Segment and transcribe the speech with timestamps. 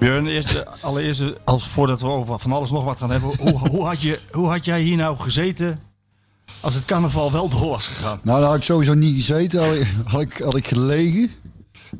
[0.00, 0.02] 3-0.
[0.02, 0.44] Björn, eh,
[0.80, 3.30] allereerst, eh, als, voordat we over van alles nog wat gaan hebben.
[3.38, 5.78] Hoe, hoe, had je, hoe had jij hier nou gezeten
[6.60, 8.20] als het carnaval wel door was gegaan?
[8.22, 9.60] Nou, daar had ik sowieso niet gezeten.
[10.04, 11.30] Had ik, had ik, gelegen.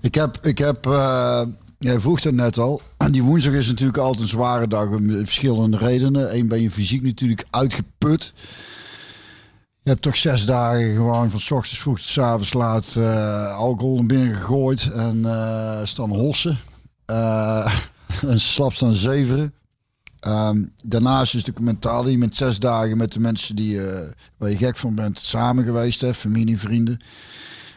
[0.00, 1.42] Ik heb, ik heb eh,
[1.78, 2.82] jij vroeg het net al.
[2.96, 4.86] En die woensdag is natuurlijk altijd een zware dag.
[4.86, 6.36] Om verschillende redenen.
[6.36, 8.32] Eén ben je fysiek natuurlijk uitgeput.
[9.82, 12.96] Je hebt toch zes dagen gewoon van s ochtends vroeg tot s avonds laat
[13.56, 14.90] alcohol naar binnen gegooid.
[14.92, 16.58] En eh staan hossen.
[17.10, 17.74] Eh,
[18.32, 19.54] en slap staan zeveren.
[20.20, 22.08] Ehm, daarnaast is ook mentaal.
[22.08, 25.64] Je met zes dagen met de mensen die, eh, waar je gek van bent samen
[25.64, 26.00] geweest.
[26.00, 27.00] Hè, familie, vrienden.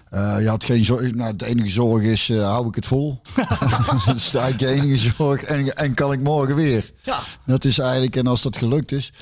[0.09, 1.13] Eh, je had geen zorg.
[1.13, 3.21] Nou, de enige zorg is, hou ik het vol?
[4.05, 5.43] dat is eigenlijk de enige zorg.
[5.43, 6.91] En, en kan ik morgen weer?
[7.01, 7.19] Ja.
[7.45, 9.13] Dat is eigenlijk, en als dat gelukt is.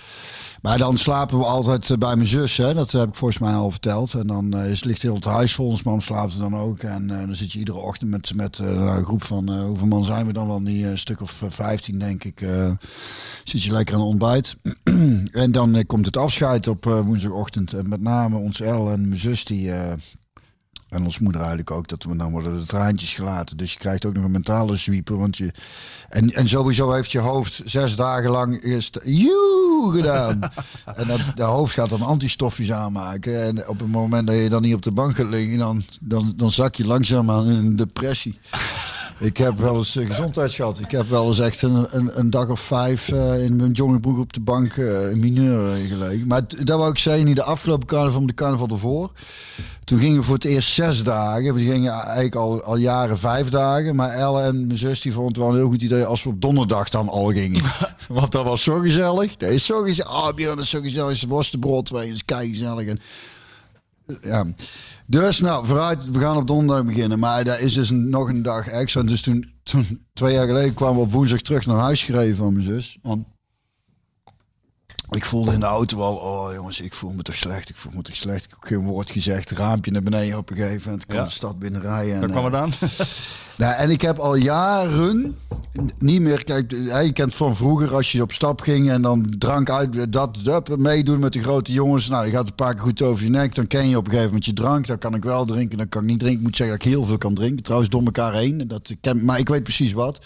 [0.61, 2.57] Maar dan slapen we altijd eh, bij mijn zus.
[2.57, 2.73] Hè?
[2.73, 4.13] Dat heb ik volgens mij al verteld.
[4.13, 5.67] En dan eh, is, ligt heel het huis vol.
[5.67, 6.79] Ons mam slaapt er dan ook.
[6.79, 9.59] En eh, dan zit je iedere ochtend met, met nou, een groep van...
[9.59, 10.63] hoeveel man zijn we dan wel?
[10.63, 12.45] Die eh, stuk of vijftien, denk ik.
[13.43, 14.57] zit je lekker aan ontbijt.
[15.31, 17.73] en dan komt het afscheid op woensdagochtend.
[17.73, 19.71] En met name ons El en mijn zus die...
[20.91, 23.57] en ons moeder eigenlijk ook, dat we dan worden de traantjes gelaten.
[23.57, 25.17] Dus je krijgt ook nog een mentale zwieper.
[25.17, 25.51] Want je,
[26.09, 30.39] en, en sowieso heeft je hoofd zes dagen lang eerst joe gedaan.
[30.95, 33.43] en dat, de hoofd gaat dan antistofjes aanmaken.
[33.43, 36.33] En op het moment dat je dan niet op de bank gaat liggen, dan, dan,
[36.35, 38.39] dan zak je langzaam aan in een depressie.
[39.21, 40.79] Ik heb wel eens eh, gezondheid gehad.
[40.79, 44.17] Ik heb wel eens echt een, een, een dag of vijf eh, in mijn jongebroek
[44.17, 46.27] op de bank in mineur gelegen.
[46.27, 49.11] Maar dat wou ik zeggen, niet de afgelopen carnaval, maar de carnaval ervoor.
[49.83, 51.53] Toen gingen we voor het eerst zes dagen.
[51.53, 53.95] We gingen eigenlijk al, al jaren vijf dagen.
[53.95, 56.29] Maar Elle en mijn zus die vonden het wel een heel goed idee als we
[56.29, 57.61] op donderdag dan al gingen.
[58.07, 59.37] Want dat was zo gezellig.
[59.37, 60.11] Dat is zo gezellig.
[60.11, 61.17] Oh, Björn, dat is zo gezellig.
[61.17, 62.87] Ze worstenbrood twee, dat is kei gezellig.
[62.87, 62.99] En,
[64.21, 64.45] ja.
[65.11, 67.19] Dus nou, vooruit, we gaan op donderdag beginnen.
[67.19, 69.03] Maar daar is dus nog een dag extra.
[69.03, 72.53] Dus toen, toen, twee jaar geleden kwamen we op woensdag terug naar huis gereden van
[72.53, 72.97] mijn zus.
[73.01, 73.25] Want
[75.09, 77.69] ik voelde in de auto al, oh jongens, ik voel me toch slecht.
[77.69, 78.43] Ik voel me toch slecht.
[78.45, 79.51] Ik heb geen woord gezegd.
[79.51, 80.91] Raampje naar beneden opgegeven.
[80.91, 81.25] En toen kwam Ja.
[81.25, 82.19] de stad binnen rijden.
[82.19, 82.71] Daar kwam het eh, aan.
[83.57, 85.37] nou, en ik heb al jaren
[85.99, 86.43] niet meer.
[86.43, 90.39] Kijk, je kent van vroeger als je op stap ging en dan drank uit, dat,
[90.43, 92.07] dat meedoen met de grote jongens.
[92.07, 93.55] Nou, die gaat een paar keer goed over je nek.
[93.55, 94.87] Dan ken je op een gegeven moment je drank.
[94.87, 96.39] Dan kan ik wel drinken, dan kan ik niet drinken.
[96.39, 97.63] Ik moet zeggen dat ik heel veel kan drinken.
[97.63, 98.67] Trouwens, door elkaar heen.
[98.67, 100.25] Dat, ik ken, maar ik weet precies wat.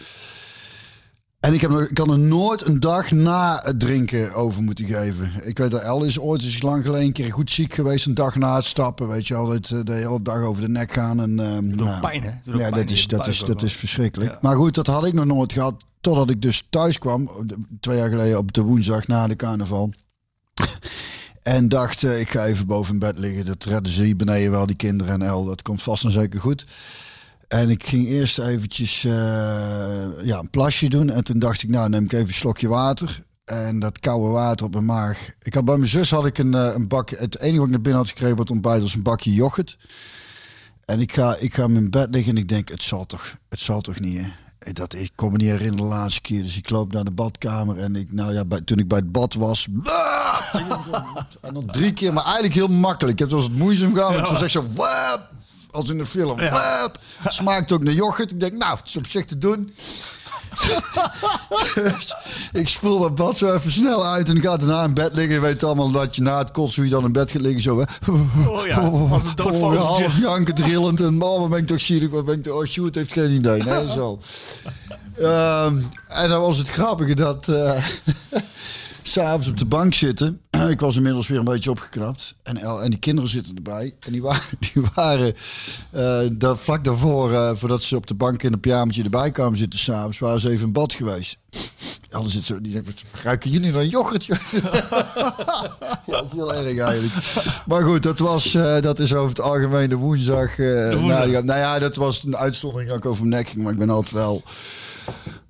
[1.45, 4.85] En ik, heb, nog- ik kan er nooit een dag na het drinken over moeten
[4.85, 5.31] geven.
[5.44, 8.06] Ik weet dat El is ooit is lang geleden een keer goed ziek geweest.
[8.06, 11.22] Een dag na het stappen, weet je altijd de hele dag over de nek gaan.
[11.22, 12.31] En, ehm, nou, pijn, hè?
[12.57, 14.31] Ja, dat is, dat, is, dat is verschrikkelijk.
[14.31, 14.38] Ja.
[14.41, 15.84] Maar goed, dat had ik nog nooit gehad.
[16.01, 17.29] Totdat ik dus thuis kwam,
[17.79, 19.94] twee jaar geleden op de woensdag na de carnaval.
[21.44, 23.45] En dacht, eh, ik ga even boven in bed liggen.
[23.45, 25.45] Dat redden ze hier beneden wel, die kinderen en El.
[25.45, 26.66] Dat komt vast en zeker goed.
[27.47, 29.11] En ik ging eerst eventjes eh,
[30.23, 31.09] ja, een plasje doen.
[31.09, 33.23] En toen dacht ik, nou neem ik even een slokje water.
[33.45, 35.29] En dat koude water op mijn maag.
[35.41, 37.09] Ik had bij mijn zus had ik een, eh, een bak.
[37.09, 39.78] Het enige wat ik naar binnen had gekregen wat ontbijt was een bakje yoghurt.
[40.85, 43.35] En ik ga, ik ga in mijn bed liggen en ik denk, het zal toch,
[43.50, 44.28] het zal toch niet, hè?
[44.73, 46.41] Dat, ik kon me niet herinneren de laatste keer.
[46.41, 49.11] Dus ik loop naar de badkamer en ik, nou ja, bij, toen ik bij het
[49.11, 49.67] bad was.
[51.41, 53.14] en dan drie keer, maar eigenlijk heel makkelijk.
[53.14, 54.11] Ik heb het was het moeizaam gedaan.
[54.11, 54.66] maar Het was echt zo,
[55.75, 56.39] als in de film.
[57.27, 58.31] Smaakt ook naar yoghurt.
[58.31, 59.73] Ik denk, nou, het is op zich te doen.
[61.75, 62.16] Dus
[62.61, 65.33] ik spoel dat bad zo even snel uit en ga daarna in bed liggen.
[65.33, 67.61] Je weet allemaal dat je na het kotsen hoe je dan in bed gaat liggen.
[67.61, 68.11] Zo, hè.
[68.47, 70.03] Oh ja, als een doodvogeltje.
[70.03, 71.01] half janken, trillend.
[71.01, 72.09] En oh, wat ben ik toch zielig.
[72.09, 73.63] Wat ben ik toch, oh, Sjoerd heeft geen idee.
[73.63, 74.19] Nee, zo.
[75.17, 77.47] Ehm, en dan was het grappige dat...
[77.47, 77.85] eh,
[79.07, 80.41] S'avonds op de bank zitten.
[80.69, 82.35] ik was inmiddels weer een beetje opgeknapt.
[82.43, 83.96] En, en die kinderen zitten erbij.
[83.99, 84.41] En die waren,
[84.73, 85.34] die waren
[86.37, 89.79] daar, vlak daarvoor, eh, voordat ze op de bank in een pyjamaatje erbij kwamen zitten
[89.79, 91.37] s'avonds, waren ze even in bad geweest.
[92.11, 92.93] Alles zit zo, die "Wat
[93.23, 94.25] ruiken jullie dan yoghurt?
[94.25, 97.13] joh?" ja, dat is heel erg eigenlijk.
[97.67, 100.55] Maar goed, dat, was, eh, dat is over het algemeen de woensdag.
[100.57, 100.99] woensdag.
[101.02, 103.63] na die- nou ja, dat was een uitzondering dat ik over mijn nek ging.
[103.63, 104.43] Maar ik ben altijd wel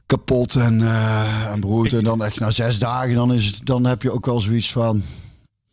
[0.06, 1.94] kapot en, eh en beroerd.
[1.94, 4.72] En dan echt na zes dagen, dan, is het, dan heb je ook wel zoiets
[4.72, 5.04] van...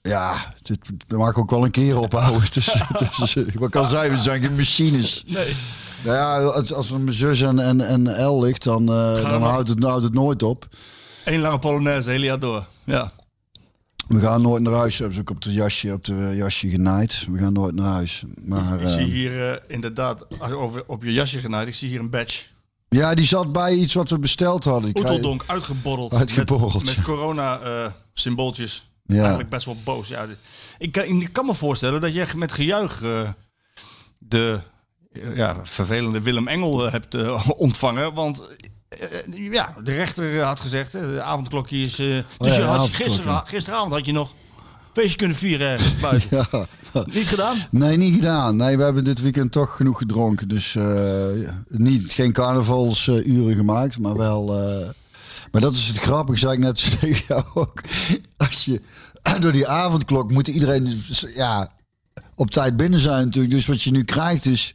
[0.03, 2.43] Ja, dit mag ik ook wel een keer ophouden.
[2.53, 2.75] Dus,
[3.17, 5.25] dus, wat kan zijn, we zijn geen machines.
[5.27, 5.55] Nee.
[6.05, 9.43] Nou ja, als, als er mijn zus en, en, en L ligt, dan, eh, dan
[9.43, 10.69] houdt, het, houdt het nooit op.
[11.25, 12.67] Eén lange Polonaise, jaar door.
[12.85, 13.13] Ja.
[14.09, 14.99] We gaan nooit naar huis.
[14.99, 17.27] Hebben ze ook op de jasje, op de jasje genaaid.
[17.31, 18.25] We gaan nooit naar huis.
[18.45, 22.45] Maar Ik zie hier inderdaad, over, op je jasje genaaid, ik zie hier een badge.
[22.93, 24.91] Ja, die zat bij iets wat we besteld hadden.
[24.97, 26.15] Oeteldonk, uitgeborreld.
[26.15, 26.85] Uitgeborreld.
[26.85, 27.93] Met, met corona eh.
[29.05, 29.19] Ja.
[29.19, 30.09] Eigenlijk best wel boos.
[30.09, 30.27] Ja,
[30.79, 33.29] ik, kan, ik kan me voorstellen dat je met gejuich eh,
[34.19, 34.61] de
[35.35, 37.33] ja, vervelende Willem Engel eh, hebt
[37.67, 38.15] ontvangen.
[38.15, 38.43] Want
[39.31, 41.97] ja, de rechter had gezegd, de avondklokje is...
[41.97, 42.91] dus Oh ja, je had,
[43.45, 44.31] gisteravond had je nog
[44.93, 46.47] feestje kunnen vieren ergens buiten.
[46.93, 47.05] Ja.
[47.13, 47.57] Niet gedaan?
[47.71, 48.57] Nee, niet gedaan.
[48.57, 50.49] Nee, we hebben dit weekend toch genoeg gedronken.
[50.49, 54.61] Dus eh, ja, niet, geen carnavalsuren gemaakt, maar wel...
[54.61, 54.89] eh,
[55.53, 57.81] maar dat is het grappige, zei ik net tegen jou ook.
[58.37, 58.81] Als je
[59.41, 61.03] door die avondklok moet iedereen
[61.35, 61.73] ja,
[62.35, 63.55] op tijd binnen zijn natuurlijk.
[63.55, 64.75] Dus wat je nu krijgt is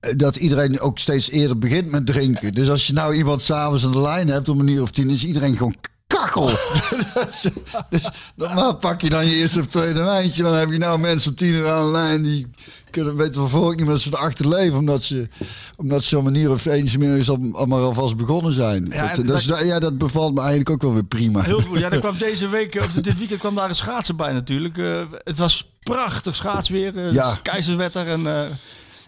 [0.00, 2.54] eh, dat iedereen ook steeds eerder begint met drinken.
[2.54, 5.10] Dus als je nou iemand s'avonds aan de lijn hebt om een uur of tien,
[5.10, 6.46] is iedereen gewoon kakkel.
[7.28, 7.46] dus,
[7.90, 10.42] dus normaal pak je dan je eerste of tweede wijntje.
[10.42, 12.46] Dan heb je nou mensen op tien uur aan de lijn die
[12.90, 14.78] kunnen weten waarvoor ook niet meer ze erachter leven.
[14.78, 15.28] Omdat ze,
[15.76, 18.86] omdat ze om een uur of eentje middags al, al maar alvast begonnen zijn.
[18.92, 21.42] Ja, dat, dat, ja, dat bevalt me eigenlijk ook wel weer prima.
[21.42, 21.78] Heel goed.
[21.78, 24.78] Ja, er kwam deze week, of dit weekend kwam daar een schaatsen bij natuurlijk.
[24.78, 26.96] Eh, het was prachtig schaatsweer.
[26.98, 27.38] eh Ja.
[27.42, 28.08] Keizerswetter.
[28.08, 28.40] En, eh,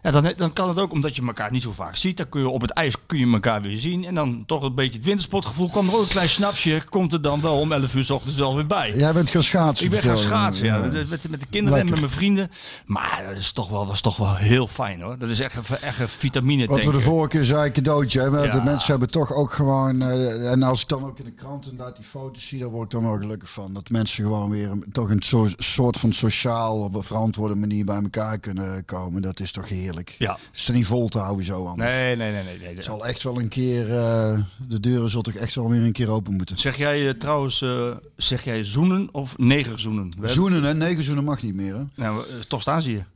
[0.02, 2.16] ja, dan, dan kan het ook, omdat je elkaar niet zo vaak ziet.
[2.16, 4.04] Dan kun je op het ijs kun je elkaar weer zien.
[4.04, 5.68] En dan toch een beetje het wintersportgevoel.
[5.70, 6.82] Kwam er ook een klein snapsje.
[6.88, 8.92] Komt er dan wel om 11 uur s ochtends wel weer bij.
[8.96, 9.84] Jij bent gaan schaatsen.
[9.86, 10.78] Ik ben gaan schaatsen, ja.
[11.08, 12.50] Met, met de kinderen en met mijn vrienden.
[12.86, 15.18] Maar dat is toch wel, was toch wel heel fijn hoor.
[15.18, 18.20] Dat is echt een, echt een vitamine Wat we de vorige keer zeiden, cadeautje.
[18.20, 18.26] Hè?
[18.26, 18.52] Ja.
[18.52, 20.02] De mensen hebben toch ook gewoon...
[20.02, 22.58] eh, en als ik dan ook in de krant inderdaad die foto's zie...
[22.58, 23.72] daar word ik dan wel gelukkig van.
[23.72, 25.22] Dat mensen gewoon weer een- toch een
[25.56, 26.90] soort van sociaal...
[26.92, 29.22] verantwoorde manier bij elkaar kunnen komen.
[29.22, 29.86] Dat is toch heerlijk.
[30.18, 30.38] Ja.
[30.54, 31.78] Is er niet vol te houden zo aan.
[31.78, 32.42] Nee, nee, nee.
[32.44, 32.74] nee, nee.
[32.74, 33.96] Het zal echt wel een keer...
[33.96, 34.38] eh,
[34.68, 36.58] de deuren zullen toch echt wel weer een keer open moeten.
[36.58, 40.12] Zeg jij eh, trouwens, eh, zeg jij zoenen of negerzoenen?
[40.22, 40.74] Zoenen, hè?
[40.74, 41.82] Negen zoenen mag niet meer, hè?
[41.94, 43.06] Nou, toch staan ze hier.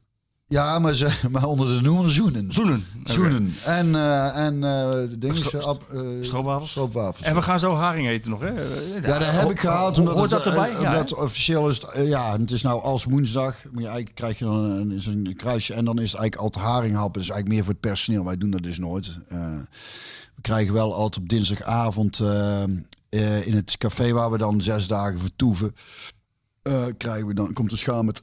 [0.53, 2.53] Ja, maar, ze, maar onder de noemer zoenen.
[2.53, 2.85] Zoenen.
[3.05, 3.55] Zoenen.
[3.65, 5.37] En, eh en eh de dingen...
[5.37, 6.71] Stro- eh, eh, stroopwafels?
[6.71, 7.27] Stroopwafels.
[7.27, 8.49] En we gaan zo haring eten nog, hè?
[8.51, 9.99] Ja, dat heb ik gehaald.
[9.99, 10.71] Omdat Hoort dat erbij?
[10.71, 13.55] eh, Ja, omdat officieel is het, eh, ja, het is nou als woensdag.
[13.65, 15.75] Maar je eigenlijk krijg je dan een, is een kruisje.
[15.75, 17.13] En dan is het eigenlijk altijd haringhappen.
[17.13, 18.25] Dat is eigenlijk meer voor het personeel.
[18.25, 19.19] Wij doen dat dus nooit.
[19.29, 19.39] Eh,
[20.35, 22.63] we krijgen wel altijd op dinsdagavond eh,
[23.09, 25.75] eh, in het café waar we dan zes dagen vertoeven.
[26.63, 28.23] eh, krijgen we dan, komt een schaal met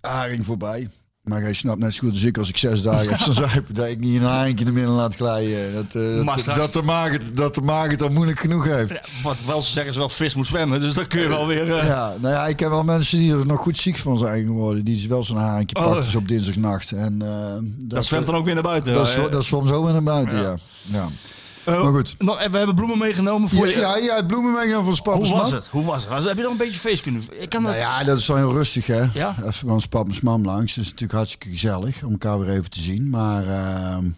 [0.00, 0.90] haring voorbij.
[1.20, 3.86] Maar jij snapt net zo goed als ik, als ik zes dagen heb zuipen, dat
[3.86, 5.74] ik niet een haringje er midden laat glijden.
[5.74, 8.64] Dat, Maar dat, straks- dat, de maag, het- dat de maag het al moeilijk genoeg
[8.64, 8.90] heeft.
[8.90, 11.46] Ja, wat wel ze zeggen is wel vis moet zwemmen, dus dan kun je wel
[11.46, 11.76] weer...
[11.76, 14.44] eh, Ja, nou ja, ik heb wel mensen die er nog goed ziek van zijn
[14.46, 14.84] geworden.
[14.84, 15.94] Die wel zo'n haringje Oh.
[15.94, 16.92] dus op dinsdagnacht.
[16.92, 18.94] En, eh, dat zwemt dan ook weer naar buiten.
[18.94, 20.56] Dat, is, dat zwom zo weer naar buiten, ja.
[20.82, 21.08] ja.
[21.76, 22.14] Eh, maar goed.
[22.18, 23.80] nog- en we hebben bloemen meegenomen voor Ja, je.
[23.80, 25.66] ja, ja, bloemen meegenomen van Spappers Hoe was het?
[25.66, 26.10] Hoe was het?
[26.12, 27.22] Was- Heb je nog een beetje feest kunnen...
[27.30, 27.72] Ik kan dat...
[27.72, 29.04] Nou ja, dat is dan heel rustig, hè.
[29.14, 29.36] Ja?
[29.38, 30.74] Even van Spappers Mam langs.
[30.74, 33.10] Dat is natuurlijk hartstikke gezellig om elkaar weer even te zien.
[33.10, 34.10] Maar ehm,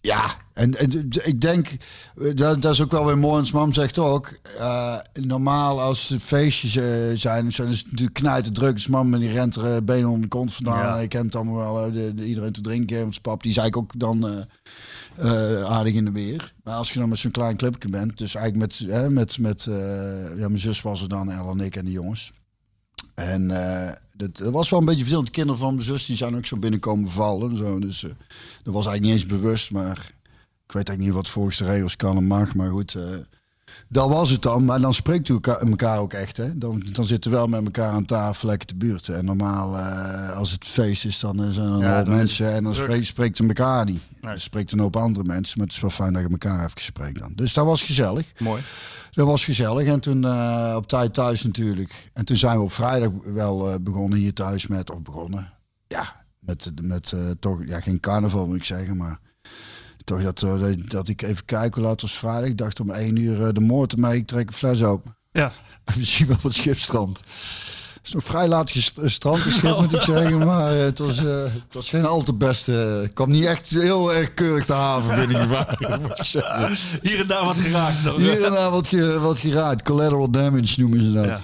[0.00, 3.42] ja, en, en ik denk, eh, dat, dat is ook wel weer mooi.
[3.44, 6.72] En mam zegt ook, eh, normaal als het feestjes
[7.20, 8.74] zijn, zijn het natuurlijk knijten druk.
[8.74, 10.78] Dus mam die rent er benen onder de kont vandaan.
[10.86, 10.94] Ja.
[10.94, 13.00] En je kent allemaal wel de, de- iedereen te drinken.
[13.00, 14.44] Want pap, die is eigenlijk ook dan...
[15.18, 16.52] eh, aardig in de weer.
[16.62, 19.66] Maar als je dan met zo'n klein clubje bent, dus eigenlijk met, hè, met, met
[19.66, 22.32] eh, ja, mijn zus was er dan, El en ik en de jongens.
[23.14, 25.24] En eh dat, dat was wel een beetje veel.
[25.24, 27.50] De kinderen van mijn zus die zijn ook zo binnenkomen vallen.
[27.50, 27.78] En zo.
[27.78, 29.70] Dus dat was eigenlijk niet eens bewust.
[29.70, 29.98] Maar
[30.66, 32.54] ik weet eigenlijk niet wat volgens de regels kan en mag.
[32.54, 32.96] Maar goed,
[33.88, 34.64] dat was het dan.
[34.64, 36.36] Maar dan spreekt u elkaar, elkaar ook echt.
[36.36, 36.58] Hè?
[36.58, 39.08] Dan, dan zitten we wel met elkaar aan tafel lekker te buurt.
[39.08, 42.16] En normaal, eh, als het feest is, dan eh, zijn er een Ja, hoop dan
[42.16, 42.52] mensen.
[42.52, 44.02] En dan spreekt, spreekt elkaar niet.
[44.20, 44.32] Nee.
[44.32, 45.58] Je spreekt een hoop andere mensen.
[45.58, 47.32] Maar het is wel fijn dat je elkaar even spreekt dan.
[47.34, 48.32] Dus dat was gezellig.
[48.38, 48.62] Mooi.
[49.10, 49.86] Dat was gezellig.
[49.86, 52.10] En toen eh, op tijd thuis natuurlijk.
[52.12, 55.48] En toen zijn we op vrijdag wel begonnen hier thuis met, of begonnen,
[55.86, 59.18] ja, met, met toch, ja, geen carnaval moet ik zeggen, maar
[60.06, 62.48] toch dat, eh, dat, dat ik even kijk hoe laat was vrijdag.
[62.48, 65.16] Ik dacht om één uur eh, de moord mee, ik trek een fles open.
[65.32, 65.52] Ja.
[65.84, 67.18] En misschien wel wat schipstrand.
[67.18, 70.38] Het is nog vrij laat gestrand, schip moet ik zeggen.
[70.38, 73.00] Maar eh, het, was, eh, het was geen al te beste.
[73.04, 76.76] Ik kwam niet echt heel erg keurig de haven binnengevaren, moet ik zeggen.
[77.02, 78.04] Hier en daar wat geraakt.
[78.04, 78.20] dan.
[78.20, 79.82] Hier en daar wat, ge, wat geraakt.
[79.82, 81.24] Collateral damage noemen ze dat.
[81.24, 81.40] Ja.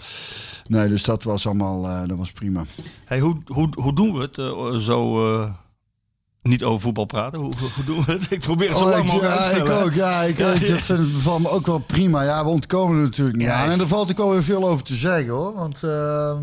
[0.67, 2.65] Nee, dus dat was allemaal eh, dat was prima.
[3.05, 5.51] Hey, hoe, hoe, hoe doen we het eh, zo eh,
[6.43, 7.41] niet over voetbal praten?
[7.41, 8.27] Hoe, hoe, doen we het?
[8.31, 9.83] Ik probeer het zo Oh, lang mogelijk ja, ik stellen.
[9.83, 9.93] ook.
[9.95, 10.77] Ja, ik, Ja, ik ja.
[10.77, 12.23] vind het van me ook wel prima.
[12.23, 13.71] Ja, we ontkomen er natuurlijk niet Ja, aan.
[13.71, 15.55] En daar valt ook wel weer veel over te zeggen hoor.
[15.55, 16.37] Want eh,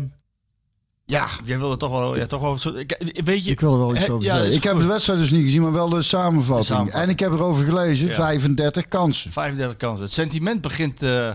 [1.04, 3.94] ja, Jij wilde toch wel, ja, toch wel ik, weet je, ik wil er wel
[3.96, 4.52] iets over zeggen.
[4.52, 6.58] Ik heb de wedstrijd dus niet gezien, maar wel de samenvatting.
[6.68, 7.04] De samenvatting.
[7.04, 8.14] En ik heb erover gelezen, Ja.
[8.14, 9.32] 35 kansen.
[9.32, 10.04] 35 kansen.
[10.04, 11.02] Het sentiment begint.
[11.02, 11.30] eh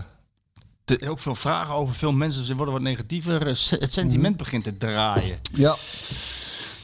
[0.84, 1.94] te, ook veel vragen over.
[1.94, 3.46] Veel mensen ze worden wat negatiever.
[3.46, 3.58] Het
[3.92, 4.36] sentiment Mhm.
[4.36, 5.38] begint te draaien.
[5.54, 5.76] Ja.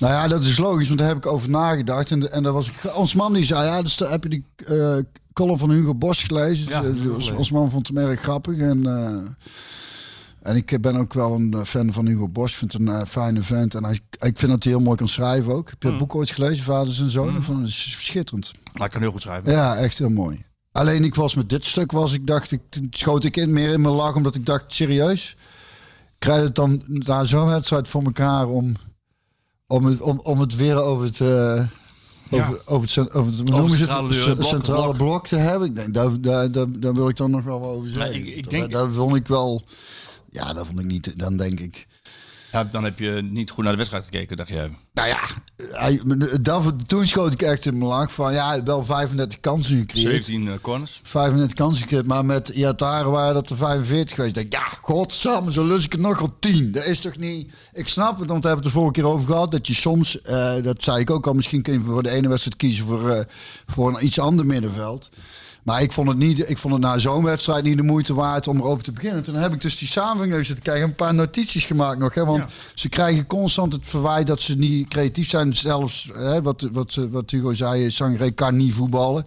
[0.03, 2.11] Nou ja, dat is logisch, want daar heb ik over nagedacht.
[2.11, 4.45] En, en daar was ik, ons man die zei, ja, dus daar heb je die
[4.57, 4.97] eh,
[5.33, 6.69] column van Hugo Bos gelezen.
[6.69, 8.59] Ja, Dus, Hugo ons, man vond hem erg grappig.
[8.59, 9.51] En, eh,
[10.43, 12.51] en ik ben ook wel een eh, fan van Hugo Bos.
[12.51, 13.75] Ik vind het een eh, fijne vent.
[13.75, 15.71] En hij, ik vind dat hij heel mooi kan schrijven ook.
[15.71, 17.43] Heb je het boek ooit gelezen, Vaders en Zonen?
[17.43, 18.53] Van, dat is schitterend.
[18.73, 19.53] Maar ik kan heel goed schrijven.
[19.53, 20.45] Ja, echt heel mooi.
[20.73, 23.81] Alleen ik was met dit stuk, was ik dacht, ik, schoot ik in meer in
[23.81, 25.37] mijn lach, omdat ik dacht, serieus?
[26.19, 28.77] Krijg je het dan na zo'n wedstrijd voor elkaar om,
[29.73, 31.65] om, het, om, om het weer over het, eh,
[32.31, 33.37] over, over het, over het,
[33.71, 34.35] ze centrale het?
[34.35, 34.97] blok, centrale blok.
[34.97, 35.27] blok.
[35.27, 35.69] te hebben?
[35.69, 38.15] Ik denk, daar, daar, daar, daar wil ik dan nog wel over zeggen.
[38.15, 39.63] ik- ik Dat- denk- daar vond ik wel,
[40.31, 41.87] ja, dat vond ik niet, dan denk ik.
[42.53, 44.71] Ja, dan heb je niet goed naar de wedstrijd gekeken, dacht jij.
[44.95, 45.21] Nou ja,
[45.57, 46.01] hij,
[46.41, 50.25] dat, toen schoot ik echt in mijn lach van, ja, wel 35 kansen gecreëerd.
[50.25, 51.01] 17 eh, corners.
[51.03, 54.37] 35 kansen gekregen, maar met Iataren waren dat er 45 geweest.
[54.37, 56.73] Ik denk, ja, godsamme, zo lus ik het nog wel 10.
[56.73, 57.53] Dat is toch niet...
[57.73, 60.21] Ik snap het, want we hebben het er vorige keer over gehad, dat je soms,
[60.21, 63.11] eh, dat zei ik ook al, misschien kun je voor de ene wedstrijd kiezen voor,
[63.11, 63.25] eh,
[63.67, 65.11] voor een iets ander middenveld.
[65.63, 68.49] Maar ik vond het niet, ik vond het na zo'n wedstrijd niet de moeite waard
[68.49, 69.23] om erover te beginnen.
[69.23, 72.15] Toen heb ik dus die samenvatting even zitten kijken, een paar notities gemaakt nog.
[72.15, 75.57] Hè, want ze krijgen constant het verwijt dat ze niet creatief zijn.
[75.57, 79.27] Zelfs, hè, wat, wat, wat Hugo zei, Sangre kan niet voetballen.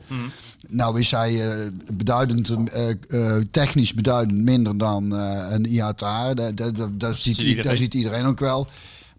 [0.70, 6.34] Nou is hij eh, beduidend, eh, eh, technisch beduidend minder dan een IATA.
[6.34, 7.64] Dat, dat, dat, dat ziet, iedereen.
[7.64, 8.68] dat ziet iedereen ook wel.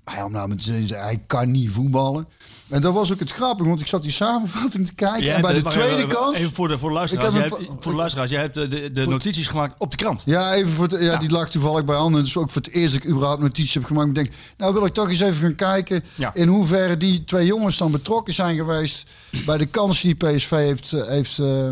[0.05, 0.55] Maar ja, nou
[0.89, 2.27] hij kan niet voetballen.
[2.69, 5.35] En dat was ook het grappige, want ik zat die samenvatting te kijken.
[5.35, 6.37] en bij de tweede even, kans...
[6.37, 7.33] Even voor de, voor de luisteraars.
[7.33, 10.23] Jij hebt, voor de luisteraars, jij hebt de, de, de notities gemaakt op de krant.
[10.25, 12.25] Ja, even voor ja, die lag toevallig bij handen.
[12.25, 14.09] Dus ook voor het eerst dat ik überhaupt notities heb gemaakt.
[14.09, 16.35] Ik denk, nou wil ik toch eens even gaan kijken Ja.
[16.35, 19.07] in hoeverre die twee jongens dan betrokken zijn geweest
[19.47, 21.69] bij de kans die PSV heeft, eh, heeft, eh,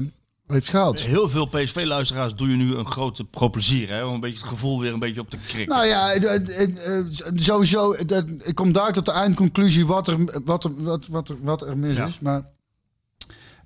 [0.46, 1.00] heeft gehad.
[1.00, 3.88] Heel veel PSV-luisteraars doe je nu een grote pro-plezier.
[3.88, 4.04] Hè?
[4.04, 5.74] Om een beetje het gevoel weer een beetje op te krikken.
[5.76, 7.92] Nou ja, eh, eh, eh, sowieso,
[8.44, 11.78] ik kom daar tot de eindconclusie wat er, wat er, wat, wat er, wat er
[11.78, 12.06] mis Ja.
[12.06, 12.18] is.
[12.20, 12.46] Maar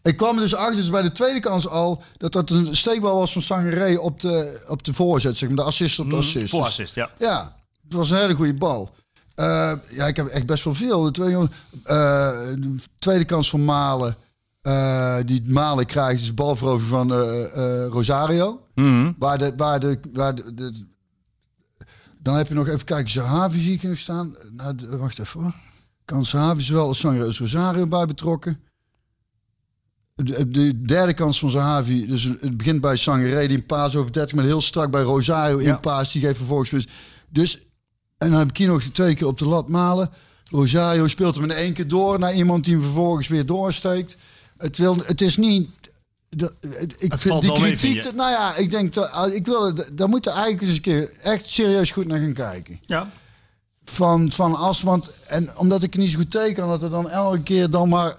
[0.03, 3.33] ik kwam dus achter, dus bij de tweede kans al, dat dat een steekbal was
[3.33, 6.51] van Sangaré op de, op de voorzet, zeg maar, de assist op de assist.
[6.51, 7.11] Voor Dus- assist, ja.
[7.19, 8.91] Ja, het was een hele goede bal.
[9.37, 11.03] Ja, ik heb echt best wel veel.
[11.03, 11.49] De tweede,
[11.83, 14.17] de tweede kans van Malen.
[14.69, 17.45] Eh, die Malen krijgt is de balverovering van eh,
[17.85, 18.61] eh, Rosario.
[19.19, 20.87] Waar de, waar de, waar de, de-
[22.23, 23.11] dan heb je nog even kijken.
[23.11, 24.35] Zahavi zie ik nog staan.
[24.53, 25.55] Nou, wacht even hoor.
[26.05, 28.61] Kan Zahavi zowel als Rosario bij betrokken.
[30.15, 34.13] De, de derde kans van Zahavi, dus het begint bij Sangre, die een paas over
[34.13, 35.77] 30, maar heel strak bij Rosario in Ja.
[35.77, 36.87] paas, die geeft vervolgens mis.
[37.29, 37.59] Dus,
[38.19, 40.11] en dan heb ik hier nog de twee keer op de lat malen.
[40.51, 44.17] Rosario speelt hem in één keer door naar iemand die hem vervolgens weer doorsteekt.
[44.59, 45.69] Het, wil, het is niet...
[46.29, 46.53] de-
[46.99, 50.09] ik Het vind die mee, kritiek, nou ja, ik denk dat ik wil, het- daar
[50.09, 53.11] moeten eigenlijk eens een keer echt serieus goed naar gaan kijken Ja.
[53.85, 54.83] van, van as.
[54.83, 57.89] Want, en omdat ik niet zo goed tegen kan, dat er dan elke keer dan
[57.89, 58.17] maar.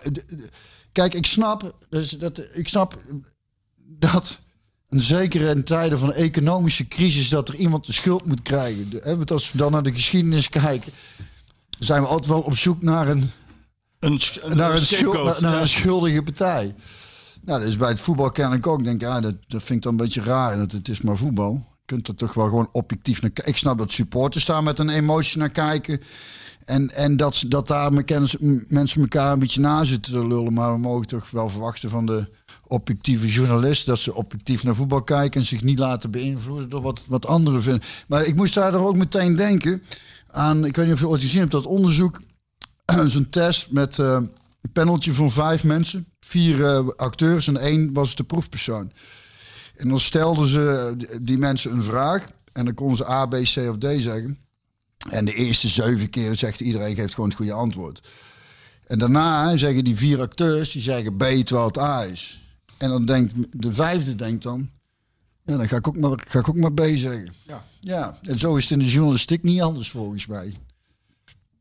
[0.91, 2.97] Kijk, ik snap, dus dat, ik snap
[3.99, 4.39] dat.
[4.89, 8.89] En zeker in tijden van economische crisis, dat er iemand de schuld moet krijgen.
[9.03, 10.91] Want als we dan naar de geschiedenis kijken,
[11.79, 13.31] zijn we altijd wel op zoek naar een,
[13.99, 16.75] Een, naar een, naar, een schuldige partij.
[17.41, 18.83] Nou, dat is bij het voetbal ken ik ook.
[18.83, 20.57] Denk, ja, dat, dat vind ik dan een beetje raar.
[20.57, 21.53] Dat het is maar voetbal.
[21.53, 23.53] Je kunt er toch wel gewoon objectief naar kijken.
[23.53, 26.01] Ik snap dat supporters daar met een emotie naar kijken.
[26.65, 27.93] En, en dat, dat daar
[28.67, 30.53] mensen elkaar een beetje na zitten te lullen.
[30.53, 32.27] Maar we mogen toch wel verwachten van de
[32.67, 33.85] objectieve journalist...
[33.85, 35.39] dat ze objectief naar voetbal kijken...
[35.39, 37.83] en zich niet laten beïnvloeden door wat, wat anderen vinden.
[38.07, 39.83] Maar ik moest daar ook meteen denken
[40.31, 40.65] aan...
[40.65, 42.21] ik weet niet of je ooit gezien hebt, dat onderzoek...
[43.07, 44.13] zo'n test met eh,
[44.61, 46.05] een paneltje van vijf mensen.
[46.19, 48.91] Vier eh, acteurs en één was de proefpersoon.
[49.75, 52.29] En dan stelden ze die- die mensen een vraag.
[52.53, 54.37] En dan konden ze A, B, C of D zeggen.
[55.09, 58.07] En de eerste zeven keer zegt iedereen geeft gewoon het goede antwoord.
[58.85, 62.43] En daarna zeggen die vier acteurs, die zeggen B terwijl het A is.
[62.77, 64.69] En dan denkt de vijfde denkt dan...
[65.45, 67.33] Ja, dan ga ik ook maar, ga ik ook maar B zeggen.
[67.47, 67.63] Ja.
[67.79, 70.53] ja, en zo is het in de journalistiek niet anders volgens mij.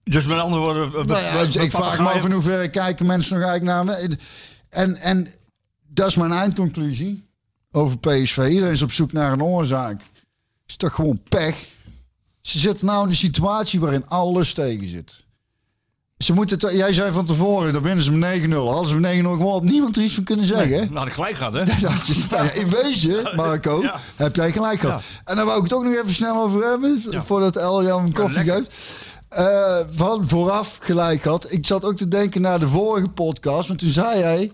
[0.09, 1.07] Dus met andere woorden...
[1.07, 4.17] Nou ja, dus ik vraag me af in hoeverre kijken mensen nog eigenlijk naar me.
[4.69, 5.29] En, en
[5.89, 7.29] dat is mijn eindconclusie
[7.71, 8.47] over PSV.
[8.51, 10.03] Iedereen is op zoek naar een oorzaak.
[10.67, 11.67] is toch gewoon pech.
[12.41, 15.27] Ze zitten nou in een situatie waarin alles tegen zit.
[16.19, 18.55] Ze moeten jij zei van tevoren, dan winnen ze met 9-0.
[18.55, 20.79] Als ze met 9-0 gewonnen, had niemand er iets van kunnen zeggen.
[20.79, 21.65] Nou, had ik gelijk gehad, hè?
[21.81, 24.01] Dat is, nou ja, in wezen, Marco, Ja.
[24.17, 25.03] heb jij gelijk gehad.
[25.25, 28.75] En daar wou ik het ook nog even snel over hebben, voordat een koffie geeft.
[29.29, 31.53] Eh, van vooraf gelijk had.
[31.53, 34.53] Ik zat ook te denken naar de vorige podcast, want toen zei jij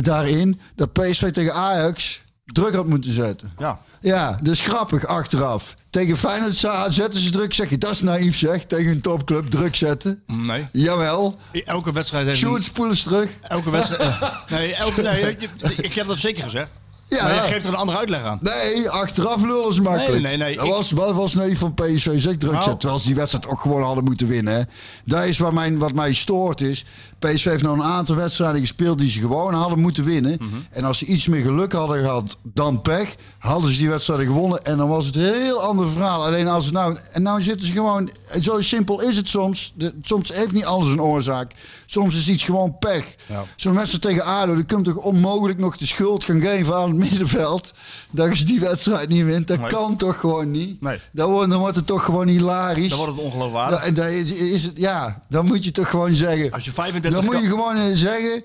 [0.00, 3.52] daarin dat PSV tegen Ajax druk had moeten zetten.
[3.58, 3.80] Ja.
[4.00, 5.76] Ja, is grappig achteraf.
[5.90, 6.54] Tegen Feyenoord
[6.88, 10.22] zetten ze druk, zeg je, dat is naïef zeg, tegen een topclub druk zetten.
[10.26, 10.66] Nee.
[10.72, 12.38] Jawel, Elke wedstrijd heeft...
[12.38, 13.30] Sjoerd spoel eens terug.
[13.42, 14.14] Elke wedstrijd...
[14.50, 15.36] nee, elke, nee,
[15.76, 16.70] ik heb dat zeker gezegd.
[17.08, 17.22] Ja.
[17.22, 18.38] Maar je geeft er een andere uitleg aan.
[18.40, 20.10] Nee, achteraf lullen ze makkelijk.
[20.12, 22.64] Nee, nee, nee, Dat ik- was, wat was nee van PSV zeg druk Nou.
[22.64, 24.54] zet, terwijl ze die wedstrijd ook gewoon hadden moeten winnen.
[24.54, 24.60] hè.
[25.04, 26.84] Dat is waar mijn, wat mij stoort is.
[27.18, 30.36] PSV heeft nou een aantal wedstrijden gespeeld die ze gewoon hadden moeten winnen.
[30.40, 30.48] Mhm.
[30.70, 34.64] En als ze iets meer geluk hadden gehad dan pech, hadden ze die wedstrijden gewonnen.
[34.64, 36.24] En dan was het een heel ander verhaal.
[36.24, 36.96] Alleen als het nou...
[37.12, 38.10] En nou zitten ze gewoon...
[38.40, 39.72] Zo simpel is het soms.
[39.76, 41.52] De, soms heeft niet alles een oorzaak.
[41.86, 43.14] Soms is iets gewoon pech.
[43.26, 43.44] Ja.
[43.56, 47.10] Zo'n wedstrijd tegen ADO, die kunt toch onmogelijk nog de schuld gaan geven aan het
[47.10, 47.72] middenveld.
[48.10, 49.46] Dat je die wedstrijd niet wint.
[49.46, 49.68] Dat Nee.
[49.68, 50.80] kan toch gewoon niet.
[50.80, 50.98] Nee.
[51.12, 52.88] Dan, wordt, dan wordt het toch gewoon hilarisch.
[52.88, 53.78] Dan wordt het ongeloofwaardig.
[53.80, 56.50] Da- en dan is, is het, ja, dan moet je toch gewoon zeggen.
[56.52, 58.42] Als je 35 Dan moet je gewoon eh, zeggen.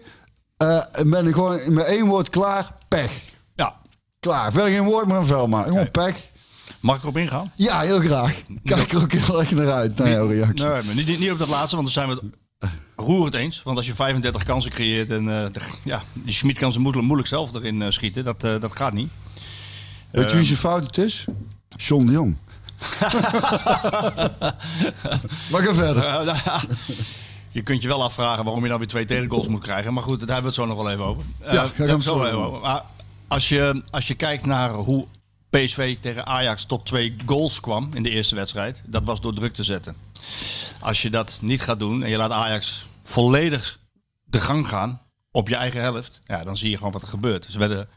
[0.57, 2.73] eh ben ik gewoon met één woord klaar.
[2.87, 3.11] Pech.
[3.55, 3.75] Ja.
[4.19, 4.51] Klaar.
[4.51, 5.71] Verder geen woord meer aan vuil maken.
[5.71, 6.15] Gewoon pech.
[6.79, 7.51] Mag ik erop ingaan?
[7.55, 8.41] Ja, heel graag.
[8.63, 10.65] Kijk er ook heel erg naar uit, naar jouw reactie.
[10.65, 12.23] Nee, maar niet, niet, niet op dat laatste, want dan zijn we het
[12.99, 13.63] roerend eens.
[13.63, 15.51] Want als je 35 kansen creëert en de-
[15.83, 18.93] ja, die Schmid kan ze moeilijk, moeilijk zelf erin eh, schieten, dat, eh, dat gaat
[18.93, 19.09] niet.
[20.11, 21.25] Weet je wie zijn fout het is?
[21.75, 22.37] John de Jong.
[25.51, 26.03] maar ga verder.
[26.25, 26.37] Nou
[27.51, 29.93] je kunt je wel afvragen waarom je nou weer twee tegengoals moet krijgen.
[29.93, 31.23] Maar goed, daar hebben we het zo nog wel even over.
[31.39, 32.59] Ja, daar gaan we het zo even over.
[32.61, 32.81] Maar
[33.27, 35.05] als je, als je kijkt naar hoe
[35.49, 39.53] PSV tegen Ajax tot twee goals kwam in de eerste wedstrijd, dat was door druk
[39.53, 39.95] te zetten.
[40.79, 43.79] Als je dat niet gaat doen en je laat Ajax volledig
[44.25, 47.47] de gang gaan op je eigen helft, ja, dan zie je gewoon wat er gebeurt.
[47.49, 47.87] Ze werden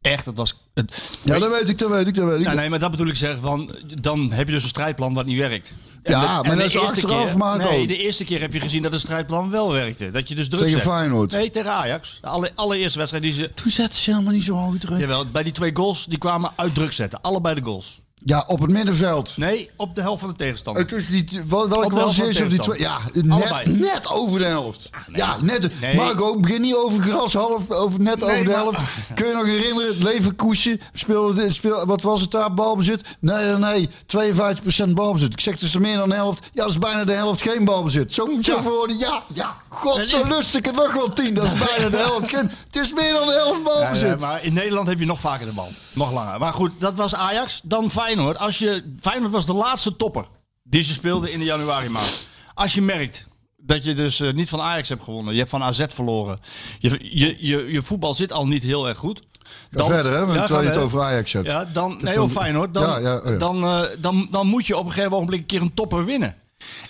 [0.00, 0.54] echt, het was...
[0.74, 2.54] Het, Ja, dat weet ik, dat weet ik, dat weet ik.
[2.54, 5.38] nee, maar dat bedoel ik zeggen van, dan heb je dus een strijdplan wat niet
[5.38, 5.74] werkt.
[6.02, 7.70] En Ja, de- maar en dat is achteraf, keer- Marco.
[7.70, 10.10] Nee, de eerste keer heb je gezien dat het strijdplan wel werkte.
[10.10, 10.88] Dat je dus druk Tegen zet.
[10.88, 11.32] Feyenoord.
[11.32, 12.18] Nee, tegen Ajax.
[12.20, 13.50] De alle, allereerste wedstrijd die ze...
[13.54, 14.98] Toen zetten ze helemaal niet zo hoog druk.
[14.98, 17.20] Jawel, bij die twee goals, die kwamen uit druk zetten.
[17.20, 18.00] Allebei de goals.
[18.24, 19.36] Ja, op het middenveld.
[19.36, 20.82] Nee, op de helft van de tegenstander.
[20.82, 22.78] Het is die, wel- welke was eerste of die twee?
[22.80, 24.90] Ja, net, net over de helft.
[25.12, 25.80] ja, net.
[25.80, 25.94] Nee.
[25.94, 28.80] Marco, begin niet over gras, half, over, net over de maar- helft.
[29.14, 33.02] Kun je nog herinneren, Leverkusen speelde, dit- speel, wat was het daar, balbezit?
[33.20, 35.32] Nee, nee, nee, 52% balbezit.
[35.32, 36.48] Ik zeg dus er meer dan de helft.
[36.52, 38.14] Ja, dat is bijna de helft geen balbezit.
[38.14, 38.62] Zo moet je Ja.
[38.62, 38.98] worden.
[38.98, 41.34] Ja, ja, god, zo lust ik het nog wel tien.
[41.34, 42.28] Dat is bijna de helft.
[42.28, 44.20] geen- Het is meer dan de helft balbezit.
[44.20, 45.68] ja, maar in Nederland heb je nog vaker de bal.
[45.92, 46.38] Nog langer.
[46.38, 47.60] Maar goed, dat was Ajax.
[47.64, 48.38] Dan Feyenoord.
[48.38, 50.24] Als je, Feyenoord was de laatste topper
[50.62, 52.28] die ze speelden in de januari maand.
[52.54, 55.32] Als je merkt dat je dus eh, niet van Ajax hebt gewonnen.
[55.32, 56.40] Je hebt van AZ verloren.
[56.78, 59.22] Je, je, je, je voetbal zit al niet heel erg goed.
[59.70, 61.46] Ga verder, hè, Ja, terwijl ga je het over Ajax hebt.
[61.46, 62.64] Ja, dan, nee, dan- oh.
[62.72, 63.38] Dan, Ja, ja, oh ja.
[63.38, 66.36] Dan, eh, dan, dan moet je op een gegeven ogenblik een keer een topper winnen.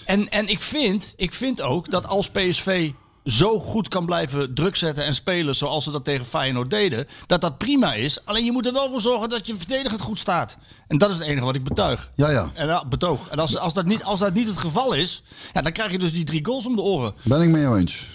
[0.04, 2.90] En, en ik, vind, ik vind ook dat als PSV
[3.30, 7.40] zo goed kan blijven druk zetten en spelen zoals ze dat tegen Feyenoord deden, dat
[7.40, 8.24] dat prima is.
[8.24, 10.56] Alleen je moet er wel voor zorgen dat je verdedigend goed staat.
[10.86, 12.10] En dat is het enige wat ik betuig.
[12.14, 12.50] Ja, ja.
[12.54, 13.28] En ja, betoog.
[13.28, 15.98] En als, als, dat niet, als dat niet het geval is, ja, dan krijg je
[15.98, 17.14] dus die drie goals om de oren.
[17.22, 18.06] Ben ik mee eens.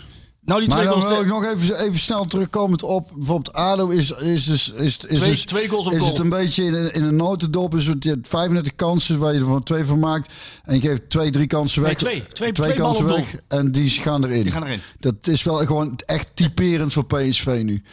[0.46, 1.14] Nou, die Maar twee dan goals...
[1.16, 4.98] wil ik nog even, even snel terugkomend op bijvoorbeeld ADO is, is, dus, is, is,
[4.98, 6.12] Twee- dus- twee goals op is goal.
[6.12, 7.76] het een beetje in, een- in een notendop.
[7.76, 10.34] Is het, je hebt 35 kansen waar je er van twee van maakt.
[10.64, 11.90] En je geeft twee, drie kansen weg.
[11.92, 12.28] Nee, twee.
[12.34, 13.36] Twee- twee kansen weg.
[13.48, 14.42] En die gaan erin.
[14.42, 14.80] Die gaan erin.
[15.00, 17.84] Dat is wel gewoon echt typerend voor PSV nu.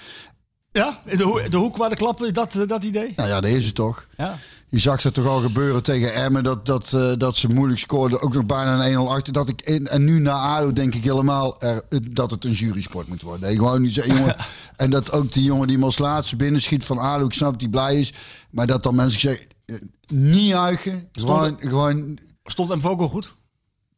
[0.72, 3.12] Ja, de, de hoek waar de klappen, dat, dat idee?
[3.16, 4.06] Nou ja, dat is het toch.
[4.16, 4.38] Ja.
[4.72, 6.42] Je zag het toch al gebeuren tegen Emmen.
[6.44, 8.20] Dat, dat, eh, dat ze moeilijk scoorden.
[8.22, 9.32] Ook nog bijna een 1-0 achter.
[9.32, 13.08] Dat ik in, en nu na ADO denk ik helemaal er, dat het een jurysport
[13.08, 13.40] moet worden.
[13.48, 14.36] Nee, gewoon niet zo, jongen.
[14.76, 17.24] En dat ook die jongen die hem als laatste binnenschiet van ADO.
[17.26, 18.12] Ik snap dat hij blij is.
[18.50, 19.46] Maar dat dan mensen zeggen...
[19.66, 19.76] eh,
[20.08, 21.08] Niet juichen.
[21.12, 22.18] Gewoon, gewoon...
[22.44, 23.34] Stond Mvogo goed?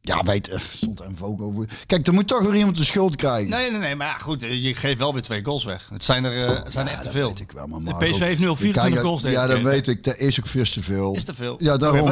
[0.05, 0.47] Ja, weet...
[0.49, 1.67] eh, Stond er een over.
[1.85, 3.49] Kijk, er moet toch weer iemand de schuld krijgen.
[3.49, 3.95] Nee, nee, nee.
[3.95, 5.89] Maar ja, goed, eh, je geeft wel weer twee goals weg.
[5.93, 7.27] Het zijn er, eh, het zijn er echt te veel.
[7.27, 9.47] weet ik wel, maar de PSV heeft nu al je 24 kijkt- goals tegen Ja,
[9.47, 10.03] dat weet ik.
[10.03, 11.15] Dat is ook veel te veel.
[11.15, 11.55] Is te veel?
[11.63, 12.09] Ja, daarom.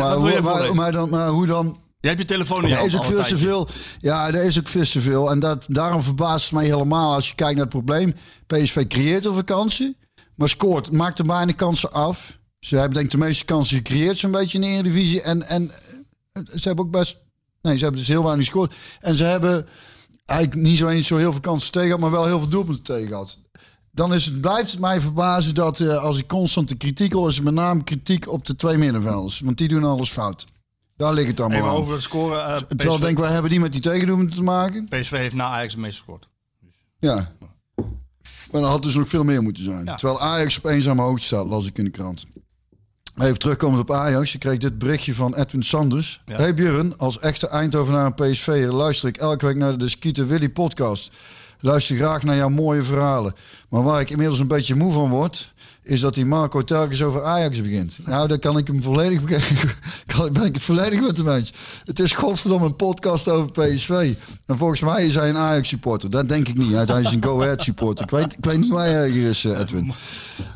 [0.75, 1.79] Maar dan, maar hoe dan...
[1.99, 3.67] Je hebt je telefoon niet Dat aan, is ook al veel een te veel.
[3.99, 5.31] Ja, dat is ook veel te veel.
[5.31, 8.13] En dat, daarom verbaast het mij helemaal als je kijkt naar het probleem.
[8.47, 9.95] PSV creëert veel kansen,
[10.35, 12.39] maar scoort, maakt er bijna kansen af.
[12.59, 15.21] Ze hebben denk ik de meeste kansen gecreëerd zo'n beetje in de Eredivisie.
[15.21, 15.71] En, en
[16.55, 17.17] ze hebben ook best...
[17.61, 18.75] Nee, ze hebben dus heel weinig gescoord.
[18.99, 19.67] En ze hebben
[20.25, 22.83] eigenlijk niet zo eens zo heel veel kansen tegen gehad, maar wel heel veel doelpunten
[22.83, 23.37] tegen gehad.
[23.91, 27.35] Dan is het, blijft het mij verbazen dat eh, als ik constante kritiek hoor, is
[27.35, 29.39] het met name kritiek op de twee middenvelders.
[29.39, 30.47] Want die doen alles fout.
[30.97, 31.75] Daar ligt het allemaal Even aan.
[31.75, 32.45] over het scoren.
[32.45, 34.87] eh, Terwijl ik denk, wij hebben die met die tegendoelpunten te maken.
[34.87, 36.27] PSV heeft na Ajax het meest gescoord.
[36.99, 37.31] Ja.
[38.51, 39.85] Maar dat had dus nog veel meer moeten zijn.
[39.85, 39.95] Ja.
[39.95, 42.25] Terwijl Ajax op eenzame hoogte staat, las ik in de krant.
[43.17, 44.31] Even terugkomend op Ajax.
[44.31, 46.21] Je kreeg dit berichtje van Edwin Sanders.
[46.25, 46.35] Ja.
[46.35, 50.49] Hey Björn, als echte Eindhovenaar en PSV'er luister ik elke week naar de Skieten Willy
[50.49, 51.11] podcast.
[51.59, 53.35] Luister graag naar jouw mooie verhalen.
[53.69, 57.23] Maar waar ik inmiddels een beetje moe van word, is dat die Marco telkens over
[57.23, 57.97] Ajax begint.
[58.05, 59.21] Nou, daar kan ik hem volledig
[60.15, 61.53] kan, ben ik het volledig met hem eens.
[61.85, 64.13] Het is godverdomme een podcast over PSV.
[64.45, 66.09] En volgens mij is hij een Ajax supporter.
[66.09, 66.71] Dat denk ik niet.
[66.71, 68.05] Hij is een Go Ahead supporter.
[68.05, 69.93] Ik weet, ik weet niet waar hij is, eh, Edwin.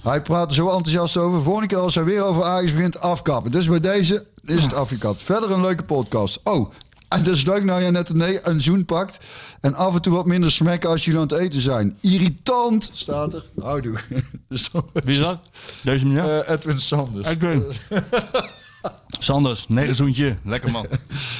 [0.04, 1.42] Hij praat er zo enthousiast over.
[1.42, 3.52] Volgende keer als hij weer over Ajax begint, afkappen.
[3.52, 5.22] Dus bij deze is het afgekapt.
[5.22, 6.40] Verder een leuke podcast.
[6.44, 6.72] Oh,
[7.10, 9.20] en dat is leuk nou jij net een, nee, een zoen pakt.
[9.62, 11.98] En af en toe wat minder smekken als jullie aan het eten zijn.
[12.02, 13.44] Irritant, staat er.
[13.62, 13.98] Houdoe.
[14.50, 15.42] Dus, Wie is dat?
[15.82, 16.42] Deze meneer?
[16.44, 17.28] eh, Edwin Sanders.
[17.28, 17.64] Edwin.
[19.20, 20.36] Sanders, negerzoentje.
[20.44, 20.88] Lekker man.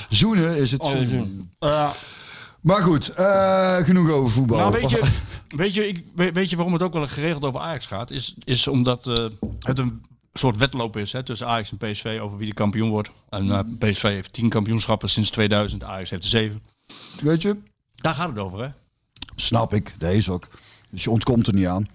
[0.10, 0.82] Zoenen is het.
[1.60, 1.90] Eh,
[2.62, 4.58] Maar goed, eh, genoeg over voetbal.
[4.58, 5.02] nou, weet je,
[5.58, 8.12] weet, je, ik, weet weet je waarom het ook wel geregeld over Ajax gaat?
[8.12, 9.06] Is, is omdat
[9.60, 10.02] het een
[10.40, 13.10] soort wedloop is hè, tussen Ajax en PSV over wie de kampioen wordt.
[13.30, 15.84] En eh, PSV heeft tien kampioenschappen sinds 2000.
[15.84, 16.62] Ajax heeft er zeven.
[17.22, 17.58] Weet je?
[17.92, 18.70] Daar gaat het over, hè?
[19.36, 20.48] Snap ik, deze ook.
[20.90, 21.88] Dus je ontkomt er niet aan.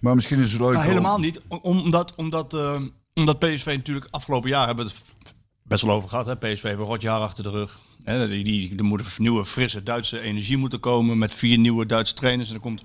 [0.00, 0.70] Maar misschien is het leuk.
[0.72, 1.40] Nou, om- helemaal niet.
[1.48, 2.80] Om- Omdat, omdat, eh,
[3.14, 6.26] omdat PSV natuurlijk afgelopen jaar hebben we het best wel over gehad.
[6.26, 6.36] Hè?
[6.36, 7.78] PSV heeft een rot jaar achter de rug.
[8.02, 8.28] Hè?
[8.28, 12.14] Die, die, er moet een nieuwe, frisse Duitse energie moeten komen met vier nieuwe Duitse
[12.14, 12.48] trainers.
[12.48, 12.82] En er komt,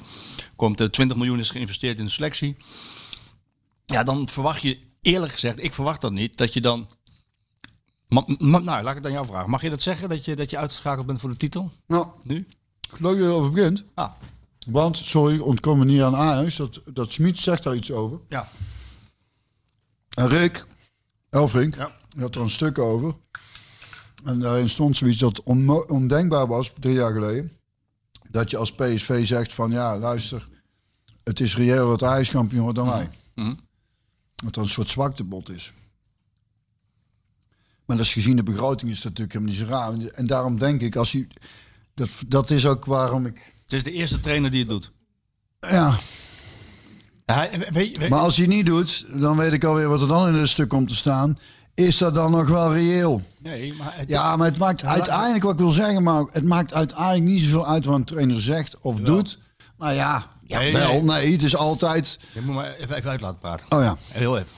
[0.56, 2.56] komt eh, 20 miljoen is geïnvesteerd in de selectie.
[3.86, 6.88] Ja, dan verwacht je, eerlijk gezegd, ik verwacht dat niet, dat je dan...
[8.08, 9.50] Ma, ma- nou, laat ik het aan jou vragen.
[9.50, 11.72] Mag je dat zeggen, dat je, dat je uitgeschakeld bent voor de titel?
[11.88, 12.48] Nou, Nu?
[12.90, 13.84] leuk dat je erover begint.
[13.94, 14.12] Ah,
[14.68, 16.56] Want, sorry, ontkomen niet aan Ajax.
[16.56, 18.20] Dat, dat Smit zegt daar iets over.
[18.30, 18.48] ja.
[20.10, 20.66] En Rick
[21.30, 21.90] Elfrink, Ja.
[22.18, 23.16] had er een stuk over.
[24.24, 25.44] En daarin stond zoiets dat
[25.88, 27.52] ondenkbaar was, drie jaar geleden.
[28.30, 30.48] Dat je als PSV zegt van, ja, luister,
[31.24, 33.10] het is reëel dat Ajax kampioen wordt dan wij.
[33.36, 33.54] Mhm.
[34.44, 35.74] Dat dat een soort zwaktebod is.
[37.86, 40.14] Maar dat is gezien de begroting is dat natuurlijk helemaal niet zo raar.
[40.14, 41.28] En daarom denk ik, als hij...
[41.94, 43.54] Dat, dat is ook waarom ik...
[43.64, 44.92] Het is de eerste trainer die het doet.
[45.60, 45.98] Ja,
[47.26, 50.08] Hij, weet, weet, maar als hij het niet doet, dan weet ik alweer wat er
[50.08, 51.38] dan in het stuk komt te staan.
[51.74, 53.22] Is dat dan nog wel reëel?
[53.40, 56.74] nee, maar het, Ja, maar het maakt uiteindelijk, wat ik wil zeggen, maar het maakt
[56.74, 59.40] uiteindelijk niet zoveel uit wat een trainer zegt of doet.
[59.78, 61.32] Nou ja, ja Nee, wel, nee.
[61.32, 62.20] het is altijd...
[62.34, 63.66] Je moet maar even, even uit laten praten.
[63.70, 64.50] Oh ja, Heel even.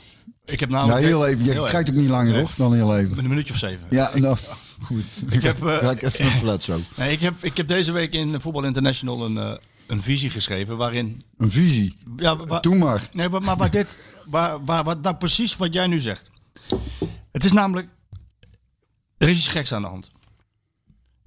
[0.46, 1.06] Ik heb ja namelijk...
[1.06, 1.46] heel even.
[1.46, 2.40] Je Heel krijgt ook niet langer, Nee.
[2.42, 3.18] hoor, dan heel even.
[3.18, 3.86] Een minuutje of zeven.
[3.90, 4.38] Ja, nou,
[4.82, 5.04] goed.
[5.34, 6.80] Ik heb, eh, Ga ik even een flat zo.
[6.96, 9.52] Nee, ik, heb, ik heb deze week in Voetbal International een, eh,
[9.88, 11.22] een visie geschreven waarin...
[11.38, 11.98] Een visie.
[12.18, 13.10] Ja, wa- Doe maar.
[13.14, 13.98] Nee, maar, maar, maar dit...
[14.26, 16.30] Waar, waar, wat nou precies wat jij nu zegt.
[17.32, 17.88] Het is namelijk...
[19.18, 20.10] Er is iets geks aan de hand.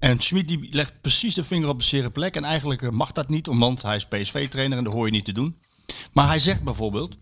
[0.05, 2.35] En Schmid die legt precies de vinger op de zere plek.
[2.35, 5.25] En eigenlijk eh, mag dat niet, want hij is PSV-trainer en dat hoor je niet
[5.25, 5.55] te doen.
[6.13, 7.17] Maar hij zegt bijvoorbeeld...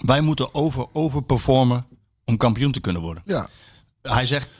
[0.00, 1.86] Wij moeten over, overperformen
[2.24, 3.22] om kampioen te kunnen worden.
[3.26, 3.48] Ja,
[4.02, 4.50] Hij zegt,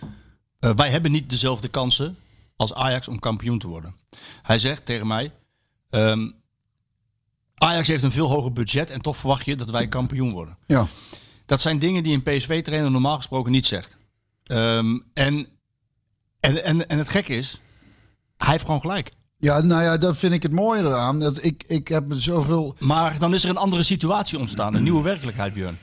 [0.59, 2.17] eh, wij hebben niet dezelfde kansen
[2.57, 3.97] als Ajax om kampioen te worden.
[4.43, 5.33] Hij zegt tegen mij,
[5.91, 6.31] ehm,
[7.55, 10.57] Ajax heeft een veel hoger budget en toch verwacht je dat wij kampioen worden.
[10.67, 10.87] ja.
[11.47, 13.97] Dat zijn dingen die een PSV-trainer normaal gesproken niet zegt.
[14.45, 15.47] Ehm, en,
[16.43, 17.61] en, en, en het gekke is,
[18.37, 19.11] hij heeft gewoon gelijk.
[19.39, 21.21] Ja, nou ja, dat vind ik het mooie eraan.
[21.21, 22.77] Dat ik, ik heb zoveel...
[22.79, 25.79] Maar dan is er een andere situatie ontstaan, een nieuwe werkelijkheid, Björn.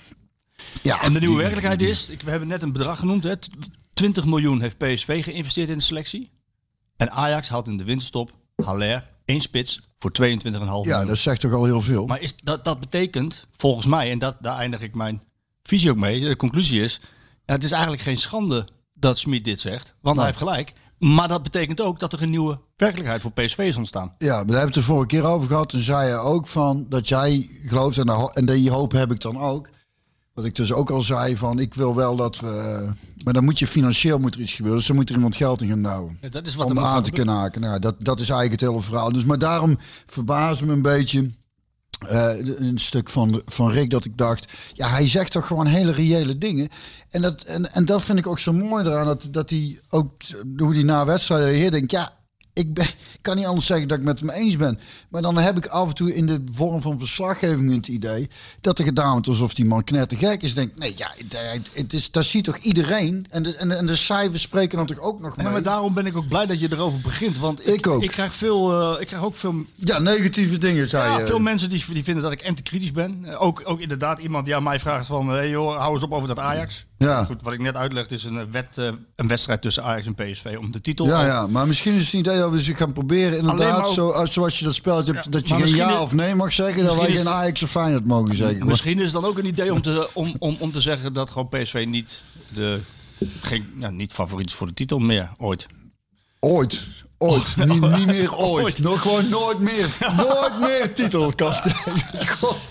[0.83, 3.37] Ja, En de nieuwe die- werkelijkheid is, ik, we hebben net een bedrag genoemd, hè,
[3.37, 3.49] t-
[3.93, 6.31] 20 miljoen heeft PSV geïnvesteerd in de selectie.
[6.97, 10.83] En Ajax had in de winststop Haller, één spits, voor 22,5 miljoen.
[10.87, 12.05] Ja, dat zegt toch al heel veel.
[12.05, 15.21] Maar is, dat, dat betekent, volgens mij, en dat, daar eindig ik mijn
[15.63, 16.99] visie ook mee, de conclusie is,
[17.45, 18.67] ja, het is eigenlijk geen schande
[18.99, 20.71] dat Smit dit zegt, want hij heeft gelijk.
[20.99, 24.13] Maar dat betekent ook dat er een nieuwe werkelijkheid voor PSV is ontstaan.
[24.17, 25.69] Ja, maar daar hebben we het de vorige keer over gehad.
[25.69, 29.21] Toen zei je ook van dat jij gelooft, en, daar en die hoop heb ik
[29.21, 29.69] dan ook.
[30.33, 32.87] Wat ik dus ook al zei van, ik wil wel dat we...
[33.23, 34.79] Maar dan moet je financieel moet er iets gebeuren.
[34.79, 36.17] Dus dan moet er iemand geld in gaan houden.
[36.21, 37.61] Ja, dat is wat om aan te kunnen haken.
[37.61, 39.11] Nou, dat, dat is eigenlijk het hele verhaal.
[39.11, 41.31] Dus, maar daarom verbaasde me een beetje
[42.07, 44.51] eh, een stuk van, van Rick dat ik dacht...
[44.73, 46.69] Ja, hij zegt toch gewoon hele reële dingen.
[47.09, 49.05] En dat, en, en dat vind ik ook zo mooi eraan.
[49.05, 50.11] Dat, dat hij ook,
[50.57, 51.91] hoe hij na wedstrijden reageert, denkt...
[51.91, 52.17] Ja,
[52.59, 52.85] ik ben,
[53.21, 54.79] kan niet anders zeggen dat ik met hem eens ben.
[55.09, 58.29] Maar dan heb ik af en toe in de vorm van verslaggeving het idee
[58.61, 60.53] dat er gedaan wordt alsof die man knettergek is.
[60.53, 61.11] Denk, nee, ja,
[61.73, 63.25] het, is, dat ziet toch iedereen?
[63.29, 65.45] En de, en, de, en de cijfers spreken dan toch ook nog mee?
[65.45, 67.37] Ja, maar daarom ben ik ook blij dat je erover begint.
[67.37, 68.03] Want ik, Ik ook.
[68.03, 71.25] Ik krijg, veel, eh, ik krijg ook veel, Ja, negatieve dingen, zei ja, je.
[71.25, 73.25] veel mensen die, die vinden dat ik antikritisch ben.
[73.25, 75.29] Eh, Ook, ook inderdaad iemand die aan mij vraagt van...
[75.29, 76.85] Hey joh, hou eens op over dat Ajax.
[76.97, 77.23] Ja.
[77.23, 80.15] Goed, wat ik net uitlegde is een, eh, wet, eh, een wedstrijd tussen Ajax en
[80.15, 81.05] PSV om de titel.
[81.05, 83.37] Ja, ja, maar misschien is het idee dat we eens gaan proberen.
[83.37, 86.13] Inderdaad, ook- zo, als- zoals je dat spelletje hebt, Ja, dat je geen ja of
[86.13, 86.85] nee mag zeggen.
[86.85, 88.65] Dat wij geen Ajax of Feyenoord mogen zeggen.
[88.65, 91.29] Misschien is het dan ook een idee om te, om, om, om te zeggen dat
[91.31, 92.21] gewoon PSV niet,
[92.53, 92.79] de,
[93.41, 95.67] geen, ja, niet favoriet is voor de titel meer ooit.
[96.39, 96.83] Ooit.
[97.17, 97.55] Ooit.
[97.65, 98.63] niet, niet meer ooit.
[98.63, 98.79] Ooit.
[98.79, 99.97] Nog gewoon nooit meer.
[100.17, 101.63] nooit meer titelkast.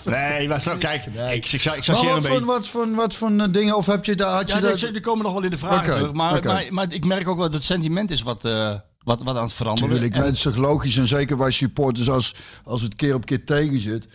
[0.05, 2.91] Nee, maar zo, kijk, ik, ik, ik, ik zag maar je wat voor, wat, voor,
[2.95, 4.75] wat voor eh, dingen, of heb je daar, had je Ja, daar...
[4.91, 6.13] die, komen nog wel in de vragen terug.
[6.13, 9.43] Maar, maar ik merk ook wel dat het sentiment is wat, eh, wat, wat aan
[9.43, 9.89] het veranderen.
[9.89, 10.97] Tuurlijk, En- maar het is toch logisch.
[10.97, 14.07] En zeker bij supporters als, als het keer op keer tegen zit.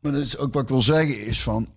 [0.00, 1.68] Maar dat is ook wat ik wil zeggen is van...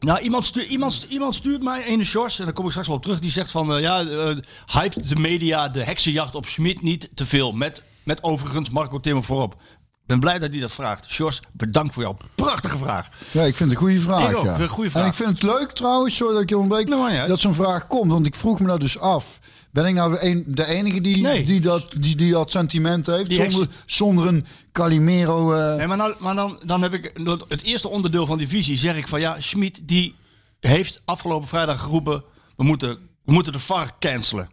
[0.00, 2.88] Nou, iemand, stuurt, iemand, stu- iemand stuurt mij, ene Sjors, en daar kom ik straks
[2.88, 6.46] wel op terug, die zegt van, eh, ja, eh hype de media de heksenjacht op
[6.46, 7.52] Schmid niet te veel.
[7.52, 9.52] Met, met overigens Marco Timmer voorop.
[9.92, 11.10] Ik ben blij dat hij dat vraagt.
[11.10, 13.08] Sjors, bedankt voor jouw prachtige vraag.
[13.30, 14.30] Ja, ik vind het een goede vraag.
[14.30, 14.58] Ik ook, ja.
[14.60, 15.02] een goede vraag.
[15.02, 17.86] En ik vind het leuk trouwens, sorry dat ik je ontbreek, Nou, dat zo'n vraag
[17.86, 18.10] komt.
[18.10, 19.38] Want ik vroeg me dat dus af.
[19.72, 21.44] Ben ik nou de, een, de enige die, Nee.
[21.44, 23.28] die, dat, die, die dat sentiment heeft?
[23.30, 25.52] Die zonder, zonder een Calimero...
[25.52, 27.12] eh, Nee, maar, nou, maar dan, dan heb ik
[27.48, 30.14] het eerste onderdeel van die visie, zeg ik van, ja, Schmid die
[30.60, 32.22] heeft afgelopen vrijdag geroepen,
[32.56, 34.50] we moeten, we moeten de VAR cancelen.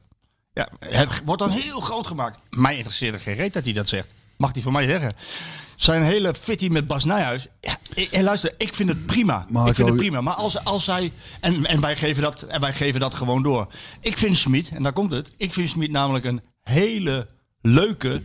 [0.53, 2.39] Ja, het wordt dan heel groot gemaakt.
[2.49, 4.13] Mij interesseert er geen reet dat hij dat zegt.
[4.37, 5.15] Mag hij van mij zeggen.
[5.77, 7.47] Zijn hele fitty met Bas Nijhuis.
[7.61, 7.77] Ja,
[8.11, 9.45] en luister, ik vind het prima.
[9.49, 10.21] Marco- ik vind het prima.
[10.21, 11.11] Maar als, als hij.
[11.39, 13.67] En, en, wij geven dat, en wij geven dat gewoon door.
[14.01, 15.31] Ik vind Smit, en daar komt het.
[15.37, 17.27] Ik vind Smit namelijk een hele
[17.61, 18.21] leuke,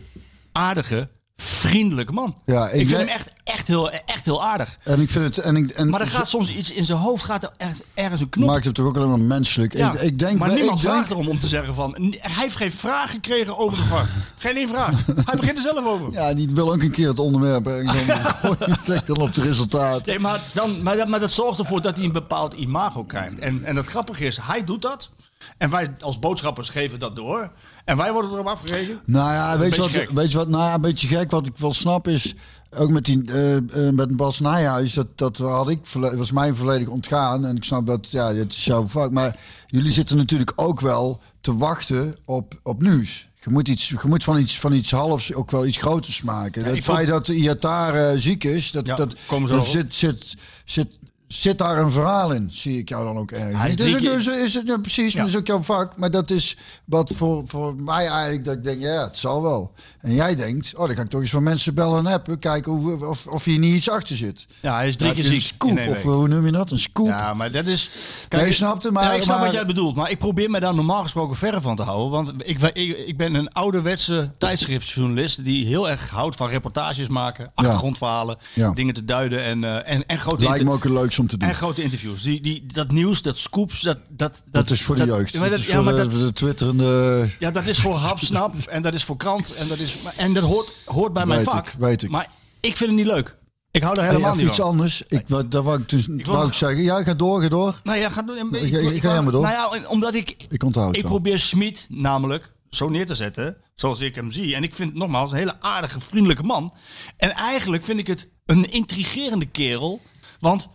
[0.51, 2.37] aardige, vriendelijke man.
[2.45, 4.77] Ja, ik, ik vind hem echt, echt, heel, echt heel aardig.
[4.83, 5.37] en ik vind het...
[5.45, 8.21] En ik, en Maar er gaat soms iets in zijn hoofd, gaat er ergens, ergens
[8.21, 8.49] een knop.
[8.49, 9.73] maakt het toch ook alleen maar menselijk.
[9.77, 11.95] Ja, ik, ik denk, maar ik niemand denk- vraagt erom om te zeggen van...
[12.19, 14.07] Hij heeft geen vraag gekregen over de VAR.
[14.37, 15.05] Geen één vraag.
[15.25, 16.11] Hij begint er zelf over.
[16.11, 17.67] Ja, die wil ook een keer het onderwerp.
[17.67, 17.95] En dan
[18.85, 20.05] gooi dan op het resultaat.
[20.05, 23.39] Nee, maar, dan, maar, dat, maar dat zorgt ervoor dat hij een bepaald imago krijgt.
[23.39, 25.09] En, en het grappige is, hij doet dat.
[25.57, 27.51] En wij als boodschappers geven dat door.
[27.85, 29.07] En wij worden erop afgerekend.
[29.07, 30.09] Nou ja, weet je, wat, gek.
[30.09, 30.47] weet je wat?
[30.47, 31.31] Nou, ja, een beetje gek.
[31.31, 32.35] Wat ik wel snap is.
[32.75, 35.79] Ook met, die, eh, eh, met Bas Nijhuis, dat, dat had ik,
[36.15, 37.45] was mij volledig ontgaan.
[37.45, 39.11] En ik snap dat, ja, dit is jouw vak.
[39.11, 43.27] Maar jullie zitten natuurlijk ook wel te wachten op, op nieuws.
[43.35, 46.63] Je moet, iets, je moet van, iets, van iets halfs ook wel iets groters maken.
[46.63, 49.15] het ik feit vond- dat Iatare eh, ziek is, dat, Ja, dat,
[49.47, 50.97] dat zit, zit, zit,
[51.35, 53.59] zit daar een verhaal in, zie ik jou dan ook ergens.
[53.59, 55.25] Hij is dus, dus is het ja, precies, Ja.
[55.25, 55.97] is ook jouw vak.
[55.97, 59.71] Maar dat is wat voor, voor mij eigenlijk, dat ik denk, ja, het zal wel.
[60.01, 62.71] En jij denkt, oh, dan ga ik toch eens van mensen bellen en appen, kijken
[62.71, 64.45] hoe, of, of hier niet iets achter zit.
[64.61, 65.33] Ja, hij is drie keer ziek.
[65.33, 66.71] een scoop, of hoe noem je dat?
[66.71, 67.07] Een scoop.
[67.07, 67.89] Ja, maar dat is...
[68.29, 69.95] Nee, je snapt het, maar- Ja, ik snap maar- wat jij bedoelt.
[69.95, 72.09] Maar ik probeer me daar normaal gesproken verre van te houden.
[72.11, 75.43] Want ik, ik, ik ben een ouderwetse tijdschriftjournalist...
[75.43, 78.37] die heel erg houdt van reportages maken, achtergrondverhalen...
[78.73, 80.43] Dingen te duiden en, eh, en, en grote...
[80.43, 81.49] Lijkt me ook het leukste om te doen.
[81.49, 82.21] En grote interviews.
[82.21, 83.97] Die, die, dat nieuws, dat scoops, dat...
[84.09, 85.33] Dat, dat is voor de dat- jeugd.
[85.33, 87.29] Ja, maar dat is ja, voor maar de, dat, de twitterende...
[87.39, 89.53] ja, dat is voor Hapsnap en dat is voor krant.
[89.53, 91.67] En dat, is, en dat hoort, hoort bij mijn vak.
[91.67, 92.09] ik, weet ik.
[92.09, 93.35] Maar ik vind het niet leuk.
[93.71, 94.69] Ik hou er Hey, helemaal even niet iets van.
[94.69, 95.01] anders.
[95.07, 96.83] Ik, dat wou ik, dus, wou ik zeggen.
[96.83, 97.79] Ja, ga door, ga door.
[97.83, 98.55] Nou ja, ga doen.
[98.55, 99.41] Ik, Ga- ga- ga maar door.
[99.41, 100.35] Nou ja, omdat ik...
[100.49, 104.55] Ik onthoud Ik probeer Smit namelijk zo neer te zetten zoals ik hem zie.
[104.55, 106.73] En ik vind het nogmaals een hele aardige, vriendelijke man.
[107.17, 110.01] En eigenlijk vind ik het een intrigerende kerel.
[110.39, 110.69] Want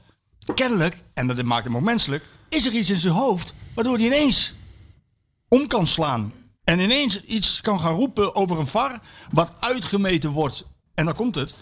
[0.54, 4.06] kennelijk, en dat maakt hem ook menselijk, is er iets in zijn hoofd waardoor hij
[4.06, 4.54] ineens
[5.48, 6.32] om kan slaan.
[6.64, 10.64] En ineens iets kan gaan roepen over een VAR wat uitgemeten wordt.
[10.94, 11.54] En dan komt het.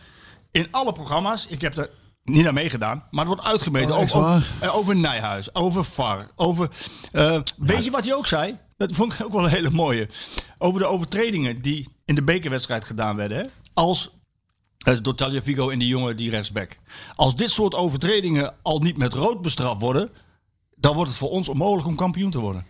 [0.50, 1.90] In alle programma's, ik heb er
[2.24, 3.94] niet naar meegedaan, maar het wordt uitgemeten.
[3.94, 4.46] Oh, over, waar?
[4.60, 6.70] eh, over Nijhuis, over VAR, over...
[7.12, 8.58] eh, weet je wat hij ook zei?
[8.76, 10.08] Dat vond ik ook wel een hele mooie.
[10.58, 13.38] Over de overtredingen die in de bekerwedstrijd gedaan werden.
[13.38, 13.44] Hè?
[13.74, 14.10] Als
[15.02, 16.76] door Tagliafico en die jongen die rechtsback.
[17.16, 20.10] Als dit soort overtredingen al niet met rood bestraft worden,
[20.76, 22.64] dan wordt het voor ons onmogelijk om kampioen te worden.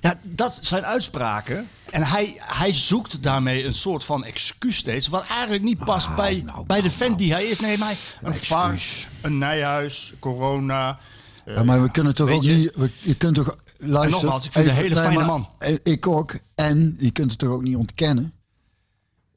[0.00, 1.68] Ja, dat zijn uitspraken.
[1.90, 5.08] En hij, hij zoekt daarmee een soort van excuus steeds.
[5.08, 7.60] Wat eigenlijk niet past bij, bij de vent die hij is.
[7.60, 9.08] Nee, maar een excuus.
[9.22, 10.98] een Nijhuis, corona.
[11.46, 12.72] Ja, maar we kunnen toch ook je- niet...
[12.76, 14.10] We, je kunt toch luisteren...
[14.10, 15.48] nogmaals, ik vind een hele fijne man.
[15.58, 16.34] eh, Ik ook.
[16.54, 18.32] En je kunt het toch ook niet ontkennen...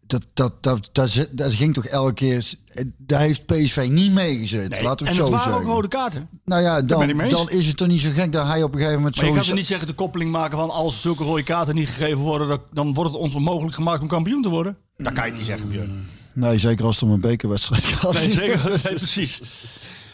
[0.09, 2.53] dat, dat, dat, dat, dat ging toch elke keer...
[2.97, 5.87] Daar heeft PSV niet meegezeten, Nee, laten we en het het zo waren ook rode
[5.87, 6.29] kaarten.
[6.45, 8.77] Nou ja, dan, mee dan is het toch niet zo gek dat hij op een
[8.77, 11.43] gegeven moment Maar je gaat er niet zeggen de koppeling maken van als zulke rode
[11.43, 14.77] kaarten niet gegeven worden, dan- wordt het ons onmogelijk gemaakt om kampioen te worden.
[14.97, 16.05] Dat kan je niet zeggen, Björn.
[16.33, 18.13] Nee, zeker als het om een bekerwedstrijd gaat.
[18.13, 18.63] Nee, zeker.
[18.83, 19.41] Nee, precies.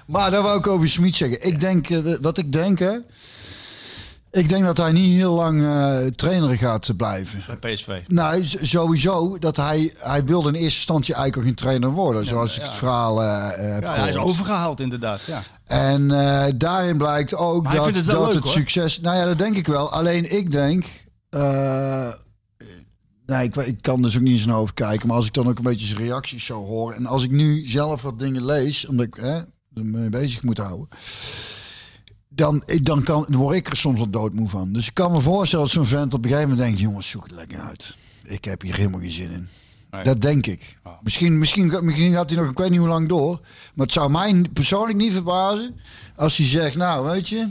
[0.05, 1.45] Maar daar wou ik over Smit zeggen.
[1.47, 2.97] Ik denk, eh, wat ik denk hè.
[4.35, 7.43] Ik denk dat hij niet heel lang eh, trainer gaat blijven.
[7.59, 8.01] Bij PSV.
[8.07, 12.25] Nou, sowieso dat hij, hij wilde in eerste instantie eigenlijk geen trainer worden.
[12.25, 15.21] Zoals ik het verhaal eh, heb Ja, hij is overgehaald inderdaad.
[15.21, 15.43] Ja.
[15.65, 16.07] En
[16.57, 18.99] daarin blijkt ook Maar dat, het dat leuk, het succes...
[18.99, 19.91] Nou ja, dat denk ik wel.
[19.91, 20.85] Alleen ik denk...
[23.25, 25.07] nee, ik, ik kan dus ook niet in zijn hoofd kijken.
[25.07, 26.93] Maar als ik dan ook een beetje zijn reacties zo hoor...
[26.93, 28.85] En als ik nu zelf wat dingen lees...
[28.85, 29.35] Omdat ik hè,
[29.73, 30.87] er mee bezig moet houden...
[32.35, 34.73] Dan, ik- dan, kan, dan word ik er soms wat doodmoe van.
[34.73, 36.81] Dus ik kan me voorstellen dat zo'n vent op een gegeven moment denkt...
[36.81, 37.95] Jongens, zoek het lekker uit.
[38.23, 39.47] Ik heb hier helemaal geen zin in.
[39.91, 40.03] Nee.
[40.03, 40.77] Dat denk ik.
[41.03, 43.39] Misschien, misschien, misschien gaat hij nog, ik weet niet hoe lang door.
[43.73, 45.75] Maar het zou mij persoonlijk niet verbazen
[46.15, 47.47] als hij zegt, nou weet je,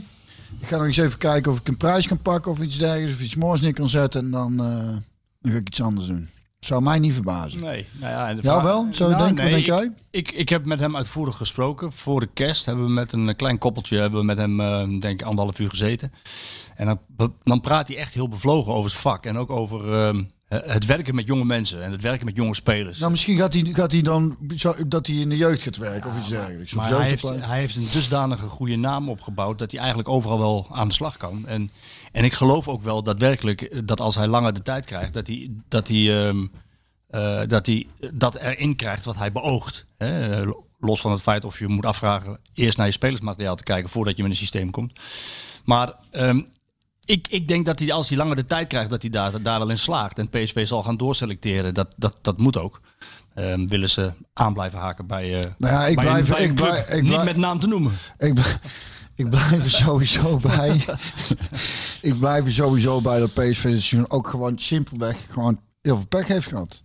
[0.59, 3.11] ik ga nog eens even kijken of ik een prijs kan pakken of iets dergelijks,
[3.13, 4.87] of iets moois neer kan zetten en dan, eh,
[5.41, 6.29] dan ga ik iets anders doen.
[6.65, 7.61] Zou mij niet verbazen.
[7.61, 8.87] Nee, nou ja, en de Ja, vraag- wel?
[8.91, 9.43] Zou je Nou, denken?
[9.43, 9.91] Wat denk ik- jij?
[10.11, 11.91] Ik, ik heb met hem uitvoerig gesproken.
[11.91, 15.03] Voor de kerst hebben we met een klein koppeltje hebben we met hem, eh, denk
[15.19, 16.11] ik, anderhalf uur gezeten.
[16.75, 16.85] En
[17.17, 19.25] dan, dan praat hij echt heel bevlogen over het vak.
[19.25, 22.99] En ook over ehm, het werken met jonge mensen en het werken met jonge spelers.
[22.99, 26.09] Nou, misschien gaat hij, gaat hij dan, zo- dat hij in de jeugd gaat werken
[26.09, 26.73] of iets dergelijks.
[26.73, 30.37] Of Maar hij heeft, hij heeft een dusdanige goede naam opgebouwd dat hij eigenlijk overal
[30.39, 31.47] wel aan de slag kan.
[31.47, 31.69] En,
[32.15, 35.49] en ik geloof ook wel daadwerkelijk dat als hij langer de tijd krijgt, dat hij
[35.67, 36.45] dat, hij, ehm,
[37.09, 39.85] eh, dat, hij dat erin krijgt wat hij beoogt.
[39.97, 40.41] Hè?
[40.43, 43.89] Eh, Los van het feit of je moet afvragen eerst naar je spelersmateriaal te kijken
[43.89, 44.99] voordat je met een systeem komt.
[45.63, 46.41] Maar ehm,
[47.05, 49.59] ik, ik denk dat hij als hij langer de tijd krijgt, dat hij daar, daar
[49.59, 50.19] wel in slaagt.
[50.19, 51.73] En PSV zal gaan doorselecteren.
[51.73, 52.81] Dat, dat, dat moet ook.
[53.33, 56.43] Ehm, willen ze aan blijven haken bij, eh Nou ja, ik bij een- blijf- bij
[56.43, 57.91] ik blijf- ik niet met naam te noemen.
[58.17, 58.57] Ik,
[59.15, 60.85] ik blijf er sowieso bij.
[62.01, 66.07] ik blijf er sowieso bij dat PSV dit seizoen ook gewoon simpelweg gewoon heel veel
[66.07, 66.81] pech heeft gehad.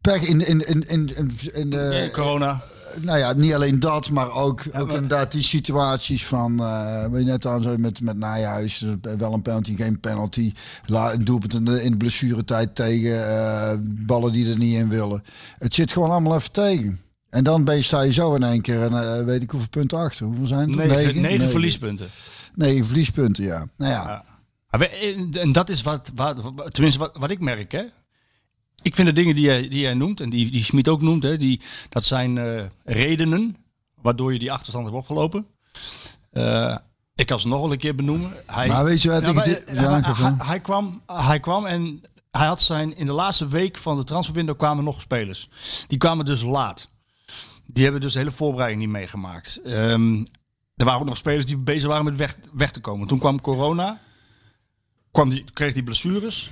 [0.00, 2.60] Pech in, in, in, in, in, in de, corona.
[3.00, 7.26] nou ja, niet alleen dat, maar ook, ook inderdaad die situaties van, eh wat je
[7.26, 10.52] net aan zei met, met Nijhuis, eh, wel een penalty, geen penalty,
[10.86, 14.88] La, een doelpunt in de, in de blessuretijd tegen, eh, ballen die er niet in
[14.88, 15.22] willen.
[15.58, 17.00] Het zit gewoon allemaal even tegen.
[17.30, 19.68] En dan ben je, sta je zo in één keer, en, eh, weet ik hoeveel
[19.68, 20.26] punten achter.
[20.26, 20.76] Hoeveel zijn het?
[20.88, 22.08] Negen, negen, verliespunten.
[22.54, 23.66] Negen verliespunten, ja.
[23.76, 24.24] Nou ja,
[24.70, 26.36] Maar we- En dat is wat, wat
[26.70, 27.72] tenminste wat, wat ik merk.
[27.72, 27.82] Hè.
[28.82, 31.22] Ik vind de dingen die jij, die jij noemt en die, die Smit ook noemt,
[31.22, 33.56] hè, die, dat zijn eh, redenen
[34.02, 35.46] waardoor je die achterstand hebt opgelopen.
[36.30, 36.76] Eh,
[37.14, 38.32] ik kan ze nog wel een keer benoemen.
[38.46, 41.40] Hij, Maar weet je wat Ja, ik maar, dit- eh, ja, hij, hij kwam, hij
[41.40, 45.48] kwam en hij had zijn in de laatste week van de transferwindow kwamen nog spelers.
[45.86, 46.88] Die kwamen dus laat.
[47.72, 49.60] Die hebben dus de hele voorbereiding niet meegemaakt.
[49.64, 50.24] Ehm,
[50.76, 53.08] er waren ook nog spelers die bezig waren met weg, weg te komen.
[53.08, 54.00] Toen kwam corona.
[55.10, 56.50] Kwam die, kreeg hij blessures.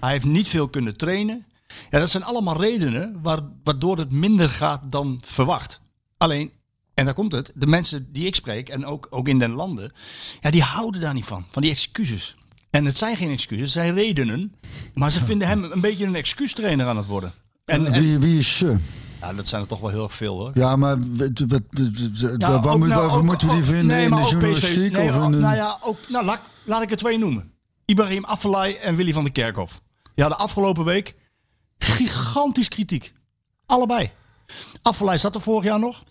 [0.00, 1.46] Hij heeft niet veel kunnen trainen.
[1.90, 5.80] Ja, dat zijn allemaal redenen waar, waardoor het minder gaat dan verwacht.
[6.16, 6.52] Alleen,
[6.94, 9.92] en daar komt het, de mensen die ik spreek, en ook, ook in den landen,
[10.40, 12.36] ja, die houden daar niet van, van die excuses.
[12.70, 14.54] En het zijn geen excuses, het zijn redenen.
[14.94, 17.32] Maar ze vinden hem een beetje een excuustrainer aan het worden.
[17.64, 18.76] En, en wie, wie is ze?
[19.22, 20.50] Ja, dat zijn er toch wel heel erg veel hoor.
[20.54, 23.86] Ja, maar wat, wat, wat, Ja, waar ook- moet- nou, ook- moeten we die vinden
[23.86, 24.92] nee, in de journalistiek?
[24.92, 25.36] nee, of in de...
[25.38, 27.52] nou ja, ook, nou, laat, laat ik er twee noemen.
[27.84, 29.80] Ibrahim Afellay en Willy van der Kerkhof.
[30.14, 31.14] Die hadden afgelopen week
[31.78, 33.12] gigantisch kritiek.
[33.66, 34.10] Allebei.
[34.82, 36.02] Afellay zat er vorig jaar nog.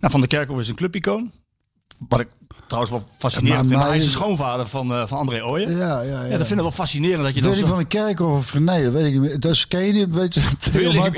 [0.00, 1.32] Nou, van der Kerkhof is een clubicoon.
[2.08, 2.28] Wat ik
[2.70, 3.78] trouwens wel fascinerend maar-.
[3.78, 5.70] Maar hij is de schoonvader van, eh, van André Ooyen.
[5.76, 6.28] Ja, Ja, ja, ja.
[6.38, 7.68] dat vind ik wel fascinerend dat je dan Willy zo...
[7.68, 9.42] van den Kerkhof of René, dat weet ik niet.
[9.42, 10.06] Dat is, ken je die?
[10.06, 11.10] Weet je, Theo, Ma-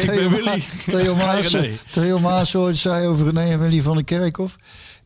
[0.45, 1.57] Ma- Maas?
[1.91, 4.57] Theo Maas ooit zei over René en Willy van den Kerkhof.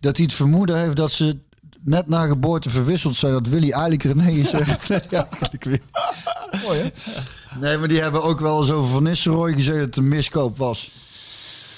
[0.01, 1.37] Dat hij het vermoeden heeft dat ze
[1.85, 3.33] net na geboorte verwisseld zijn.
[3.33, 4.51] Dat Willy eigenlijk René is.
[5.11, 5.81] ja, eigenlijk weer.
[6.65, 6.89] Mooi hè?
[7.61, 10.57] Nee, maar die hebben ook wel eens over Van Nistelrooy gezegd dat het een miskoop
[10.57, 10.91] was.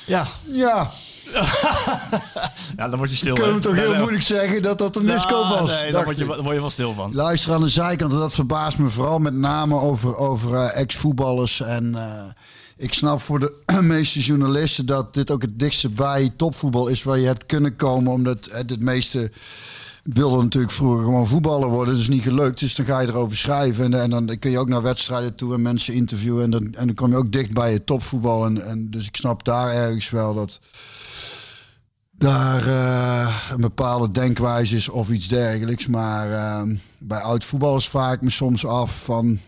[0.05, 0.27] Ja.
[0.51, 0.91] Ja,
[2.77, 3.35] ja, dan word je stil.
[3.35, 5.71] kunnen we toch heel moeilijk zeggen dat dat een miskoop Nou, was.
[5.71, 7.15] Nee, daar word, je, word je wel stil van.
[7.15, 11.61] Luister aan de zijkant, en dat verbaast me vooral met name over, over eh, ex-voetballers.
[11.61, 12.23] En eh,
[12.77, 17.19] ik snap voor de meeste journalisten dat dit ook het dichtste bij topvoetbal is waar
[17.19, 18.13] je hebt kunnen komen.
[18.13, 19.31] Omdat eh, het meeste
[20.03, 21.95] wilden natuurlijk vroeger gewoon voetballer worden.
[21.95, 23.85] Dat is niet gelukt, dus dan ga je erover schrijven.
[23.85, 26.45] En, en dan kun je ook naar wedstrijden toe en mensen interviewen.
[26.45, 28.45] En dan, en dan kom je ook dicht bij het topvoetbal.
[28.45, 30.61] En, en dus ik snap daar ergens wel dat
[32.19, 35.87] daar eh, een bepaalde denkwijze is of iets dergelijks.
[35.87, 36.63] Maar eh,
[36.99, 39.39] bij oud voetballers vraag ik me soms af van...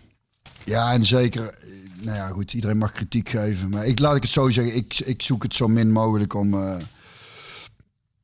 [0.64, 1.58] Ja, en zeker...
[2.00, 3.68] nou ja, goed, iedereen mag kritiek geven.
[3.68, 6.54] Maar ik laat ik het zo zeggen, ik, ik zoek het zo min mogelijk om.
[6.54, 6.76] eh,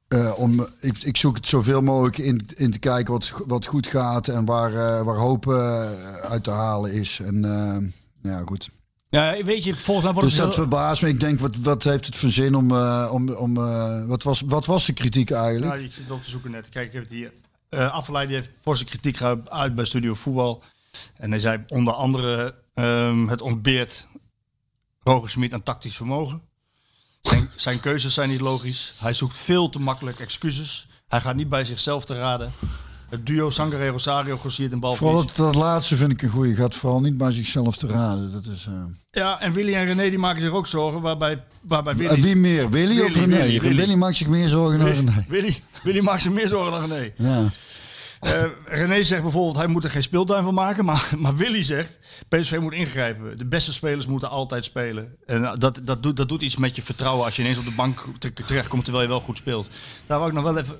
[0.08, 3.86] eh, om ik, ik zoek het zoveel mogelijk in, in te kijken wat, wat goed
[3.86, 5.90] gaat en waar, eh, waar hoop eh,
[6.20, 7.20] uit te halen is.
[7.20, 7.76] En eh,
[8.22, 8.70] nou ja, goed.
[9.08, 11.08] Ja, weet je, volgens mij wordt Dus het dat heel- verbaast me.
[11.08, 12.70] Ik denk, wat, wat heeft het voor zin om.
[12.70, 15.72] eh, om, om eh, wat, was, wat was de kritiek eigenlijk?
[15.74, 16.68] Nou, ik zit ook te zoeken net.
[16.68, 17.32] Kijk, ik heb het hier.
[17.68, 20.62] Eh Afgeleid die heeft voor zijn kritiek geuit bij Studio Voetbal.
[21.16, 24.06] En hij zei onder andere: ehm, het ontbeert
[25.02, 26.42] Roger Smit aan tactisch vermogen.
[27.22, 28.94] Zijn, zijn keuzes zijn niet logisch.
[29.00, 30.86] Hij zoekt veel te makkelijk excuses.
[31.08, 32.52] Hij gaat niet bij zichzelf te raden.
[33.08, 34.94] Het duo Sangare Rosario grossiert een bal.
[34.94, 36.54] Vooral dat, dat laatste vind ik een goeie.
[36.54, 38.32] Gaat vooral niet bij zichzelf te raden.
[38.32, 38.72] Dat is, eh,
[39.10, 41.00] Ja, en Willy en René die maken zich ook zorgen.
[41.00, 42.70] Waarbij, waarbij Willy, Eh, Wie meer?
[42.70, 43.42] Willy, of Willy, René?
[43.42, 43.94] Willy, Willy, Willy.
[43.94, 45.24] maakt zich meer zorgen dan Willy, René.
[45.28, 47.12] Willy, Willy maakt zich meer zorgen dan René.
[47.16, 47.50] Ja.
[48.20, 50.84] Eh, René zegt bijvoorbeeld, hij moet er geen speeltuin van maken.
[50.84, 51.98] Maar, maar Willy zegt,
[52.28, 53.38] PSV moet ingrijpen.
[53.38, 55.14] De beste spelers moeten altijd spelen.
[55.26, 57.70] En dat, dat, doet, dat doet iets met je vertrouwen als je ineens op de
[57.76, 59.68] bank te- terechtkomt terwijl je wel goed speelt.
[60.06, 60.74] Daar wou ik nog wel even...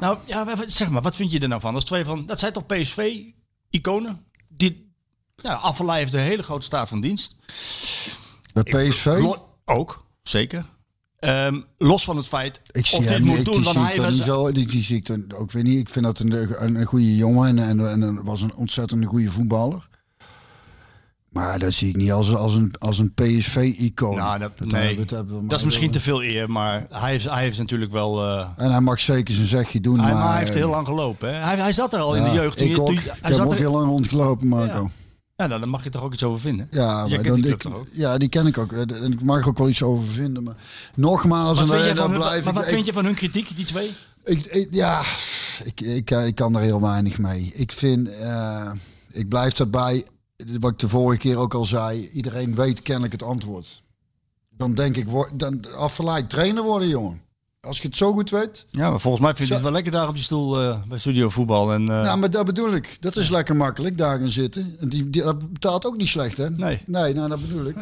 [0.00, 1.72] Nou, ja, zeg maar, wat vind je er nou van?
[1.72, 4.24] Dat, is twee van, dat zijn toch PSV-iconen?
[4.48, 4.92] Die,
[5.42, 7.36] nou, heeft een hele grote staat van dienst.
[8.52, 9.22] Bij PSV?
[9.64, 10.64] Ook, zeker.
[11.18, 13.94] Ehm, los van het feit Ik zie of hem niet, moet doen, want ik hij
[13.94, 14.26] dan was...
[14.26, 14.52] zo.
[14.52, 15.78] Die, die zie ik dan ook weer niet.
[15.78, 19.30] Ik vind dat een, een, een goede jongen en, en, en was een ontzettend goede
[19.30, 19.88] voetballer.
[21.30, 24.16] Maar dat zie ik niet als, als een, als een PSV-icoon.
[24.16, 24.98] Nou, dat, Dat nee,
[25.48, 28.22] is misschien te veel eer, maar hij heeft, hij heeft natuurlijk wel...
[28.24, 29.98] eh, En hij mag zeker zijn zegje doen.
[30.00, 31.28] hij, maar, maar hij heeft eh, heel lang gelopen.
[31.34, 31.40] Hè?
[31.44, 32.60] Hij, hij zat er al in de jeugd.
[32.60, 32.86] Ik ook.
[32.86, 34.82] toen- Ik hij heb zat ook er- heel lang rondgelopen, Marco.
[34.82, 34.90] Ja.
[35.36, 36.68] Ja, nou, daar mag je toch ook iets over vinden.
[36.70, 38.72] Ja, dan, die ik, ja, die ken ik ook.
[38.72, 40.42] Eh, En ik mag er ook wel iets over vinden.
[40.42, 40.54] Maar
[40.94, 42.92] nogmaals, Wat en, vind, eh, je dan van, hun- blijf maar wat ik- vind je
[42.92, 43.90] van hun kritiek, die twee?
[44.24, 45.02] Ik, ik- ja,
[45.64, 47.52] ik, ik, ik kan er heel weinig mee.
[47.54, 48.70] Ik vind, eh,
[49.12, 50.04] ik blijf daarbij,
[50.60, 53.82] wat ik de vorige keer ook al zei, iedereen weet kennelijk het antwoord.
[54.56, 57.20] Dan denk ik, dan afgeleid trainer worden, jongen.
[57.60, 58.66] Als je het zo goed weet.
[58.70, 60.98] Ja, maar volgens mij vind je het wel lekker daar op die stoel eh, bij
[60.98, 61.72] Studio Voetbal.
[61.72, 62.96] En, eh, Nou, maar dat bedoel ik.
[63.00, 64.76] Dat is lekker makkelijk, daar gaan zitten.
[64.80, 66.50] En die, die, dat betaalt ook niet slecht, hè?
[66.50, 66.82] Nee.
[66.86, 67.76] Nee, nou, dat bedoel ik.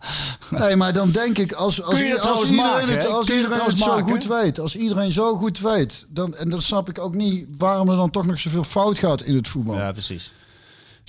[0.50, 3.34] nee, maar dan denk ik, als, als, je dat als iedereen maken, het, als je
[3.34, 6.88] iedereen dat het zo goed weet, als iedereen zo goed weet, dan, en dan snap
[6.88, 9.76] ik ook niet waarom er dan toch nog zoveel fout gaat in het voetbal.
[9.76, 10.32] ja, precies.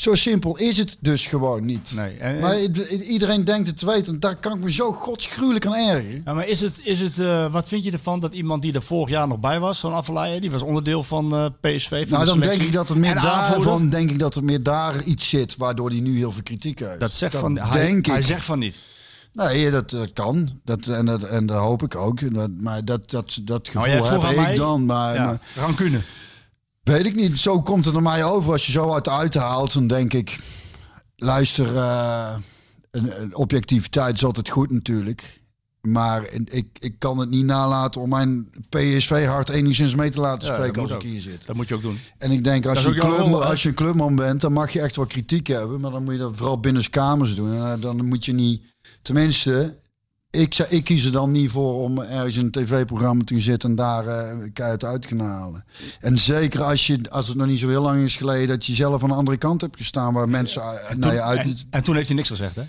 [0.02, 1.92] Zo simpel is het dus gewoon niet.
[1.96, 2.18] Nee.
[2.18, 2.60] En, Maar
[3.02, 4.14] iedereen denkt het te weten.
[4.14, 6.22] En daar kan ik me zo godsgruwelijk aan ergeren.
[6.26, 8.82] ja, maar is het, is het, eh, wat vind je ervan dat iemand die er
[8.82, 11.90] vorig jaar nog bij was, van Affelay, die was onderdeel van eh, PSV?
[11.90, 14.64] Van Nou, de dan denk ik dat er meer daarvan, denk ik dat er meer
[14.64, 17.00] daar iets zit waardoor hij nu heel veel kritiek heeft.
[17.00, 18.06] Dat zegt Dat van, denk hij, ik.
[18.06, 18.78] hij zegt van niet.
[19.34, 20.60] Nee, dat, dat kan.
[20.66, 22.34] Dat, en, dat, en dat hoop ik ook.
[22.34, 24.86] Dat- maar dat, dat, dat gevoel Nou, vroeg heb ik mij- dan.
[24.86, 26.00] Maar, Ja, maar rancune.
[26.84, 27.40] Weet ik niet.
[27.40, 28.52] Zo komt het naar mij over.
[28.52, 30.40] Als je zo uit uit haalt, dan denk ik...
[31.16, 32.36] Luister, eh,
[32.92, 35.42] een, een objectiviteit is altijd goed natuurlijk.
[35.82, 40.54] Maar ik, ik kan het niet nalaten om mijn PSV-hart enigszins mee te laten Ja,
[40.54, 41.04] spreken als ik ook.
[41.04, 41.46] hier zit.
[41.46, 42.00] Dat moet je ook doen.
[42.18, 44.82] En ik denk, als je, club, rol, als je een clubman bent, dan mag je
[44.82, 45.82] echt wel kritiek hebben.
[45.82, 47.54] Maar dan moet je dat vooral binnen kamers doen.
[47.54, 48.62] En eh, dan moet je niet...
[49.02, 49.78] Tenminste,
[50.32, 53.44] ik, zou- ik kies er dan niet voor om ergens in een tv-programma te gaan
[53.44, 54.04] zitten en daar
[54.54, 55.66] keihard uit te halen.
[56.00, 58.74] En zeker als, je, als het nog niet zo heel lang is geleden dat je
[58.74, 61.40] zelf aan de andere kant hebt gestaan waar mensen eh, naar je uit...
[61.44, 62.64] en, en toen heeft hij niks gezegd, hè?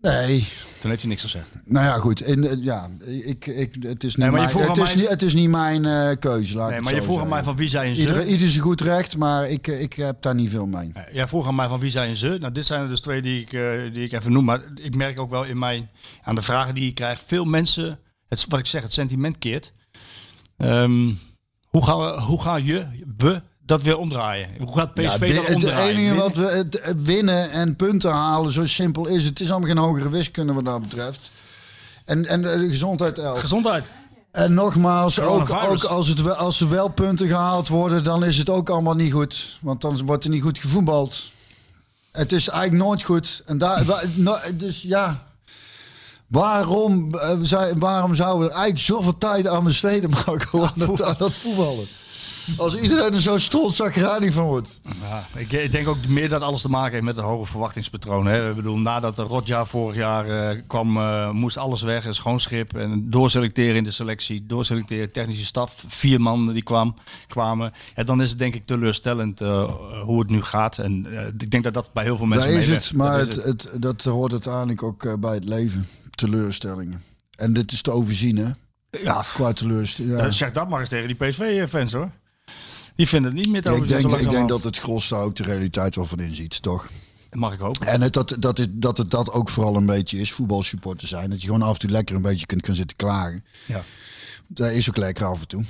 [0.00, 0.46] Nee,
[0.80, 1.48] Toen heeft hij niks gezegd.
[1.64, 2.20] nou ja, goed.
[2.20, 2.90] En, eh, ja,
[3.24, 5.84] ik, ik, het is niet Nee, mijn, het is mij- niet, het is niet mijn
[5.84, 8.00] eh, keuze, laat Nee, maar je vroeg aan mij van wie zijn ze.
[8.00, 10.90] Iedereen, ieder zijn goed recht, maar ik, eh, ik heb daar niet veel mee.
[10.94, 12.36] Eh, Jij vroeg aan mij van wie zijn ze.
[12.40, 13.50] Nou, dit zijn er dus twee die ik,
[13.94, 14.44] die ik even noem.
[14.44, 15.90] Maar ik merk ook wel in mijn,
[16.22, 17.98] aan de vragen die ik krijg, veel mensen,
[18.28, 19.72] het, wat ik zeg, het sentiment keert.
[20.56, 21.10] Ehm,
[21.66, 22.86] hoe, gaan we, hoe gaan je,
[23.16, 24.48] we, dat weer omdraaien?
[24.58, 25.96] Hoe gaat PSV Ja, dat wi- het omdraaien?
[25.96, 29.24] enige wat we het, winnen en punten halen, zo simpel is het.
[29.24, 31.30] Het is allemaal geen hogere wiskunde wat dat betreft.
[32.04, 33.38] En, en de gezondheid elk.
[33.38, 33.84] Gezondheid.
[34.32, 38.36] En nogmaals, ook, ook als, het, wel- als er wel punten gehaald worden, dan is
[38.38, 39.58] het ook allemaal niet goed.
[39.60, 41.22] Want dan wordt er niet goed gevoetbald.
[42.12, 43.42] Het is eigenlijk nooit goed.
[43.46, 43.84] En daar,
[44.54, 45.26] dus ja,
[46.26, 47.30] waarom, eh,
[47.78, 51.86] waarom zouden we eigenlijk zoveel tijd aan besteden, aan dat, aan dat voetballen?
[52.56, 54.80] Als iedereen er zo strontzagrani van wordt.
[55.00, 58.26] Ja, ik, ik denk ook meer dat alles te maken heeft met een hoge verwachtingspatroon.
[58.26, 58.48] Hè.
[58.50, 62.04] Ik bedoel, nadat de rotjaar vorig jaar eh, kwam, eh, moest alles weg.
[62.04, 62.76] Een schoon schip.
[62.76, 64.46] En doorselecteren in de selectie.
[64.46, 65.84] Doorselecteren technische staf.
[65.88, 66.94] Vier man die kwam,
[67.28, 67.72] kwamen.
[67.94, 69.72] Ja, dan is het denk ik teleurstellend eh,
[70.04, 70.78] hoe het nu gaat.
[70.78, 71.06] En
[71.38, 73.44] ik denk dat dat bij heel veel mensen Daar is het, maar Dat is het,
[73.72, 75.86] het, dat hoort uiteindelijk ook bij het leven.
[76.10, 77.02] Teleurstellingen.
[77.36, 78.48] En dit is te overzien, hè?
[79.02, 80.18] Ja, Qua teleurstellingen.
[80.24, 82.10] eh, zeg dat maar eens tegen die PSV-fans hoor.
[82.96, 85.36] Die vinden het niet meer te ik denk, ik denk dat het gros daar ook
[85.36, 86.88] de realiteit wel van inziet, toch?
[87.30, 87.86] Mag ik hopen.
[87.86, 91.30] En het, dat, dat, het, dat het dat ook vooral een beetje is, voetbalsupporter zijn.
[91.30, 93.44] Dat je gewoon af en toe lekker een beetje kunt gaan zitten klagen.
[93.66, 93.82] Ja.
[94.46, 95.64] Dat is ook lekker af en toe.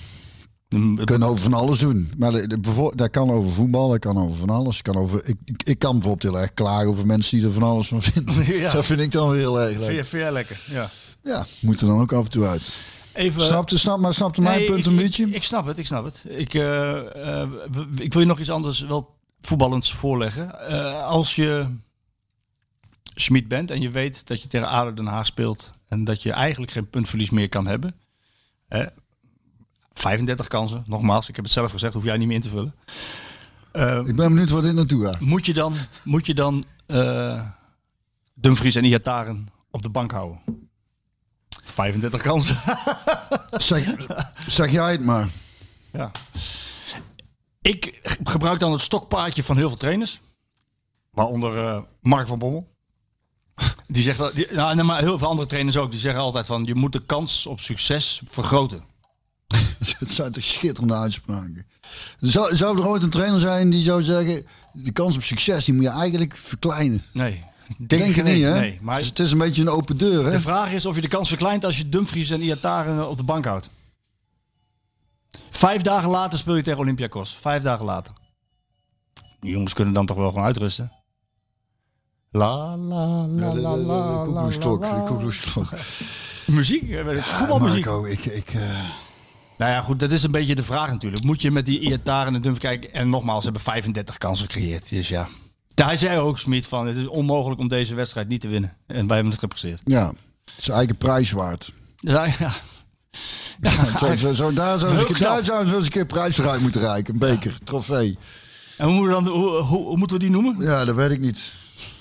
[0.68, 2.12] Mm, We kunnen over van alles doen.
[2.16, 4.82] Maar de, de, bevo- dat kan over voetbal, dat kan over van alles.
[4.82, 7.62] Kan over, ik, ik, ik kan bijvoorbeeld heel erg klagen over mensen die er van
[7.62, 8.44] alles van vinden.
[8.58, 8.72] Ja.
[8.72, 9.86] Dat vind ik dan weer heel erg leuk.
[10.06, 10.60] vind jij lekker?
[10.70, 10.90] Ja.
[11.24, 12.74] Ja, moet er dan ook af en toe uit.
[13.14, 15.26] Even, Snapte, snap, maar snapte mijn punt ik- een beetje?
[15.26, 16.24] Ik, ik snap het, ik snap het.
[16.28, 17.48] Ik, eh, eh,
[17.96, 20.68] ik wil je nog iets anders wel voetballends voorleggen.
[20.68, 21.76] Eh, als je
[23.14, 26.32] Schmid bent en je weet dat je tegen ADO Den Haag speelt en dat je
[26.32, 27.94] eigenlijk geen puntverlies meer kan hebben.
[28.68, 28.84] Hè,
[29.92, 32.74] 35 kansen, nogmaals, ik heb het zelf gezegd, hoef jij niet meer in te vullen.
[34.06, 35.20] Ik ben benieuwd waar dit naartoe gaat.
[35.20, 36.64] moet je dan, moet je dan
[38.34, 40.40] Dumfries en Iataren op de bank houden?
[41.64, 42.60] 35 kansen.
[43.50, 43.96] Zeg,
[44.46, 45.28] zeg jij het maar.
[45.92, 46.10] Ja.
[47.62, 50.20] Ik gebruik dan het stokpaardje van heel veel trainers.
[51.10, 52.68] Waaronder eh, Mark van Bommel.
[53.86, 55.90] Die zegt, die, nou, maar heel veel andere trainers ook.
[55.90, 58.84] Die zeggen altijd van, je moet de kans op succes vergroten.
[59.98, 61.66] Het zijn toch schitterende uitspraken.
[62.18, 64.46] Zou, zou er ooit een trainer zijn die zou zeggen...
[64.72, 67.04] de kans op succes die moet je eigenlijk verkleinen?
[67.12, 67.44] Nee,
[67.76, 68.58] denk, Denk je niet, hè?
[68.58, 70.30] Nee, maar Dus het is een beetje een open deur, hè?
[70.30, 73.22] de vraag is of je de kans verkleint als je Dumfries en Iataren op de
[73.22, 73.70] bank houdt.
[75.50, 77.38] Vijf dagen later speel je tegen Olympiakos.
[77.40, 78.12] Vijf dagen later.
[79.40, 80.92] Die jongens kunnen dan toch wel gewoon uitrusten.
[82.30, 84.48] La la la la la
[85.06, 85.68] koekoeksklok.
[86.46, 87.84] Muziek, eh, het is voetbalmuziek.
[87.84, 88.24] Marco, ik...
[88.24, 88.60] ik eh,
[89.58, 91.24] Nou ja, goed, dat is een beetje de vraag natuurlijk.
[91.24, 92.92] Moet je met die Iataren en Dumfries kijken?
[92.92, 94.88] En nogmaals, ze hebben 35 kansen gecreëerd.
[94.88, 95.28] Dus ja.
[95.86, 98.76] Hij zei ook, Smit, van het is onmogelijk om deze wedstrijd niet te winnen.
[98.86, 99.80] En wij hebben het gepresteerd.
[99.84, 100.12] ja,
[100.56, 101.72] zijn eigen prijs waard.
[102.00, 102.52] Dus ja.
[103.98, 107.14] Zo, zo, zo, daar zou ze eens een keer prijs voor uit moeten reiken.
[107.14, 108.18] Een beker, trofee.
[108.76, 110.56] En hoe, moeten we dan, hoe, hoe, hoe moeten we die noemen?
[110.66, 111.52] Ja, dat weet ik niet.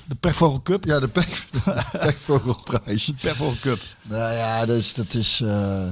[0.05, 0.85] De Pechvogel Cup?
[0.85, 3.11] Ja, de pek, de pekvogelprijs.
[3.21, 3.79] Pechvogel Cup.
[4.01, 5.41] Nou ja, dus dat is.
[5.41, 5.83] eh,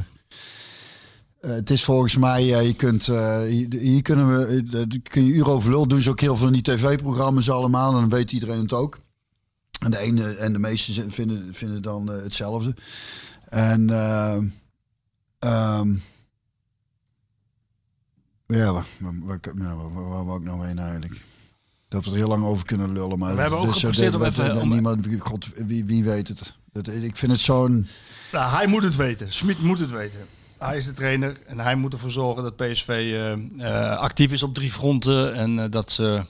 [1.41, 5.31] eh, het is volgens mij, eh, je kunt, eh, hier, hier kunnen we, kun je
[5.33, 6.01] uur over lul doen.
[6.01, 7.93] Ze ook heel veel in die tv-programma's allemaal.
[7.93, 8.99] En dan weet iedereen het ook.
[9.79, 12.75] En de ene en de meeste z- vinden, vinden dan hetzelfde.
[13.49, 14.45] En ehm,
[15.39, 15.93] ehm,
[18.47, 21.21] ja, waar, waar, waar, waar, wou ik nou heen eigenlijk?
[21.87, 23.19] Dat we er heel lang over kunnen lullen.
[23.19, 26.53] Maar We hebben het ook gepresteerd dat- om- niemand, God, wie, wie weet het?
[26.71, 27.87] Dat, ik vind het zo'n...
[28.31, 29.33] Nou, hij moet het weten.
[29.33, 30.19] Smit moet het weten.
[30.59, 34.43] Hij is de trainer en hij moet ervoor zorgen dat PSV eh, eh, actief is
[34.43, 35.33] op drie fronten.
[35.35, 36.25] En eh, dat ze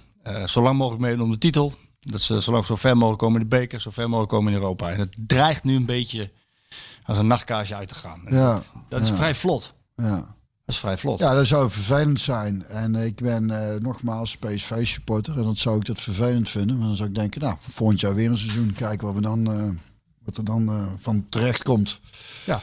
[0.45, 1.73] zo lang mogelijk meedoen om de titel.
[1.99, 4.53] Dat ze zo lang zo ver mogelijk komen in de beker, zo ver mogelijk komen
[4.53, 4.91] in Europa.
[4.91, 6.31] En het dreigt nu een beetje
[7.03, 8.21] als een nachtkaarsje uit te gaan.
[8.25, 9.15] En Ja, dat is ja.
[9.15, 9.73] vrij vlot.
[9.95, 10.35] ja.
[10.65, 11.19] Dat is vrij vlot.
[11.19, 12.65] Ja, dat zou vervelend zijn.
[12.65, 13.45] En ik ben
[13.81, 15.37] nogmaals PSV-supporter.
[15.37, 16.77] En dat zou ik dat vervelend vinden.
[16.77, 18.73] Maar dan zou ik denken, nou, volgend jaar weer een seizoen.
[18.73, 19.43] Kijken wat, we dan,
[20.23, 21.99] wat er dan van terecht komt.
[22.45, 22.61] Ja.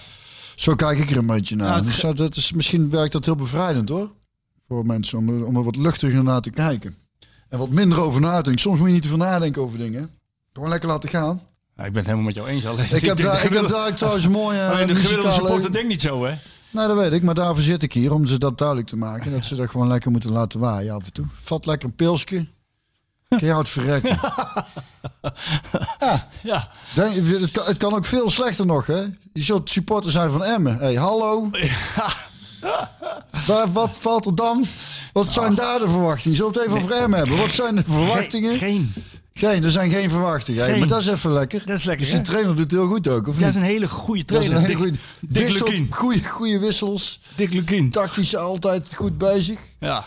[0.55, 1.67] Zo kijk ik er een beetje naar.
[1.67, 4.11] Ja, het dus dat, is, misschien werkt dat heel bevrijdend hoor.
[4.69, 6.95] Voor mensen om, er- om er wat luchtiger naar te kijken.
[7.49, 8.61] En wat minder over na te denken.
[8.63, 10.11] Soms moet je niet te veel nadenken over dingen.
[10.53, 11.41] Gewoon lekker laten gaan.
[11.77, 12.67] Nou, ik ben het helemaal met jou eens.
[12.67, 15.73] Alleen, Ik heb, daar, ik heb daar trouwens een mooie alleen de gemiddelde muzikale- supporter
[15.73, 16.35] denkt niet zo, hè?
[16.73, 19.31] Nou, dat weet ik, maar daarvoor zit ik hier om ze dat duidelijk te maken.
[19.33, 21.27] Dat ze dat gewoon lekker moeten laten waaien af en toe.
[21.39, 22.47] Vat lekker een pilsje.
[23.39, 24.19] Kun je het verrekken.
[26.43, 26.69] Ja.
[26.95, 29.01] Denk- het, kan, het kan ook veel slechter nog, hè?
[29.33, 30.77] Je zult supporter zijn van Emmen.
[30.79, 31.51] Hé, hey, hallo.
[33.47, 34.65] Waar, wat valt er dan?
[35.13, 36.37] Wat zijn daar de verwachtingen?
[36.37, 37.37] Zullen we het even over Emmen hebben?
[37.37, 38.57] Wat zijn de verwachtingen?
[38.57, 38.93] Geen.
[39.35, 40.65] Geen, er zijn geen verwachtingen.
[40.65, 40.79] Geen.
[40.79, 41.63] maar dat is even lekker.
[41.67, 43.55] Dat is lekker, Dus trainer doet het heel goed ook, of Dat is niet?
[43.55, 44.71] een hele goede Dat is trainer.
[44.71, 45.47] een hele Dick,
[46.29, 47.21] goede Dick wissels.
[47.37, 47.91] Dick Lukien.
[47.91, 49.59] Tactisch altijd goed bezig.
[49.81, 50.05] Ja.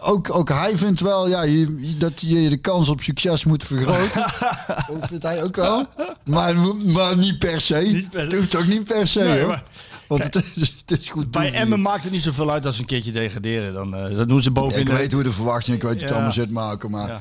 [0.00, 4.20] Ook, ook hij vindt wel ja, je, dat je de kans op succes moet vergroten.
[5.00, 5.86] dat vindt hij ook wel.
[6.24, 7.74] Maar, maar niet per se.
[7.78, 8.36] Niet per se.
[8.36, 9.20] Hoeft ook niet per se.
[9.20, 9.48] Nee, hoor.
[9.48, 9.62] maar-
[10.08, 11.30] Want het is, het is goed.
[11.30, 11.52] Bij.
[11.52, 13.72] Emmen maakt het niet zoveel uit als ze een keertje degraderen.
[13.72, 14.86] Dan, eh, dat doen ze Ja, bovenin.
[14.86, 16.14] ik weet hoe de verwachting, ik weet hoe het Ja.
[16.14, 16.90] allemaal zit maken.
[16.90, 17.20] Maar Ja.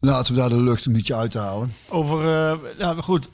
[0.00, 1.72] laten we daar de lucht een beetje uithalen.
[1.88, 2.18] Over,
[2.50, 3.28] eh, ja, goed.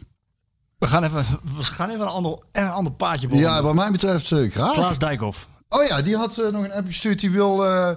[0.79, 1.27] We gaan even,
[1.57, 3.57] we gaan even een ander, een ander paadje bewonderen.
[3.57, 4.73] Ja, wat mij betreft eh, graag.
[4.73, 5.49] Klaas Dijkhoff.
[5.73, 7.21] Oh ja, die had eh, nog een app gestuurd.
[7.21, 7.67] Die wil...
[7.67, 7.91] eh,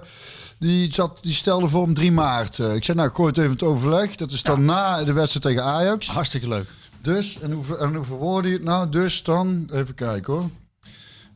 [0.58, 2.58] die, zat, die stelde voor om 3 maart.
[2.58, 4.16] Eh, ik zei, nou, ik gooi het even het overleg.
[4.16, 6.08] Dat is dan na de wedstrijd tegen Ajax.
[6.08, 6.68] Hartstikke leuk.
[7.00, 8.88] Dus, en hoe, en hoe verwoord je het nou?
[8.88, 10.50] Dus dan, even kijken hoor.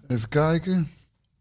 [0.06, 0.90] Even kijken.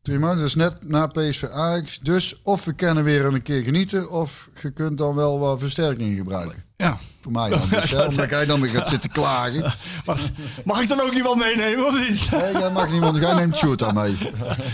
[0.01, 1.99] Drie maanden, dus net na PSV Ajax.
[2.01, 6.17] Dus of we kunnen weer een keer genieten, of je kunt dan wel wat versterking
[6.17, 6.63] gebruiken.
[6.77, 6.97] Ja.
[7.27, 7.61] Voor mij dan.
[7.69, 9.73] Dus, hè, omdat jij dan weer gaat zitten klagen.
[10.65, 12.31] Mag, ik dan ook iemand meenemen of niet?
[12.31, 13.17] Nee, jij mag niemand.
[13.17, 14.17] Jij neemt Sjoerd aan mee.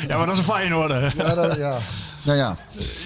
[0.08, 1.12] Ja, maar dat is een fijn orde.
[1.18, 1.78] Ja, dat, ja.
[2.24, 2.58] Nou ja.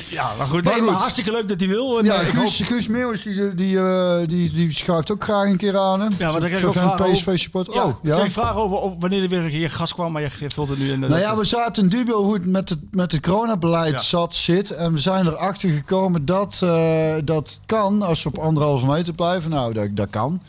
[0.09, 0.63] Ja, maar goed.
[0.63, 0.99] Maar nee, maar goed.
[0.99, 1.99] hartstikke leuk dat hij wil.
[1.99, 5.45] En, Ja, eh, ik Guus, Guus Meeuwis, die, die, eh, die, die schuift ook graag
[5.45, 5.99] een keer aan.
[6.01, 6.07] Hè?
[6.17, 7.13] Ja, maar daar kreeg ik vragen over.
[7.13, 7.73] PSV-supporter.
[7.73, 8.17] Ja, oh, ik ja.
[8.19, 11.01] kreeg vragen over, wanneer er weer een keer gas kwam, maar je vulde nu in.
[11.01, 13.99] de- Nou ja, we zaten in dubio hoe het met het, met het coronabeleid Ja.
[13.99, 14.71] zat, zit.
[14.71, 19.49] En we zijn erachter gekomen dat eh, dat kan als we op anderhalve meter blijven.
[19.49, 20.41] Nou, dat, dat kan.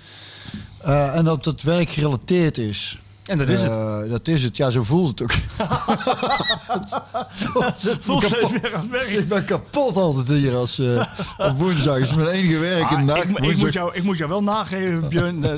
[0.78, 2.98] Eh, en dat het werkgerelateerd is.
[3.28, 3.70] En dat is het.
[3.70, 4.56] Eh, dat is het.
[4.56, 5.32] Ja, zo voelt het ook.
[7.76, 9.06] Steeds meer werk.
[9.06, 11.04] ik ben kapot altijd hier als eh,
[11.48, 11.96] op woensdag.
[11.98, 12.82] is mijn enige werk.
[12.82, 15.44] Ah, en ik, ik, moet jou, ik moet jou wel nageven, Björn.
[15.44, 15.52] eh,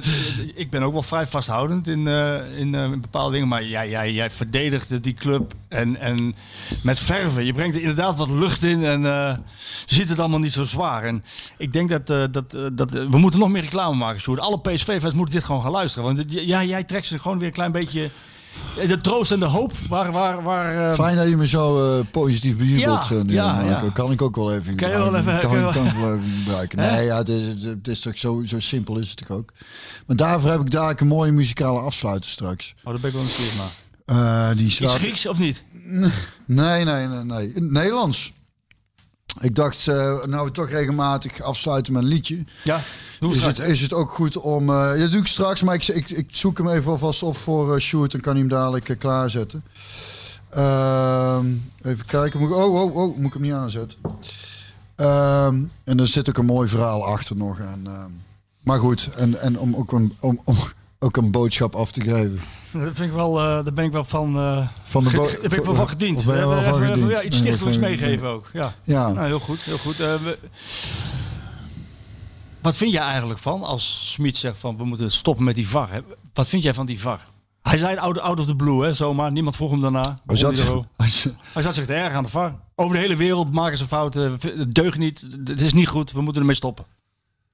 [0.54, 3.48] ik ben ook wel vrij vasthoudend in, eh, in, in bepaalde dingen.
[3.48, 6.34] Maar jij, jij, jij verdedigde die club en, en
[6.82, 7.44] met verven.
[7.44, 9.42] Je brengt er inderdaad wat lucht in en
[9.86, 11.04] ziet het allemaal niet zo zwaar.
[11.04, 11.24] En
[11.58, 14.20] ik denk dat, dat, dat we moeten nog meer reclame maken.
[14.20, 14.40] Sjoerd.
[14.40, 16.14] Alle PSV-fans moeten dit gewoon gaan luisteren.
[16.14, 18.10] Want ja, jij trekt ze gewoon weer klein beetje...
[18.78, 20.12] eh, De troost en de hoop waar...
[20.12, 23.08] waar, waar eh, Fijn dat je me zo eh, positief bejubelt.
[23.08, 23.90] Ja, eh, nu, ja, ja.
[23.92, 25.92] Kan ik ook wel even Kan je wel even- Kan, kan je wel- kan ik
[25.92, 26.78] wel even gebruiken.
[26.78, 29.52] Nee, ja, het is, het is toch zo, zo simpel is het toch ook.
[30.06, 32.74] Maar daarvoor heb ik daar een mooie muzikale afsluiter straks.
[32.78, 33.54] Oh, daar ben ik wel nieuwsgierig
[34.06, 34.56] naar.
[34.56, 34.90] Die Is staat...
[34.90, 35.62] Grieks of niet?
[36.46, 37.52] Nee, nee, nee, nee.
[37.56, 38.32] Nederlands.
[39.40, 42.44] Ik dacht, eh, nou we toch regelmatig afsluiten met een liedje.
[42.64, 42.80] Ja,
[43.20, 44.70] doe Is het is het ook goed om...
[44.70, 47.74] eh dat doe ik straks, maar ik, ik, ik zoek hem even alvast op voor
[47.74, 48.12] eh Sjoerd.
[48.12, 49.64] Dan kan hij hem dadelijk klaarzetten.
[50.50, 51.46] Ehm,
[51.82, 52.40] even kijken.
[52.40, 53.98] Moet ik, oh, oh, oh, moet ik hem niet aanzetten.
[54.96, 57.58] Ehm, en er zit ook een mooi verhaal achter nog.
[57.58, 58.10] En, ehm,
[58.62, 60.56] maar goed, en, en om, ook een, om, om
[60.98, 62.40] ook een boodschap af te geven.
[62.84, 65.58] Dat vind ik wel, eh, daar ben ik wel van, eh Van de daar ben
[65.58, 66.24] ik wel van gediend.
[66.24, 68.50] We wel hebben even- ja, iets stichtelijks meegeven ook.
[68.52, 68.74] Ja.
[68.84, 69.08] Ja.
[69.12, 70.00] Nou, heel goed, heel goed.
[70.00, 70.38] Eh, we-
[72.62, 75.92] wat vind jij eigenlijk van als Smit zegt van we moeten stoppen met die VAR?
[75.92, 76.00] hè?
[76.32, 77.26] Wat vind jij van die VAR?
[77.62, 79.32] Hij zei het out, out of the blue, hè, zomaar.
[79.32, 80.18] Niemand vroeg hem daarna.
[80.26, 80.86] Hij zat, zat-
[81.52, 82.54] Hij zat zich te erg aan de VAR.
[82.74, 84.38] Over de hele wereld maken ze fouten.
[84.40, 85.26] Het deugt niet.
[85.44, 86.12] Het is niet goed.
[86.12, 86.84] We moeten ermee stoppen.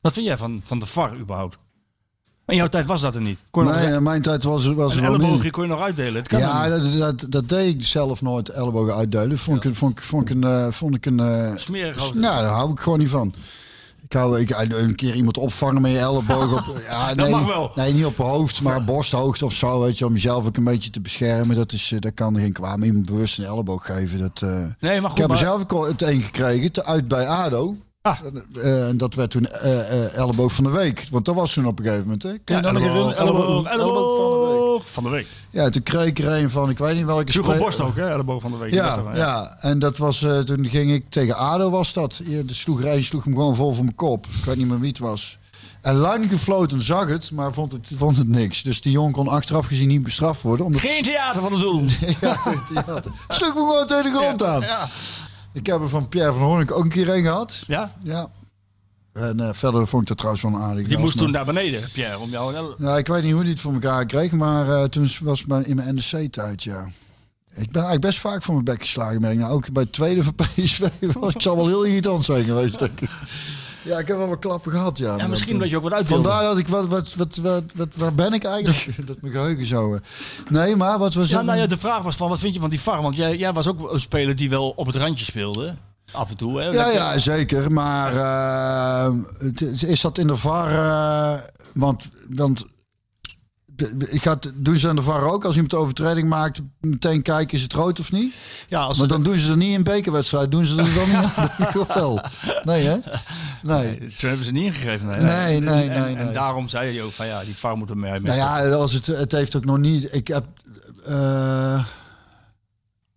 [0.01, 1.59] Wat vind jij van, van de VAR überhaupt?
[2.47, 3.39] In jouw tijd was dat er niet.
[3.51, 6.15] Kon nog- Nee, in mijn tijd was, was een er elleboogje kon je nog uitdelen.
[6.15, 9.39] Het kan Ja, dat, dat, dat deed ik zelf nooit ellebogen uitdelen.
[9.39, 10.45] Vond ik, vond ik, vond ik een...
[10.45, 13.35] eh, vond ik een eh, Smerig nou, daar hou ik gewoon niet van.
[14.09, 16.79] Ik hou ik, een keer iemand opvangen met je elleboog op.
[16.89, 17.73] Ja, Dat nee, mag wel.
[17.75, 19.81] Nee, niet op hoofd, maar borsthoogte of zo.
[19.81, 21.57] Weet je, om jezelf ook een beetje te beschermen.
[21.57, 22.77] Dat, is, eh, dat kan geen kwaad.
[22.77, 24.19] Maar iemand bewust een elleboog geven.
[24.19, 25.11] Dat, eh, Nee, maar ik goed.
[25.11, 26.73] heb er maar- zelf ook al het een gekregen.
[26.73, 27.77] Te uit bij ADO.
[28.07, 28.19] Ah.
[28.63, 31.07] Eh, en dat werd toen eh, elleboog van de week.
[31.11, 32.23] Want dat was toen op een gegeven moment.
[32.23, 32.39] Hè?
[32.45, 33.17] Kun je Ja, elleboog, herinneren?
[33.17, 34.83] elleboog, elleboog van de week.
[34.93, 35.27] van de week.
[35.51, 38.11] Ja, toen kreeg ik er een van, ik weet niet welke Hugo Borst ook, hè?
[38.11, 38.73] Elleboog van de week.
[38.73, 42.21] Ja, ja, en dat was, toen ging ik tegen ADO was dat.
[42.25, 44.27] Ja, de sloeg er sloeg hem gewoon vol voor mijn kop.
[44.39, 45.39] Ik weet niet meer wie het was.
[45.81, 48.63] En lang gefloten zag het, maar vond het, vond het niks.
[48.63, 50.67] Dus die jongen kon achteraf gezien niet bestraft worden.
[50.67, 51.85] Omdat Geen theater van het doel.
[52.21, 52.39] ja,
[52.75, 53.11] theater.
[53.29, 54.61] Sloeg me gewoon tegen de grond aan.
[54.61, 54.89] Ja.
[55.57, 57.65] Ik heb er van Pierre van Hoornik ook een keer een gehad.
[57.67, 57.93] ja?
[58.03, 58.31] Ja.
[59.13, 60.89] En eh, verder vond ik dat trouwens een aardig.
[60.89, 62.75] Die moest toen naar beneden, Pierre, om jou...
[62.79, 65.67] Ja, ik weet niet hoe hij het voor elkaar kreeg, maar eh, toen was het
[65.67, 66.87] in mijn NEC-tijd, ja.
[67.49, 69.25] Ik ben eigenlijk best vaak voor mijn bek geslagen.
[69.25, 69.39] Ik.
[69.39, 72.79] Nou, ook bij het tweede van PSV was ik zal wel heel irritant zijn geweest,
[72.79, 73.11] denk ik.
[73.87, 75.17] Ja, ik heb wel wat klappen gehad, ja.
[75.17, 76.23] Ja, misschien dat je ook wat uitdeelde.
[76.29, 78.97] Vandaar dat ik, wat, wat, wat, wat, wat, waar ben ik eigenlijk?
[79.09, 79.95] dat mijn geheugen zo...
[79.95, 80.01] eh.
[80.51, 82.71] Nee, maar wat was Ja, nou ja, de vraag was van, wat vind je van
[82.71, 83.03] die VAR?
[83.03, 85.75] Want jij, jij was ook een speler die wel op het randje speelde.
[86.13, 86.69] Af en toe, hè?
[86.71, 87.73] Ja, ja, zeker.
[87.73, 88.13] Maar
[89.39, 90.71] het is- is dat in de VAR?
[90.71, 91.41] eh,
[91.75, 92.65] want, want
[93.77, 97.57] de- ik ga, doen ze aan de VAR ook als iemand overtreding maakt, meteen kijken
[97.57, 98.35] is het rood of niet?
[98.69, 101.77] Ja, als Maar dan doen ze er niet in bekerwedstrijd, doen ze er dan niet?
[101.77, 102.21] Of wel?
[102.65, 102.97] Nee, hè?
[103.63, 103.99] Nee.
[103.99, 105.07] Nee, Zo hebben ze niet ingegeven.
[105.07, 107.91] Nee, Nee, nee, En- nee, En, daarom zei je ook van ja, die VAR moet
[107.91, 108.11] er mee.
[108.21, 110.15] mee Nou ja, als het, het heeft ook nog niet.
[110.15, 110.45] Ik heb.
[111.07, 111.85] eh,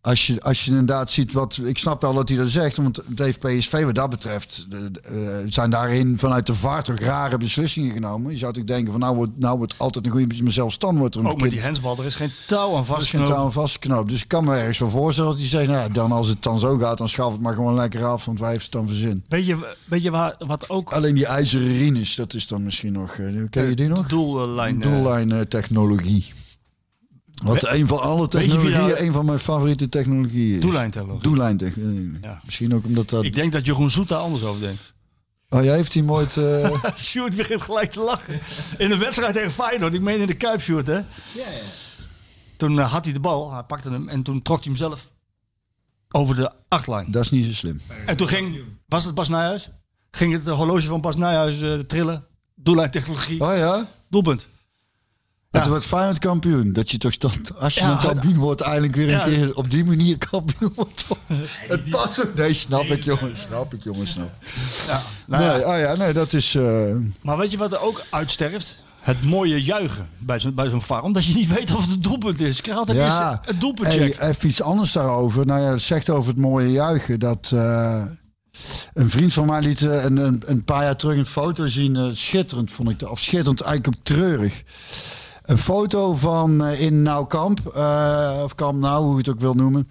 [0.02, 1.60] als, je, als je inderdaad ziet wat.
[1.64, 2.78] Ik snap wel dat hij dat zegt.
[2.78, 4.66] Want het heeft PSV wat dat betreft.
[4.70, 8.32] de- de, eh, zijn daarin vanuit de vaart toch rare beslissingen genomen.
[8.32, 10.44] Je zou toch denken van nou wordt, nou wordt altijd een goede.
[10.44, 12.86] Maar zelfs dan wordt er een Ook met die hensbal, er is geen touw aan
[12.90, 13.52] er is geen touw
[13.90, 14.08] aan.
[14.08, 16.44] Dus ik kan me ergens wel voorstellen dat hij zegt, nou, ja, dan als het
[16.44, 18.88] dan zo gaat, dan schaf het maar gewoon lekker af, want wij heeft het dan
[18.88, 19.24] verzin.
[19.30, 22.92] Weet je, weet je waar, wat ook Alleen die ijzeren rines, dat is dan misschien
[22.94, 23.12] nog.
[23.18, 24.08] eh, ken je die nog?
[24.08, 24.84] doellijn...
[24.84, 26.34] eh, Doellijn eh, technologie.
[27.44, 30.62] Wat een van alle technologieën, nou- een van mijn favoriete technologieën is.
[30.62, 31.24] Doellijntechnologie.
[31.24, 32.18] Doellijn technologie.
[32.22, 32.40] Ja.
[32.46, 33.24] Misschien ook omdat dat...
[33.24, 34.94] Ik denk dat Jeroen Zoet daar anders over denkt.
[35.50, 36.38] Oh, jij heeft die nooit...
[36.38, 38.40] eh, Sjoerd begint gelijk te lachen.
[38.78, 40.94] In de wedstrijd tegen Feyenoord, ik meen in de Kuip, Sjoerd, hè?
[40.94, 41.46] Ja, ja.
[42.58, 45.10] Toen eh, had hij de bal, hij pakte hem en toen trok hij hem zelf
[46.12, 47.12] over de achtlijn.
[47.12, 47.82] dat is niet zo slim.
[48.06, 49.70] En toen ging, was het Bas Nijhuis?
[50.12, 52.26] Ging het horloge van Bas Nijhuis eh, trillen?
[52.56, 53.88] Doellijntechnologie, Oh ja?
[54.10, 54.48] doelpunt.
[55.52, 56.74] Het wordt Feyenoord kampioen.
[56.74, 59.24] Dat je toch stand, als je Ja, een kampioen wordt, eindelijk weer een Ja.
[59.24, 61.06] keer op die manier kampioen wordt.
[61.68, 62.36] Het past ook.
[62.36, 63.36] Nee, snap ik jongen.
[63.48, 64.30] Snap ik jongen, snap.
[65.28, 66.56] Nou ja, nee, oh ja, nee, dat is...
[66.56, 68.82] eh, Maar weet je wat er ook uitsterft?
[69.00, 71.04] Het mooie juichen bij zo'n bij zo'n VAR.
[71.04, 72.58] Omdat je niet weet of het een doelpunt is.
[72.58, 75.46] Ik krijg altijd ja, het doelpunt Hey, even iets anders daarover.
[75.46, 77.20] Nou ja, dat zegt over het mooie juichen.
[77.20, 78.04] Dat eh,
[78.94, 82.16] een vriend van mij liet eh, een, een, een paar jaar terug een foto zien.
[82.16, 83.10] schitterend vond ik dat.
[83.10, 84.64] Of schitterend, eigenlijk ook treurig.
[85.50, 87.68] Een foto van eh, in Nou Kamp.
[87.68, 89.90] eh, of Kamp Nou, hoe je het ook wil noemen.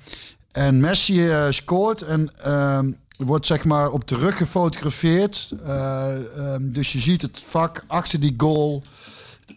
[0.53, 5.53] En Messi eh, scoort en ehm, wordt zeg maar op de rug gefotografeerd.
[5.65, 8.83] Eh, ehm, dus je ziet het vak achter die goal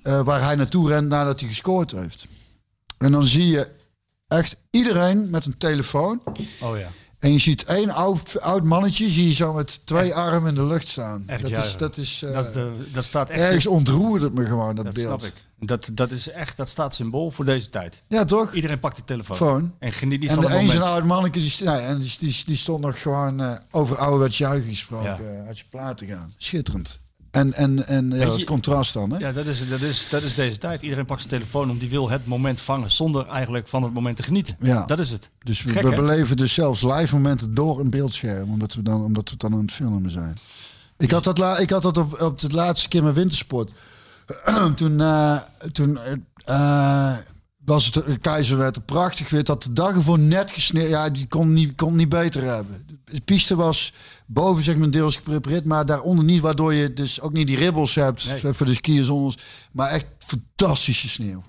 [0.02, 2.26] waar hij naartoe rent nadat hij gescoord heeft.
[2.98, 3.70] En dan zie je
[4.28, 6.22] echt iedereen met een telefoon.
[6.62, 6.90] Oh ja.
[7.22, 10.66] En je ziet één oud, oud mannetje, zie je zo met twee armen in de
[10.66, 11.24] lucht staan.
[11.28, 13.40] Echt dat, is, dat is, eh, Dat, is de, dat staat echt...
[13.42, 15.22] ergens ontroerde het me gewoon, dat, dat beeld.
[15.22, 15.34] snap ik.
[15.60, 18.02] Dat, dat is echt, dat staat symbool voor deze tijd.
[18.08, 18.54] Ja, toch?
[18.54, 19.74] Iedereen pakt de telefoon.
[19.80, 20.94] En geniet niet En van de het een zo'n moment.
[20.96, 24.70] oud mannetje, die, nee, en die, die, die stond nog gewoon eh, over ouderwets juichen
[24.70, 25.10] gesproken.
[25.10, 25.40] Ja.
[25.42, 26.34] eh, uit je plaat te gaan.
[26.38, 27.00] Schitterend.
[27.32, 29.18] En, en, en ja, het contrast dan, hè?
[29.18, 30.82] Ja, dat is, dat, is, dat is deze tijd.
[30.82, 32.92] Iedereen pakt zijn telefoon om die wil het moment vangen.
[32.92, 34.56] Zonder eigenlijk van het moment te genieten.
[34.60, 34.86] Ja.
[34.86, 35.30] Dat is het.
[35.44, 35.96] Dus we, Gek, we hè?
[35.96, 39.62] beleven dus zelfs live momenten door een beeldscherm, omdat we dan, omdat we dan aan
[39.62, 40.38] het filmen zijn.
[40.98, 43.72] Ik had dat, la, ik had dat op, op de laatste keer met wintersport.
[44.76, 45.38] toen eh,
[45.72, 46.00] toen
[46.46, 47.14] eh,
[47.66, 49.44] was het keizer werd er prachtig weer.
[49.44, 50.90] Dat de dag ervoor net gesneeuwd.
[50.90, 52.86] Ja, die kon niet, kon niet beter hebben.
[53.06, 53.94] De piste was
[54.28, 57.96] boven zeg maar deels geprepareerd, maar daaronder niet, waardoor je dus ook niet die ribbels
[57.96, 58.54] hebt Nee.
[58.54, 59.36] voor de skiers onder.
[59.72, 61.44] Maar echt fantastische sneeuw.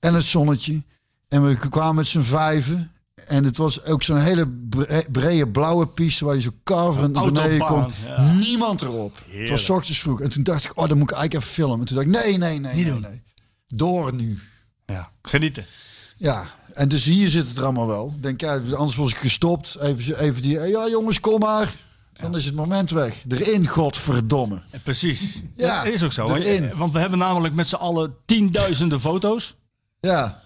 [0.00, 0.82] En het zonnetje.
[1.28, 2.90] En we kwamen met z'n vijven.
[3.26, 7.32] En het was ook zo'n hele bre- brede blauwe piste waar je zo carverend naar
[7.32, 7.66] beneden
[8.06, 8.32] ja.
[8.32, 9.22] Niemand erop.
[9.28, 10.20] Het was ochtends vroeg.
[10.20, 11.80] En toen dacht ik, oh, dan moet ik eigenlijk even filmen.
[11.80, 13.22] En toen dacht ik, nee, nee, nee, nee, nee.
[13.66, 14.38] Door nu.
[14.92, 15.10] Ja.
[15.22, 15.66] Genieten.
[16.16, 18.14] Ja, en dus hier zit het er allemaal wel.
[18.20, 19.76] Denk, ja, anders was ik gestopt.
[19.80, 21.74] Even, even die, ja jongens, kom maar.
[22.20, 23.22] Dan is het moment weg.
[23.28, 24.60] Erin, godverdomme.
[24.70, 25.42] Eh, Precies.
[25.56, 26.34] Ja, dat is ook zo.
[26.34, 26.70] erin.
[26.76, 29.54] Want we hebben namelijk met z'n allen tienduizenden foto's.
[30.00, 30.42] Ja,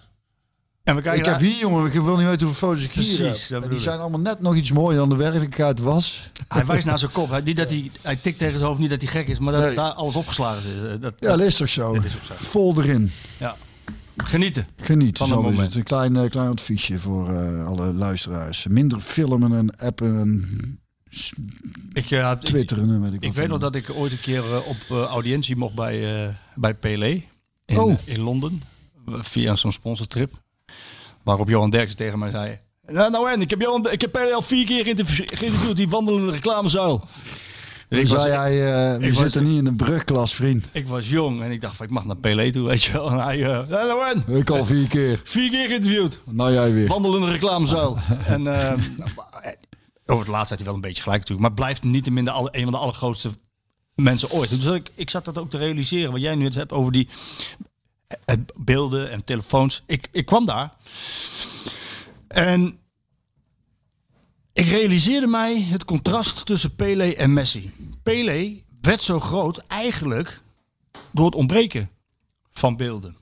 [0.83, 3.03] En we kijken ik heb hier, jongen, ik wil niet weten hoeveel foto's ik hier
[3.17, 3.49] Precies, heb.
[3.51, 6.29] En bedoel die zijn allemaal net nog iets mooier dan de werkelijkheid was.
[6.47, 7.29] Hij wijst naar zijn kop.
[7.29, 9.53] Hij, niet dat hij, hij tikt tegen zijn hoofd, niet dat hij gek is, maar
[9.53, 9.75] dat Nee.
[9.75, 10.89] daar alles opgeslagen is.
[10.93, 11.93] Eh, Dat, Ja, dat is toch zo.
[11.93, 12.33] Dat is ook zo.
[12.37, 13.11] Vol erin.
[13.37, 13.55] ja.
[14.17, 14.67] Genieten.
[14.75, 15.17] Geniet.
[15.17, 15.75] Van het moment.
[15.75, 18.67] Een klein, eh, klein adviesje voor eh, alle luisteraars.
[18.67, 20.79] Minder filmen en appen en
[21.93, 22.89] Ik, eh, ik, twitteren.
[22.89, 24.77] en weet ik, ik weet nog dat ik ooit een keer op
[25.09, 27.23] audiëntie mocht bij, bij Pelé
[27.65, 27.97] in, Oh.
[28.05, 28.61] in Londen.
[29.07, 30.41] Via zo'n sponsortrip.
[31.23, 32.59] Waarop Johan Derksen tegen mij zei...
[32.87, 35.89] Nou, nou en, ik heb, Johan, ik heb Pelé al vier keer geïnterview- geïnterviewd, die
[35.89, 37.07] wandelende reclamezuil.
[37.99, 38.51] Ik zei hij,
[38.93, 40.69] eh, we was- zitten niet in een brugklas, vriend.
[40.73, 43.11] ik was jong en ik dacht van, ik mag naar Pelé toe, weet je wel.
[43.11, 45.21] En hij, eh, Ik al vier keer.
[45.23, 46.19] vier keer geïnterviewd.
[46.25, 46.87] Nou jij weer.
[46.87, 47.97] Wandelende reclamezuil.
[48.27, 48.73] en eh,
[50.05, 51.47] over het laatst had hij wel een beetje gelijk natuurlijk.
[51.47, 53.29] Maar blijft niet de alle, een van de allergrootste
[53.95, 54.49] mensen ooit.
[54.49, 56.11] Dus ik, ik zat dat ook te realiseren.
[56.11, 57.07] Wat jij nu het hebt over die
[58.59, 59.83] beelden en telefoons.
[59.85, 60.73] Ik, ik kwam daar.
[62.27, 62.77] En
[64.53, 67.71] ik realiseerde mij het contrast tussen Pelé en Messi.
[68.03, 70.41] Pelé werd zo groot eigenlijk
[71.11, 71.89] door het ontbreken
[72.51, 73.15] van beelden.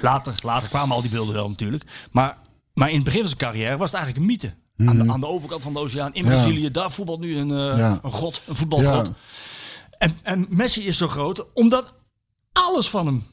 [0.00, 1.84] Later, later kwamen al die beelden wel natuurlijk.
[2.10, 2.38] Maar,
[2.74, 4.54] maar in het begin van zijn carrière was het eigenlijk een mythe.
[4.76, 6.32] Aan, de, aan de overkant van de oceaan, in Mhm.
[6.32, 6.38] Ja.
[6.42, 7.98] Brazilië, daar voetbalt nu een, Ja.
[8.02, 9.06] een god, een voetbalgod.
[9.06, 9.12] Ja.
[9.98, 11.94] En, en Messi is zo groot omdat
[12.52, 13.26] alles van hem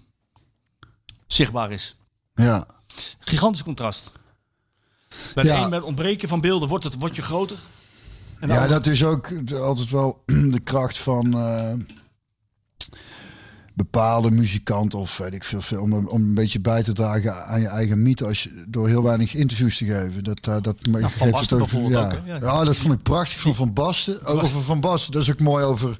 [1.27, 1.95] zichtbaar is.
[2.35, 2.65] Ja.
[3.19, 4.11] Gigantisch contrast.
[5.33, 5.57] Bij Ja.
[5.57, 7.57] de een met ontbreken van beelden wordt, het, wordt je groter.
[8.39, 10.23] En ja, dat is ook de- altijd wel
[10.55, 11.73] de kracht van eh,
[13.73, 17.61] bepaalde muzikanten of weet ik veel, veel om, om een beetje bij te dragen aan
[17.61, 20.23] je eigen mythe als je, door heel weinig interviews te geven.
[20.23, 22.05] Dat, eh, dat geeft het Nou, Basten bijvoorbeeld ja.
[22.17, 22.25] ook?
[22.25, 22.35] Ja.
[22.39, 22.63] Ja.
[22.63, 24.25] dat vond ik prachtig van Van Basten.
[24.25, 25.97] Over Van Basten, dat is ook mooi over.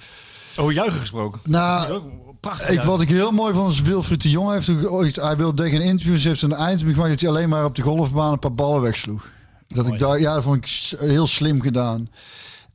[0.55, 1.39] Over juichen gesproken.
[1.43, 2.01] Nou,
[2.41, 2.69] prachtig.
[2.69, 5.81] Ik, wat ik heel mooi vond is Wilfried de Jong heeft ooit, hij wilde tegen
[5.81, 8.81] interviews heeft een eind gemaakt dat hij alleen maar op de golfbaan een paar ballen
[8.81, 9.29] wegsloeg.
[9.67, 12.09] Dat ik daar, ja, dat vond ik heel slim gedaan.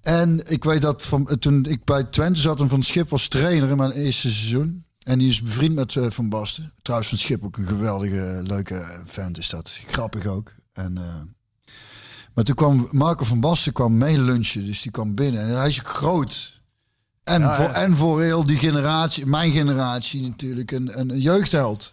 [0.01, 3.69] En ik weet dat van, toen ik bij Twente zat en Van Schip was trainer
[3.69, 4.85] in mijn eerste seizoen.
[5.03, 6.73] En die is bevriend met eh, Van Basten.
[6.83, 9.81] Trouwens, Van Schip ook een geweldige, leuke vent is dat.
[9.87, 10.53] Grappig ook.
[10.73, 11.21] En, eh,
[12.35, 14.67] maar toen kwam Marco van Basten kwam mee lunchen.
[14.67, 15.41] Dus die kwam binnen.
[15.41, 16.56] En hij is groot.
[17.27, 17.73] En, Ja, voor, ja.
[17.73, 21.93] en voor heel die generatie, mijn generatie natuurlijk, een, een jeugdheld.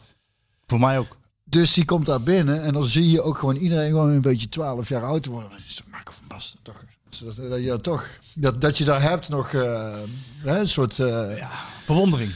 [0.67, 1.17] Voor mij ook.
[1.43, 4.49] Dus die komt daar binnen en dan zie je ook gewoon iedereen gewoon een beetje
[4.49, 5.49] 12 jaar oud worden.
[5.49, 6.83] Dat is toch Marco van Basten, toch?
[7.19, 8.07] Dat, dat, ja, toch.
[8.35, 9.97] Dat, dat je daar hebt nog eh,
[10.41, 10.99] hè, een soort...
[10.99, 11.47] eh,
[11.87, 12.31] Bewondering.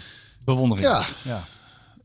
[0.46, 0.88] Bewondering.
[0.88, 1.06] Ja.
[1.24, 1.44] ja.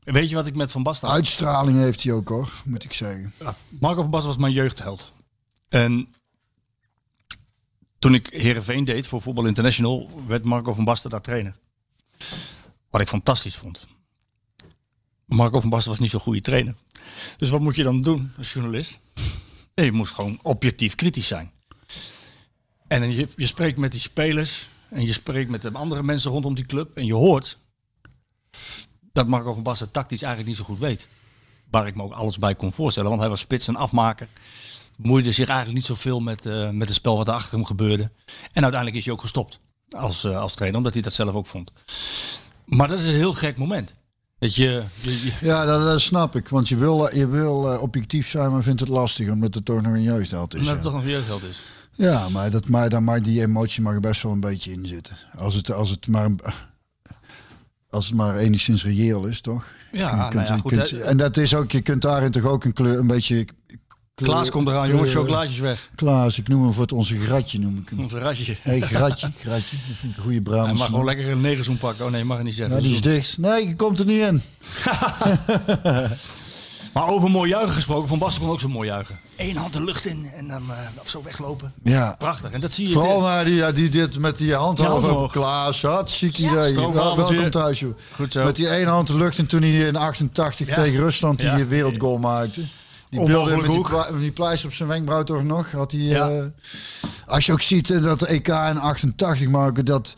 [0.00, 1.16] Weet je wat ik met Van Basten had?
[1.16, 3.32] Uitstraling heeft hij ook hoor, moet ik zeggen.
[3.38, 5.12] Ja, Marco van Basten was mijn jeugdheld.
[5.68, 6.08] En
[8.02, 11.56] toen ik Herenveen deed voor Voetbal International, werd Marco van Basten daar trainer.
[12.90, 13.86] Wat ik fantastisch vond.
[15.24, 16.74] Marco van Basten was niet zo'n goede trainer.
[17.36, 18.98] Dus wat moet je dan doen als journalist?
[19.74, 21.50] Je moet gewoon objectief kritisch zijn.
[22.88, 26.54] En je, je spreekt met die spelers en je spreekt met de andere mensen rondom
[26.54, 27.58] die club en je hoort
[29.12, 31.08] dat Marco van Basten tactisch eigenlijk niet zo goed weet.
[31.70, 34.28] Waar ik me ook alles bij kon voorstellen, want hij was spits en afmaker.
[34.96, 38.10] Moeide zich eigenlijk niet zoveel met, eh, met het spel wat er achter hem gebeurde.
[38.52, 41.46] En uiteindelijk is hij ook gestopt als, eh, als trainer, omdat hij dat zelf ook
[41.46, 41.72] vond.
[42.64, 43.94] Maar dat is een heel gek moment.
[44.38, 46.48] Dat je, je, je- Ja, dat, dat snap ik.
[46.48, 49.82] Want je wil, je wil eh, objectief zijn, maar vindt het lastig omdat het toch
[49.82, 50.58] nog een jeugdheld is.
[50.60, 50.80] omdat ja.
[50.82, 51.60] het toch nog jeugdheld is.
[51.94, 54.86] Ja, maar, dat, maar daar mag die emotie mag er best wel een beetje in
[54.86, 55.16] zitten.
[55.38, 56.30] Als het, als het, maar,
[57.90, 59.64] als het maar enigszins reëel is, toch?
[59.92, 62.72] Ja, nou ja, goed, kunt- en dat is ook, je kunt daarin toch ook een
[62.72, 63.46] kleur, een beetje...
[64.22, 65.88] Klaas komt eraan, jongens, chocolaatjes weg.
[65.94, 67.98] Klaas, ik noem hem voor het onze gratje, noem ik hem.
[68.00, 68.56] Ons rasje.
[68.62, 69.76] Hé, hey, gratje, gratje.
[69.88, 70.78] Dat vind ik een goede Hij Brabants.
[70.78, 72.04] mag gewoon lekker een negerzoen pakken.
[72.04, 72.76] Oh nee, mag hij niet zeggen.
[72.76, 73.38] Ja, die is dicht.
[73.38, 74.42] Nee, je komt er niet in.
[76.92, 79.18] Maar over mooi juichen gesproken, Van Basten kon ook zo mooi juichen.
[79.36, 81.72] Eén hand de lucht in en dan eh, of zo weglopen.
[81.82, 82.14] Ja.
[82.18, 82.50] Prachtig.
[82.50, 82.92] En dat zie je.
[82.92, 85.30] Vooral naar die, ja, die dit met die hand over.
[85.30, 86.68] Klaas, hartstikke idee.
[86.68, 87.94] stroomwafels Wel- Welkom thuis, joh.
[88.14, 88.44] Goed zo.
[88.44, 90.74] Met die ene hand de lucht en toen hij in 88 Ja.
[90.74, 91.66] tegen Rusland die Ja.
[91.66, 92.60] wereldgoal maakte.
[93.18, 93.88] Die beelden met die, hoek.
[93.88, 95.70] pla- met die pleister op zijn wenkbrauw toch nog.
[95.72, 96.30] Had hij, Ja.
[96.30, 96.44] eh,
[97.26, 100.16] als je ook ziet eh, dat de EK in 88 maken, dat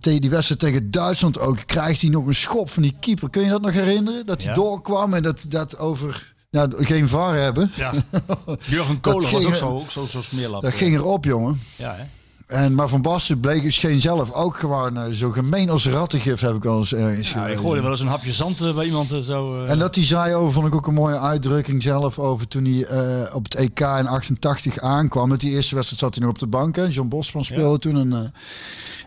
[0.00, 3.30] tegen die wedstrijd tegen Duitsland ook, krijgt hij nog een schop van die keeper.
[3.30, 4.26] Kun je dat nog herinneren?
[4.26, 4.56] Dat hij Ja.
[4.56, 6.32] doorkwam en dat, dat over...
[6.50, 7.72] Ja, geen VAR hebben.
[7.74, 7.92] Ja.
[8.64, 10.62] Jurgen Kolen was ook zo, ook zo, zo smeerlap.
[10.62, 11.60] Dat ging erop, jongen.
[11.76, 12.04] Ja, hè?
[12.46, 16.54] En, maar Van Basten bleek scheen zelf ook gewoon eh, zo gemeen als rattengif, heb
[16.54, 19.12] ik al eens ergens Ja, ik gooide wel eens een hapje zand eh, bij iemand
[19.12, 19.62] eh, zo.
[19.64, 22.64] eh, En dat hij zei over, vond ik ook een mooie uitdrukking zelf, over toen
[22.64, 25.28] hij eh, op het EK in 88 aankwam.
[25.28, 26.82] Dat die eerste wedstrijd zat hij nog op de bank, hè.
[26.82, 27.96] John Bosman speelde toen.
[27.98, 28.28] En, eh,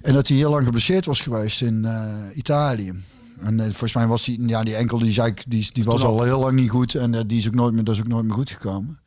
[0.02, 2.94] en dat hij heel lang geblesseerd was geweest in eh, Italië.
[3.42, 6.22] En eh, volgens mij was die, ja, die enkel die, zei, die, die was al
[6.24, 6.96] heel lang niet goed.
[6.96, 9.00] En eh, die is ook nooit meer, dat is ook nooit meer goed gekomen.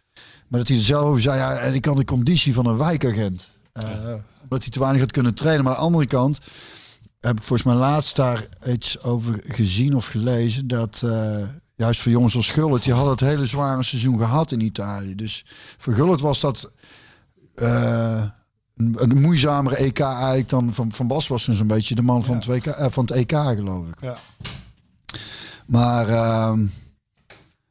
[0.49, 2.76] Maar dat hij er zelf over zei, ja, en ik had de conditie van een
[2.76, 3.51] wijkagent.
[3.72, 3.84] Eh,
[4.42, 5.64] Omdat hij te weinig had kunnen trainen.
[5.64, 6.40] Maar aan de andere kant
[7.20, 10.68] heb ik volgens mij laatst daar iets over gezien of gelezen.
[10.68, 11.42] Dat eh,
[11.76, 15.14] juist voor jongens als Gullit, die hadden het hele zware seizoen gehad in Italië.
[15.14, 15.44] Dus
[15.78, 16.74] voor Gullit was dat
[17.54, 18.24] eh,
[18.76, 22.22] een, een moeizamere EK eigenlijk dan van, van Bas was toen zo'n beetje de man
[22.22, 24.00] van, het WK, van het EK geloof ik.
[24.00, 24.16] Ja.
[25.66, 26.66] Maar ehm,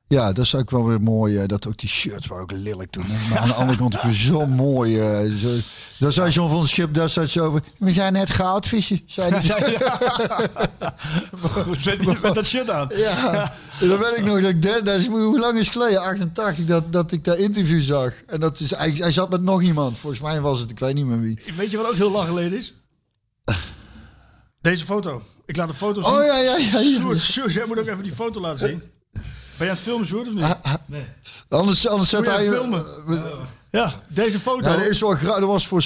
[0.09, 1.37] ja, dat is ook wel weer mooi.
[1.37, 3.05] eh, dat ook die shirts waren ook lelijk toen.
[3.07, 3.29] Hè?
[3.29, 4.99] Maar aan de andere kant ook weer zo mooi.
[4.99, 5.55] eh, zo,
[5.99, 7.63] daar zei John van het Schip, ze over.
[7.77, 9.01] We zijn net goudvissen.
[9.05, 9.51] Zei die.
[11.41, 12.87] Goed, met, met dat shirt aan.
[12.95, 16.01] Ja, dan weet ik nog dat ik dat is, hoe lang is het geleden?
[16.01, 18.13] 88, dat, dat ik dat interview zag.
[18.27, 19.97] En dat is eigenlijk, hij zat met nog iemand.
[19.97, 21.39] Volgens mij was het, ik weet niet meer wie.
[21.57, 22.73] Weet je wat ook heel lang geleden is?
[24.61, 25.21] Deze foto.
[25.45, 26.13] Ik laat een foto zien.
[26.13, 26.79] Oh ja, ja, ja.
[26.79, 27.15] ja.
[27.15, 28.81] Sjoerd, jij moet ook even die foto laten zien.
[29.59, 31.03] Ben je aan het filmen, Sjoerd, of niet?
[31.49, 32.47] Anders, anders zet hij...
[32.49, 32.85] filmen?
[33.71, 34.69] Ja, deze foto.
[34.69, 35.83] Ja, dat is wel gra- Dat was voor...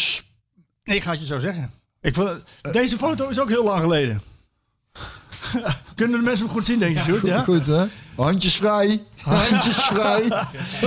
[0.84, 1.72] Nee, ik ga het je zo zeggen.
[2.02, 2.30] Ik vond,
[2.72, 4.22] deze foto is ook heel lang geleden.
[5.96, 7.26] Kunnen de mensen hem goed zien, denk je, Sjoerd?
[7.26, 7.44] Ja?
[7.44, 7.86] Goed, hè?
[8.16, 9.04] Handjes vrij.
[9.22, 10.24] Handjes vrij.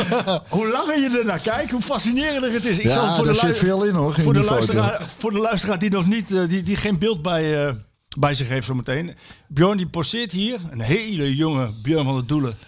[0.48, 2.78] Hoe langer je er naar kijkt, hoe fascinerender het is.
[2.78, 4.14] Ik zal Ja, voor, de zit veel in, hoor.
[4.16, 7.22] in voor, de luisteraar, voor de luisteraar die nog niet, eh, die, die geen beeld
[7.22, 7.74] bij, eh,
[8.18, 9.14] bij zich heeft zometeen.
[9.48, 12.58] Bjorn die poseert hier, een hele jonge Bjorn van der Doelen.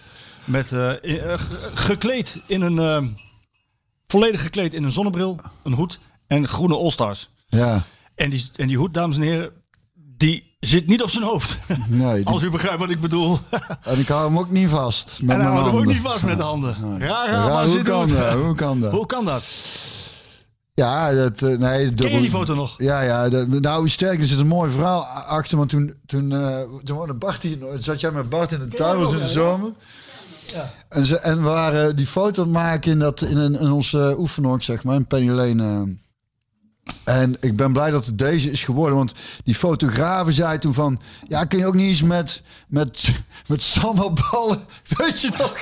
[0.49, 3.03] Met, eh, in- eh, ge- gekleed in een, eh,
[4.07, 7.29] volledig gekleed in een zonnebril, een hoed en groene All-Stars.
[7.47, 7.81] Ja,
[8.15, 9.51] En die, en die hoed, dames en heren,
[9.93, 11.57] die zit niet op zijn hoofd.
[11.87, 12.15] nee.
[12.15, 13.39] die- Als u begrijpt wat ik bedoel.
[13.83, 15.05] en ik hou hem ook niet vast.
[15.21, 16.75] Met en hij mijn houdt hem ook niet vast met de handen.
[16.99, 18.33] Raar, raar, Ja, maar hoe zit kan dat?
[18.33, 18.91] Hoe kan dat?
[18.97, 19.43] Hoe kan dat?
[20.73, 21.41] Ja, dat...
[21.41, 22.73] eh, nee, Ken je die foto nog?
[22.77, 23.29] Ja, ja.
[23.29, 25.57] Dat, nou, sterk, er zit een mooi verhaal achter.
[25.57, 28.97] Want toen, toen, eh, toen woonde Bart hier, zat jij met Bart in de tuin,
[28.99, 29.71] was in de zomer.
[30.89, 34.83] En, ze, en we waren die foto maken in, dat, in, een, ons uh, zeg
[34.83, 35.63] maar, in Penny Lane.
[35.63, 36.07] eh.
[37.03, 38.95] En ik ben blij dat het deze is geworden.
[38.97, 41.01] Want die fotografen zei toen van...
[41.27, 43.13] Ja, kun je ook niet eens met, met,
[43.47, 44.59] met sambelballen...
[44.97, 45.59] Weet je nog?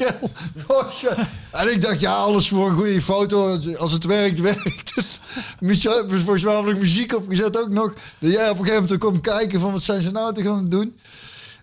[0.67, 1.15] Bosje?
[1.51, 3.59] En ik dacht, ja, alles voor een goede foto.
[3.77, 5.19] Als het werkt, werkt het.
[6.23, 7.93] Volgens mij muziek opgezet ook nog.
[8.19, 9.71] Dat jij op een gegeven moment komt kijken van...
[9.71, 10.97] Wat zijn ze nou te gaan doen?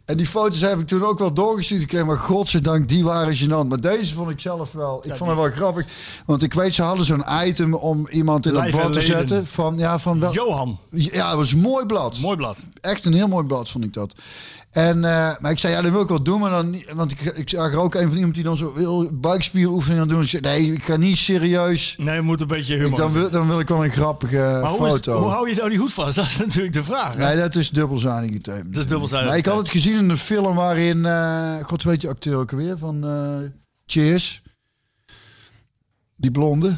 [0.05, 2.07] En die foto's heb ik toen ook wel doorgestuurd gekregen.
[2.07, 3.69] Maar godzijdank, die waren gênant.
[3.69, 5.03] Maar deze vond ik zelf wel...
[5.05, 5.87] Ik vond het wel grappig.
[6.27, 9.47] Want ik weet, ze hadden zo'n item om iemand in Live blad te zetten.
[9.47, 10.79] Van, ja, van wel, Johan.
[10.91, 12.19] ja, het was een mooi blad.
[12.21, 12.59] Mooi blad.
[12.81, 14.13] echt een heel mooi blad, vond ik dat.
[14.75, 16.93] En, eh, maar ik zei, ja, dat wil ik wel doen, maar dan niet.
[16.93, 20.09] Want ik, ik zag er ook een van iemand die dan zo wil buikspieroefeningen aan
[20.09, 20.23] doen.
[20.23, 21.95] Ik zei, nee, ik ga niet serieus.
[21.99, 22.99] Nee, je moet een beetje Ik, humor.
[22.99, 25.17] dan, wil, dan wil ik wel een grappige maar hoe, is, foto.
[25.17, 26.15] hoe hou je nou die hoed vast?
[26.17, 27.15] Dat is natuurlijk de vraag.
[27.15, 27.27] hè?
[27.27, 28.71] Nee, dat is dubbelzijdige tape.
[28.71, 31.07] Dat is dubbelzijdige Maar ik had het gezien in een film waarin...
[31.07, 33.51] eh God weet je acteur ook weer van eh,
[33.87, 34.43] Cheers.
[36.17, 36.77] Die blonde.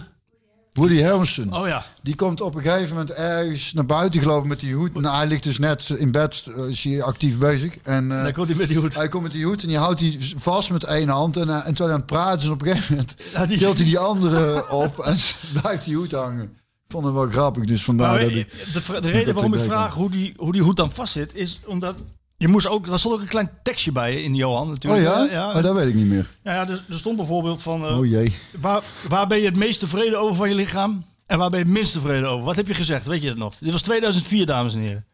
[0.77, 1.55] Woody Harrelson.
[1.55, 1.85] Oh ja.
[2.03, 4.95] Die komt op een gegeven moment ergens naar buiten gelopen met die hoed.
[5.01, 7.77] Nou, hij ligt dus net in bed, eh, is hij actief bezig.
[7.77, 8.95] En Dan komt hij met die hoed.
[8.95, 11.37] hij komt met die hoed en die houdt hij vast met één hand.
[11.37, 13.59] En, eh, en terwijl hij aan het praten is, op een gegeven moment Ja, die-
[13.59, 15.17] tilt hij die andere op en
[15.63, 16.43] blijft die hoed hangen.
[16.45, 18.53] Ik vond het wel grappig, dus vandaar Maar dat weet ik...
[18.73, 21.35] je, de, de reden waarom ik ik vraag hoe die, hoe die hoed dan vastzit,
[21.35, 22.03] is omdat
[22.39, 25.05] je moest ook, er stond ook een klein tekstje bij in Johan Oh natuurlijk.
[25.05, 25.27] ja?
[25.27, 25.33] hè?
[25.33, 25.57] ja.
[25.57, 26.31] Oh, dat weet ik niet meer.
[26.45, 28.37] ja, ja, er, er stond bijvoorbeeld van, eh, Oh jee.
[28.61, 31.05] waar, waar ben je het meest tevreden over van je lichaam?
[31.27, 32.45] En waar ben je het minst tevreden over?
[32.45, 33.07] Wat heb je gezegd?
[33.07, 33.57] Weet je dat nog?
[33.59, 35.07] Dit was 2004, dames en heren.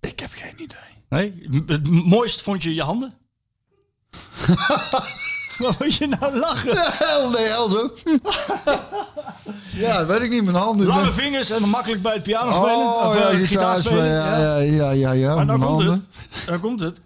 [0.00, 0.78] Ik heb geen idee.
[1.08, 1.62] Nee?
[1.66, 3.14] Het mooist vond je je handen?
[5.66, 6.76] Wat moet je nou lachen?
[6.76, 7.90] Hel nee, zo.
[9.86, 10.44] ja, weet ik niet.
[10.44, 10.86] Mijn handen.
[10.86, 12.76] Lange vingers en makkelijk bij het piano spelen.
[12.76, 14.06] Oh, of, ja, eh, gitaar spelen.
[14.06, 15.12] Ja, ja, ja, ja.
[15.12, 15.34] ja.
[15.34, 16.06] Maar nou mijn komt handen.
[16.30, 16.46] het.
[16.46, 17.00] Nou komt het.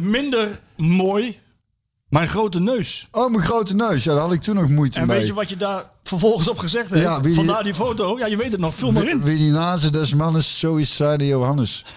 [0.00, 1.40] Minder mooi,
[2.12, 3.08] mijn grote neus.
[3.10, 4.04] Oh, mijn grote neus.
[4.04, 5.18] Ja, daar had ik toen nog moeite En mee.
[5.18, 7.02] weet je wat je daar vervolgens op gezegd hebt?
[7.02, 8.18] Ja, wie die- Vandaar die foto.
[8.18, 8.74] Ja, je weet het nog.
[8.74, 9.22] Vul maar Wie, in.
[9.22, 11.84] wie die nazen des mannes, zo is zij de Johannes.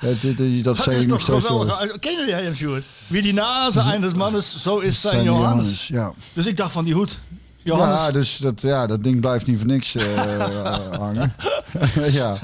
[0.00, 1.66] ja, dit, dit, dat Dat zei is ik nog steeds wel.
[2.00, 2.84] Ken jij hem, Sjoerd?
[3.06, 5.86] Wie die nazen eines mannes, zo is zijn Zijn Johannes.
[5.88, 6.12] Ja.
[6.32, 7.18] Dus ik dacht van die hoed.
[7.62, 8.00] Johannes.
[8.00, 10.04] ja, dus dat, ja, dat ding blijft niet voor niks eh,
[11.00, 11.34] hangen.
[12.20, 12.36] ja.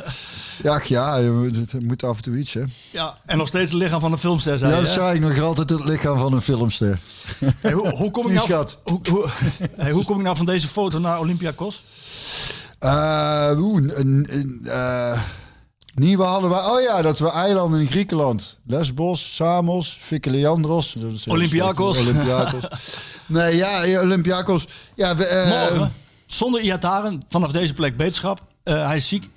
[0.64, 2.62] Ja, ja, je moet- het moet af en toe iets, hè.
[2.90, 5.40] Ja, en nog steeds het lichaam van een filmster, zei Ja, dat zei ik nog
[5.40, 6.98] altijd het lichaam van een filmster.
[7.60, 8.78] Hey, hoe, hoe, kom ik nou, schat.
[8.84, 9.28] hoe, hoe,
[9.76, 11.84] hey, hoe kom ik nou van deze foto naar Olympiakos?
[12.78, 15.20] Eh, oeh, een, een, eh,
[15.94, 16.56] nieuwe hadden we.
[16.56, 18.58] Oh ja, dat we eilanden in Griekenland.
[18.66, 20.20] Lesbos, Samos, heel
[21.26, 21.98] Olympiakos.
[21.98, 22.64] Olympiakos.
[23.26, 24.66] nee, ja, Olympiakos.
[24.94, 25.92] Ja, we, eh, Morgen,
[26.26, 28.40] zonder Iataren, vanaf deze plek beterschap.
[28.64, 29.28] Hij is ziek.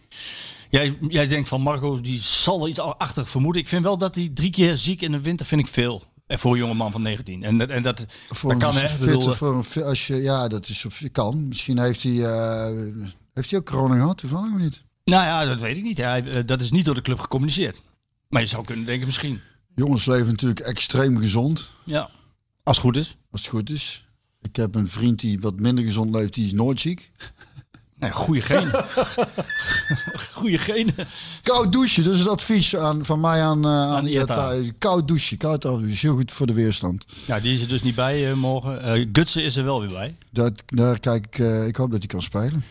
[0.69, 3.61] Jij, jij denkt van Marco, die zal er iets achter vermoeden.
[3.61, 6.03] Ik vind wel dat hij drie keer ziek in de winter, vind ik veel.
[6.27, 7.43] En voor een jonge man van 19.
[7.43, 8.87] En, dat- en dat, voor dat kan hè.
[8.87, 11.47] Fitte- bedoel, voor een als je, ja, dat is kan.
[11.47, 12.93] Misschien heeft hij, eh,
[13.33, 14.83] heeft hij ook corona gehad, toevallig of niet?
[15.03, 15.97] Nou ja, dat weet ik niet.
[15.97, 17.81] Hij, eh, dat is niet door de club gecommuniceerd.
[18.29, 19.39] Maar je zou kunnen denken, misschien.
[19.75, 22.09] Jongens leven natuurlijk extreem gezond, Ja.
[22.63, 23.17] Als het goed is.
[23.31, 24.05] als het goed is.
[24.41, 27.11] Ik heb een vriend die wat minder gezond leeft, die is nooit ziek.
[27.99, 28.85] Nee, goede genen.
[30.33, 30.95] goede genen.
[31.43, 34.75] Koud douchen, dat is het advies aan, van mij aan, eh aan.
[34.77, 35.89] Koud douchen, koud douchen.
[35.89, 37.05] is heel goed voor de weerstand.
[37.25, 38.81] Ja, die is er dus niet bij eh, morgen.
[38.81, 40.15] Eh Gutsen is er wel weer bij.
[40.29, 42.63] Dat, daar kijk ik, eh, ik hoop dat hij kan spelen.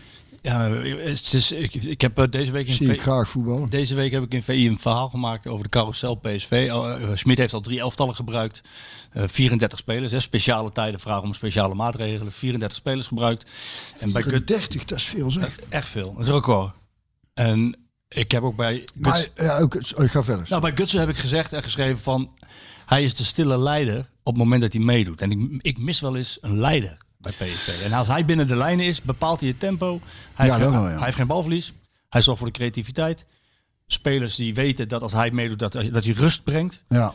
[0.46, 3.68] Ja, het is, ik, ik heb eh, deze week in Zie ik V- graag voetballen.
[3.68, 6.68] Deze week heb ik in VI een verhaal gemaakt over de carousel PSV.
[6.72, 8.60] Oh, eh, Smit heeft al drie elftallen gebruikt.
[9.10, 10.20] Eh 34 spelers, hè.
[10.20, 12.32] speciale tijden vragen om speciale maatregelen.
[12.32, 13.50] 34 spelers gebruikt.
[13.98, 15.58] En bij Gut 30, dat is veel zeg.
[15.68, 16.12] echt veel.
[16.12, 16.72] Dat is een record.
[17.34, 17.76] En
[18.08, 20.46] ik heb ook bij Maar Guts, ja, ook, oh, ik ga verder.
[20.48, 22.32] nou, bij Gutsen heb ik gezegd en geschreven van...
[22.86, 25.20] Hij is de stille leider op het moment dat hij meedoet.
[25.22, 26.96] En ik, ik mis wel eens een leider
[27.36, 27.84] bij PSV.
[27.84, 30.00] En als hij binnen de lijnen is, bepaalt hij het tempo.
[30.34, 30.96] Hij, Ja, heeft, dat geen, wel, ja.
[30.96, 31.72] hij heeft geen balverlies.
[32.08, 33.26] Hij zorgt voor de creativiteit.
[33.86, 36.82] Spelers die weten dat als hij meedoet, dat, dat hij rust brengt.
[36.88, 37.14] Ja,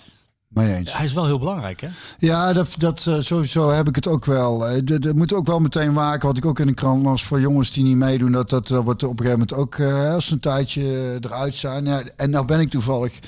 [0.56, 0.98] eens.
[0.98, 1.88] Hij is wel heel belangrijk, hè?
[2.18, 4.68] Ja, dat, dat, eh, sowieso heb ik het ook wel.
[4.68, 7.24] Eh, Dat dat moet ook wel meteen maken, wat ik ook in de krant las,
[7.24, 10.14] voor jongens die niet meedoen, dat dat eh, wordt op een gegeven moment ook eh,
[10.14, 11.86] als een tijdje eruit zijn.
[11.86, 13.20] Ja, en nou ben ik toevallig,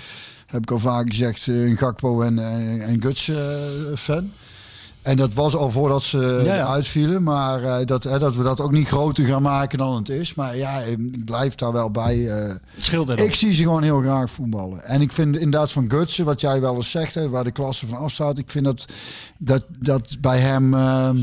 [0.45, 3.31] heb ik al vaak gezegd, een Gakpo en, en, en Guts
[3.95, 4.31] fan.
[5.03, 8.59] En dat was al voordat ze Ja, uitvielen, maar eh, dat, hè, dat we dat
[8.59, 10.33] ook niet groter gaan maken dan het is.
[10.33, 12.27] Maar ja, ik blijf daar wel bij.
[12.29, 12.55] eh,
[13.25, 14.83] ik zie ze gewoon heel graag voetballen.
[14.83, 17.87] En ik vind inderdaad van Gutsen, wat jij wel eens zegt, hè, waar de klasse
[17.87, 18.37] van afstaat.
[18.37, 18.85] Ik vind dat,
[19.37, 21.17] dat, dat bij hem ehm,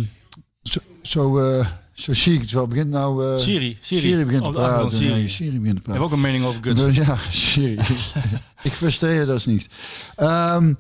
[0.62, 2.66] zo, zo, eh, zo zie ik het wel.
[2.66, 3.35] Begint nou...
[3.35, 4.24] eh, Siri, Siri.
[4.24, 4.97] begint te de achtergrond, praten.
[4.97, 5.12] Siri.
[5.12, 6.03] Nee, Siri begint te Ik heb praten.
[6.03, 6.81] ook een mening over Guts.
[6.85, 7.78] Dus ja, Siri.
[8.62, 9.68] ik versteer dat niet.
[10.16, 10.74] Ehm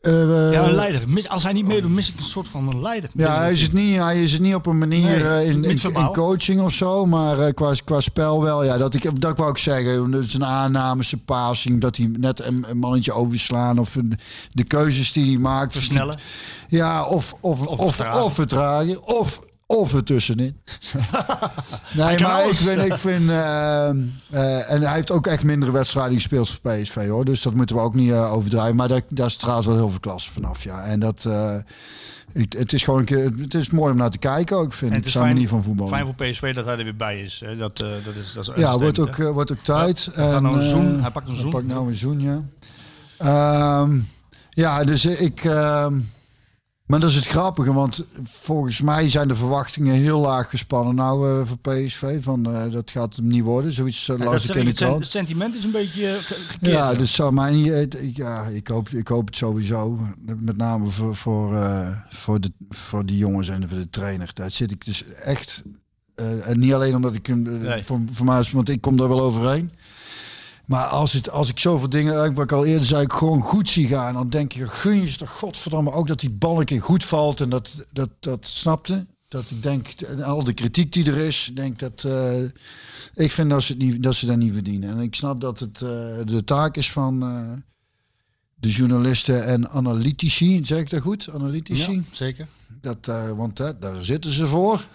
[0.00, 1.28] eh, Ja, een leider.
[1.28, 3.10] Als hij niet meedoet, mis ik een soort van een leider.
[3.12, 5.64] Ja, hij is het niet, hij is het niet op een manier Nee, eh, in,
[5.64, 8.64] in, coaching of zo, maar eh, qua, qua spel wel.
[8.64, 10.10] Ja, dat, ik, dat wou ik zeggen.
[10.10, 14.18] Dat is een aanname, zijn passing, dat hij net een, een mannetje overslaan of een-
[14.52, 15.72] de keuzes die hij maakt.
[15.72, 16.18] Versnellen.
[16.68, 18.32] Ja, of, of, of, of, vertragen.
[18.32, 19.06] vertragen.
[19.06, 19.40] Of,
[19.78, 20.56] of er tussenin.
[21.92, 26.14] nee, maar ik vind, ik vind eh, eh, en hij heeft ook echt mindere wedstrijden
[26.14, 27.24] gespeeld voor PSV hoor.
[27.24, 28.76] Dus dat moeten we ook niet eh, overdrijven.
[28.76, 30.82] Maar daar, daar straalt wel heel veel klasse vanaf, ja.
[30.82, 31.54] En dat, eh,
[32.32, 34.92] ik, het is gewoon een keer, het is mooi om naar te kijken ook, vind
[34.92, 35.08] En ik.
[35.08, 35.92] Zijn manier van voetballen.
[35.92, 37.40] fijn voor PSV dat hij er weer bij is.
[37.44, 37.56] Hè.
[37.56, 40.08] Dat, eh, dat is, dat is Ja, wordt ook, wordt ook tijd.
[40.12, 41.00] hij gaat nou een zoen.
[41.00, 41.50] Hij pakt een hij zoen.
[41.50, 42.42] pakt nou een zoen, ja.
[43.18, 43.98] Ehm,
[44.50, 45.44] ja, dus ik...
[45.44, 45.98] ehm,
[46.90, 51.40] maar dat is het grappige, want volgens mij zijn de verwachtingen heel laag gespannen nou
[51.40, 52.22] eh, voor PSV.
[52.22, 55.54] Van, eh, dat gaat hem niet worden, zoiets uh, Ja, las ik in het, sentiment
[55.54, 56.72] is een beetje ge- gekeerd.
[56.72, 57.96] Ja, dus zou mij niet.
[58.14, 59.98] Ja, ik hoop, ik hoop het sowieso.
[60.38, 61.58] Met name voor, voor,
[62.10, 64.30] voor, de, voor die jongens en voor de trainer.
[64.34, 65.62] Daar zit ik dus echt.
[66.44, 67.42] en niet alleen omdat ik hem.
[67.42, 67.84] Nee.
[67.84, 69.72] Voor, voor mij is, want ik kom daar wel overheen.
[70.70, 73.42] Maar als, het, als ik zoveel dingen, eh, wat ik al eerder zei, ik gewoon
[73.42, 76.58] goed zie gaan, dan denk je, gun je ze toch godverdamme ook dat die bal
[76.58, 79.06] een keer goed valt en dat, dat, dat snapte.
[79.28, 82.42] Dat ik denk, en al de kritiek die er is, denk dat, eh,
[83.14, 84.90] ik vind dat ze, niet, dat ze dat niet verdienen.
[84.90, 85.88] En ik snap dat het eh,
[86.24, 87.20] de taak is van
[88.54, 91.28] de journalisten en analytici, zeg ik dat goed?
[91.34, 91.92] Analytici?
[91.92, 92.48] Ja, zeker.
[92.80, 93.06] Dat,
[93.36, 94.86] want daar zitten ze voor.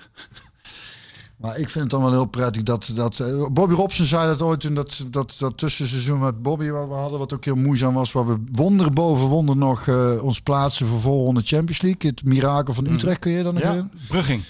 [1.46, 2.92] Maar ik vind het dan wel heel prettig dat...
[2.96, 6.88] dat eh, Bobby Robson zei dat ooit toen dat, dat, dat tussenseizoen met Bobby waar
[6.90, 7.20] we hadden...
[7.20, 11.00] wat ook heel moeizaam was, waar we wonder boven wonder nog eh, ons plaatsen voor
[11.00, 12.10] volgende Champions League.
[12.10, 14.00] Het mirakel van Utrecht, kun je dan nog Ja, herinneren?
[14.08, 14.44] Brugging.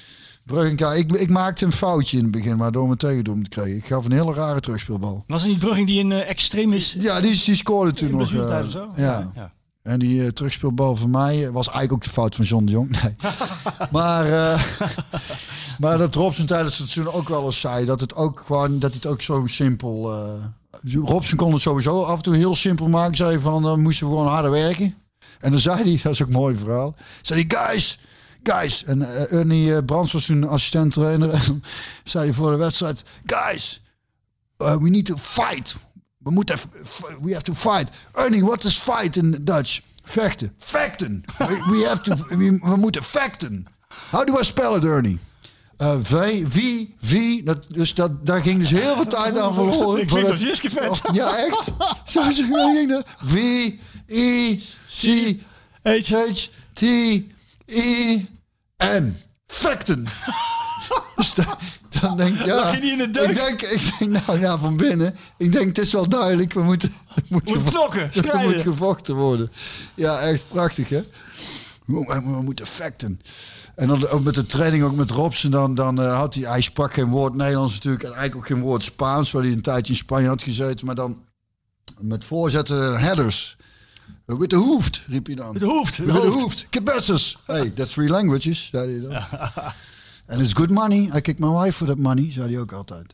[0.46, 3.76] Brugging, ja, ik, ik maakte een foutje in het begin, waardoor we tegendoen kreeg.
[3.76, 5.24] Ik gaf een hele rare terugspeelbal.
[5.28, 6.96] Was het niet Brugging die een eh, extreem is?
[7.00, 8.34] Ja, die, die scoorde toen in nog.
[8.34, 8.94] eh, of zo?
[8.96, 9.32] Ja.
[9.36, 9.54] ja.
[9.84, 13.02] En die eh, terugspeelbal van mij was eigenlijk ook de fout van John de Jong.
[13.02, 13.16] Nee.
[13.92, 14.26] maar,
[15.80, 18.94] maar dat Robson tijdens het seizoen ook wel eens zei dat het ook gewoon dat
[18.94, 20.14] het ook zo simpel.
[20.14, 20.44] eh
[20.94, 23.16] Robson kon het sowieso af en toe heel simpel maken.
[23.16, 24.96] Zei van dan moesten we gewoon harder werken.
[25.40, 26.96] En dan zei hij, dat is ook een mooi verhaal.
[27.22, 28.00] Zei hij, guys,
[28.44, 28.84] guys.
[28.84, 31.30] En eh, Ernie eh, Brands was toen assistent trainer.
[31.46, 31.64] En
[32.04, 33.82] zei hij voor de wedstrijd, guys,
[34.58, 35.76] uh, we need to fight.
[36.18, 36.58] We moeten,
[37.22, 37.92] we have to fight.
[38.12, 39.82] Ernie, what is fight in Dutch?
[40.04, 40.54] Vechten.
[40.58, 41.24] Vechten.
[41.38, 43.66] We, we have to, we, we moeten vechten.
[44.10, 45.20] How do I spell it, Ernie?
[45.78, 47.42] Uh, v, V, V.
[47.44, 50.02] Dat, dus dat, daar ging dus heel veel tijd aan verloren.
[50.04, 51.02] Ik vind dat- Jiske vet.
[51.12, 51.72] Ja, echt.
[52.06, 53.08] Zo, ging dat.
[53.26, 53.36] V,
[54.10, 54.64] I,
[55.02, 55.36] C,
[55.84, 58.28] H, H, T, I,
[58.78, 59.18] N.
[59.48, 60.06] Vechten.
[61.16, 61.58] Dus da-
[62.02, 62.74] dan denk ik, ja.
[62.76, 63.28] Je in de deuk?
[63.30, 65.16] Ik denk, ik denk, nou ja, van binnen.
[65.38, 66.54] Ik denk, het is wel duidelijk.
[66.54, 68.52] We moeten, we moeten, Moet knokken, er strijden.
[68.52, 69.52] moet gevochten worden.
[69.96, 71.04] Ja, echt prachtig, hè?
[71.86, 73.22] We, we- we moeten vechten.
[73.76, 76.62] En dan ook met de training, ook met Robson, dan, dan eh, had hij, hij
[76.62, 79.94] sprak geen woord Nederlands natuurlijk en eigenlijk ook geen woord Spaans, waar hij een tijdje
[79.94, 81.18] in Spanje had gezeten, maar dan
[82.00, 83.58] met voorzetten en headers.
[84.26, 85.54] With the hoofd, riep hij dan.
[85.54, 85.98] Het hoeft.
[85.98, 86.68] With the hoofd.
[86.70, 87.38] Cabesses.
[87.46, 89.44] Hey, that's three languages, zei hij dan.
[90.26, 91.10] En it's good money.
[91.16, 93.14] I kick my wife for that money, zei hij ook altijd.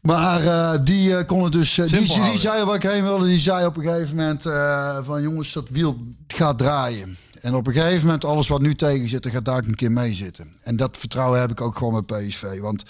[0.00, 1.74] Maar eh, die eh, kon het dus.
[1.74, 3.24] die, die, zei waar ik heen wilde.
[3.24, 4.42] Die zei op een gegeven moment:
[5.06, 7.16] van jongens, dat wiel gaat draaien.
[7.40, 10.14] En op een gegeven moment, alles wat nu tegen zit, gaat daar een keer mee
[10.14, 10.52] zitten.
[10.62, 12.60] En dat vertrouwen heb ik ook gewoon met PSV.
[12.60, 12.82] Want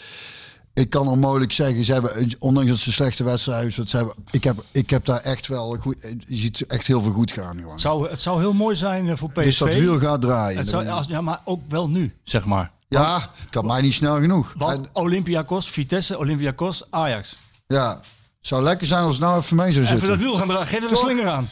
[0.74, 4.44] ik kan onmogelijk zeggen, ze hebben, ondanks dat ze slechte wedstrijden hebben, ze hebben, ik,
[4.44, 6.14] heb, ik heb daar echt wel goed.
[6.26, 7.56] Je ziet echt heel veel goed gaan.
[7.56, 7.70] Gewoon.
[7.72, 9.42] Het zou, het zou heel mooi zijn eh, voor PSV.
[9.44, 10.58] Dus dat wiel gaat draaien.
[10.58, 12.70] Het zou, als- ja, maar ook wel nu, zeg maar.
[12.88, 14.54] ja, het kan mij niet snel genoeg.
[14.56, 17.36] Want En- Olympiakos, Vitesse, Olympiakos, Ajax.
[17.66, 18.00] Ja,
[18.40, 20.18] zou lekker zijn als het nou even mee zou Even zitten.
[20.18, 20.66] dat wiel gaan draaien.
[20.66, 21.48] Geef er een slinger aan.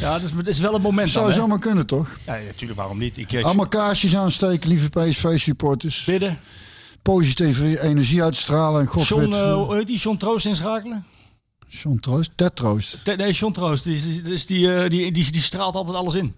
[0.00, 2.16] Ja, het is, het is wel een moment zou dan, zomaar kunnen, toch?
[2.26, 3.16] Ja, natuurlijk, waarom niet?
[3.16, 6.04] Ik, eh, Allemaal kaarsjes aansteken, lieve PSV-supporters.
[6.04, 6.38] bidden.
[7.02, 9.64] Positieve energie uitstralen en god John, veel.
[9.64, 9.98] hoe heet die?
[9.98, 11.04] John Troost inschakelen?
[11.68, 12.98] John Troost, Ted Troost.
[13.16, 13.84] Nee, John Troost.
[13.84, 16.34] Die, die, die, die, eh, die, die, die straalt altijd alles in.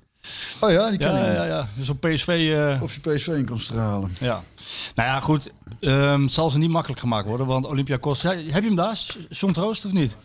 [0.60, 1.68] Oh ja, die kan Ja, ik ja, ja.
[1.76, 2.28] Dus op PSV...
[2.28, 4.16] eh, Of je PSV in kan stralen.
[4.20, 4.42] ja.
[4.94, 5.50] Nou ja, goed.
[5.80, 8.22] Ehm, het zal ze niet makkelijk gemaakt worden, want Olympiakos...
[8.22, 9.00] Ja, heb je hem daar,
[9.30, 10.16] John Troost, of niet?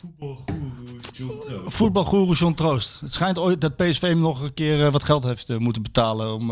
[1.66, 3.00] Voetbalgoeroe John Troost.
[3.00, 5.82] Het schijnt ooit dat PSV hem nog een keer eh, wat geld heeft eh, moeten
[5.82, 6.34] betalen.
[6.34, 6.52] Om,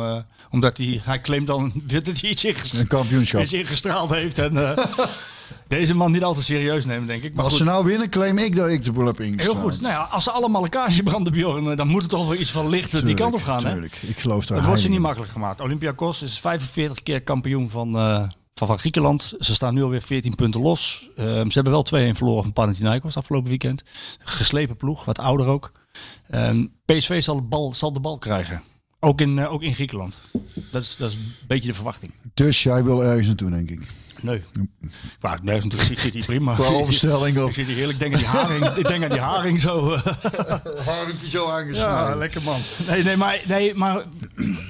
[0.50, 1.72] omdat hij, hij claimt dan
[2.04, 3.42] dat hij iets ingestraald, Een kampioenschap.
[3.42, 4.38] iets ingestraald heeft.
[4.38, 4.54] En
[5.68, 7.34] deze man niet al te serieus nemen, denk ik.
[7.34, 7.62] Maar Als goed.
[7.62, 9.60] ze nou winnen, claim ik dat ik de boel heb Heel ingestraald.
[9.60, 9.82] goed.
[9.82, 12.52] Nou ja, als ze allemaal elkaar branden, Bjorn, eh, dan moet het toch wel iets
[12.52, 13.66] van licht die kant op gaan.
[13.66, 13.72] Hè?
[13.72, 15.62] Tuurlijk, ik geloof daar Het wordt ze niet makkelijk gemaakt.
[15.62, 19.34] Olympiakos is 45 keer kampioen van, eh, van, van Griekenland.
[19.40, 21.10] Ze staan nu alweer 14 punten los.
[21.16, 23.84] Ehm, ze hebben wel 2-1 verloren van Panathinaikos afgelopen weekend.
[24.20, 25.72] Geslepen ploeg, wat ouder ook.
[26.30, 28.62] Ehm, PSV zal de, bal, zal de bal krijgen.
[29.00, 30.22] Ook in, eh, ook in Griekenland.
[30.72, 32.12] Dat is, dat is een beetje de verwachting.
[32.34, 33.82] Dus jij wil ergens naartoe, denk ik.
[34.22, 34.44] Nee.
[35.22, 36.54] Maar nee, ik zit hier prima.
[36.56, 38.00] Qua opstelling Ik of zit hier heerlijk.
[38.00, 39.94] Ik denk aan die haring, ik denk aan die haring zo.
[39.94, 40.02] eh.
[40.88, 42.18] haringje zo Ja, aangesneden.
[42.18, 42.60] lekker man.
[42.88, 44.04] Nee, nee, maar, nee, maar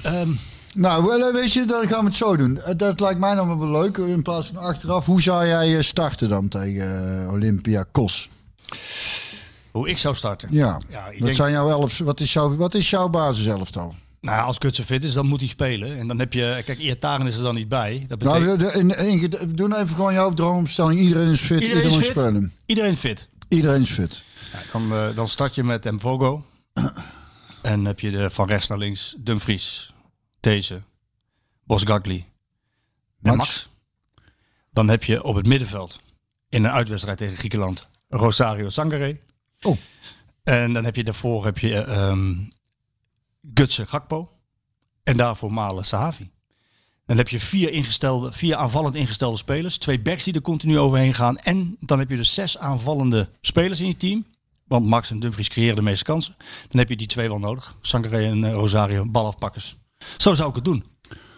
[0.02, 0.28] ehm,
[0.74, 2.60] Nou, wel, eh, weet je, dan gaan we het zo doen.
[2.60, 5.06] Eh, Dat lijkt mij dan wel leuk, in plaats van achteraf.
[5.06, 8.28] Hoe zou jij eh, starten dan tegen eh, Olympiakos?
[9.72, 10.48] Hoe ik zou starten.
[10.52, 13.94] Ja, Ja, ik wat, denk- zijn jouw elf, wat, is jouw, wat is jouw basiselftal?
[14.20, 15.98] Nou, als Kutsen fit is, dan moet hij spelen.
[15.98, 16.62] En dan heb je...
[16.64, 18.04] Kijk, Iataren is er dan niet bij.
[18.06, 18.44] Dat betekent...
[18.44, 21.00] Nou, de- in, in, in- doe nou even gewoon jouw droomstelling.
[21.00, 22.16] Iedereen is fit, Iedereen iedereen, is fit?
[22.16, 22.52] spelen.
[22.66, 23.28] Iedereen fit.
[23.48, 24.22] Iedereen is fit.
[24.52, 26.44] Ja, dan, eh, dan start je met Mvogo.
[27.62, 29.92] en heb je de van rechts naar links Dumfries,
[30.40, 30.82] Deze,
[31.64, 32.24] Bosgagli
[33.22, 33.36] en Max.
[33.36, 33.68] Max.
[34.72, 36.00] Dan heb je op het middenveld
[36.48, 39.20] in een uitwedstrijd tegen Griekenland Rosario Sangare.
[39.62, 39.76] Oh.
[40.42, 42.34] En dan heb je daarvoor heb je ehm
[43.54, 44.30] Gutse Gakpo.
[45.02, 46.30] En daarvoor Malen Sahavi.
[47.06, 49.78] Dan heb je vier, ingestelde, vier aanvallend ingestelde spelers.
[49.78, 51.38] Twee backs die er continu overheen gaan.
[51.38, 54.24] En dan heb je dus zes aanvallende spelers in je team.
[54.66, 56.34] Want Max en Dumfries creëren de meeste kansen.
[56.68, 57.76] Dan heb je die twee wel nodig.
[57.80, 59.76] Sankare en eh, Rosario, balafpakkers.
[60.16, 60.84] Zo zou ik het doen.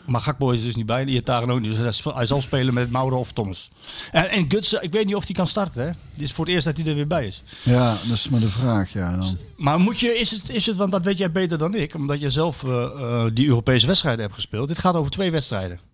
[0.07, 1.05] Maar Gakpo is dus niet bij.
[1.05, 1.77] Die Iataren ook niet.
[1.77, 3.71] Dus hij zal spelen met Mauro of Thomas.
[4.11, 5.83] En, en Guts, ik weet niet of hij kan starten.
[5.83, 5.91] Hè?
[6.15, 7.43] Dit is voor het eerst dat hij er weer bij is.
[7.63, 8.93] Ja, dat is maar de vraag.
[8.93, 9.39] Ja, dan.
[9.57, 12.21] Maar moet je, is het, is het, want dat weet jij beter dan ik, omdat
[12.21, 14.69] je zelf eh, eh, die Europese wedstrijden hebt gespeeld.
[14.69, 15.90] Dit gaat over twee wedstrijden.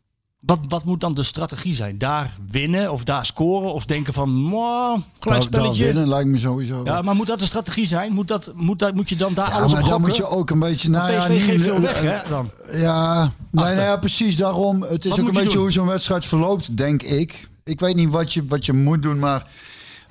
[0.46, 1.98] Wat, wat moet dan de strategie zijn?
[1.98, 5.84] Daar winnen of daar scoren of denken van, "Mwah, Daar, gelijkspelletje.
[5.84, 6.80] winnen lijkt me sowieso.
[6.84, 8.12] Ja, maar moet dat de strategie zijn?
[8.12, 10.28] Moet, dat, moet, dat, moet je dan daar Ja, alles op maar dan moet je
[10.28, 10.90] ook een beetje...
[10.90, 12.50] Nou, ja, PSV geeft veel weg, hè, dan.
[12.72, 13.76] Ja, nee, Achter.
[13.76, 14.82] nee, ja, precies daarom.
[14.82, 15.62] Het is Wat ook een je beetje doen?
[15.62, 17.48] hoe zo'n wedstrijd verloopt, denk ik.
[17.64, 19.46] Ik weet niet wat je, wat je moet doen, maar...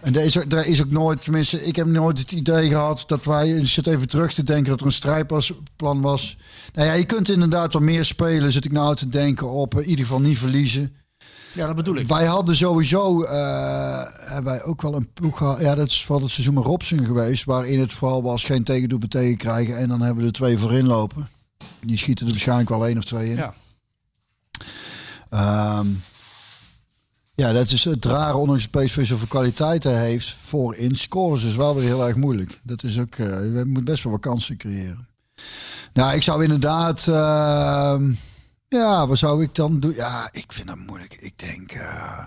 [0.06, 3.04] En er is, ook, er is ook nooit, tenminste, ik heb nooit het idee gehad
[3.08, 6.38] dat wij, ik zit even terug te denken, dat er een strijdplan was.
[6.74, 9.90] Nou ja, je kunt inderdaad wat meer spelen, zit ik nou te denken op, in
[9.90, 10.96] ieder geval niet verliezen.
[11.52, 12.08] Ja, dat bedoel ik.
[12.08, 15.60] Wij hadden sowieso eh, hebben wij ook wel een ploeg gehad.
[15.60, 17.44] Ja, dat is van het seizoen met Robson geweest.
[17.44, 19.78] Waarin het vooral was geen tegendoelpunt tegenkrijgen.
[19.78, 21.30] En dan hebben we er twee voorin lopen.
[21.82, 23.36] Die schieten er waarschijnlijk wel één of twee in.
[23.36, 23.54] Ja.
[25.30, 25.88] Ehm,
[27.36, 28.38] ja, dat is het rare.
[28.38, 30.34] Ondanks dat PSV zoveel kwaliteiten heeft.
[30.34, 32.60] Voorin scoren ze is wel weer heel erg moeilijk.
[32.64, 35.08] Dat is ook, eh we moeten best wel wat kansen creëren.
[35.94, 37.08] Nou, ik zou inderdaad...
[37.08, 38.12] ehm,
[38.68, 39.94] ja, wat zou ik dan doen?
[39.94, 41.14] Ja, ik vind dat moeilijk.
[41.14, 41.72] Ik denk...
[41.72, 42.26] eh,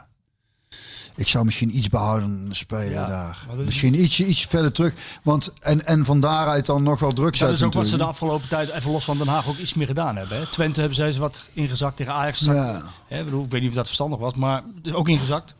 [1.18, 3.44] ik zou misschien iets behouden spelen Ja, daar.
[3.50, 4.92] dat is- Misschien ietsje, iets verder terug.
[5.22, 7.96] Want, en, en van daaruit dan nog wel druk Dat zetten is ook wat ze
[7.96, 10.36] de afgelopen tijd, even los van Den Haag, ook iets meer gedaan hebben.
[10.38, 10.46] Hè?
[10.46, 12.40] Twente hebben ze wat ingezakt tegen Ajax.
[12.40, 12.82] Ja.
[13.08, 14.62] Hè, ik bedoel, ik weet niet of dat verstandig was, maar
[14.92, 15.54] ook ingezakt.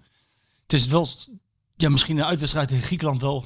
[0.63, 1.09] Het is wel,
[1.77, 3.45] ja, misschien een uitwedstrijd tegen Griekenland wel.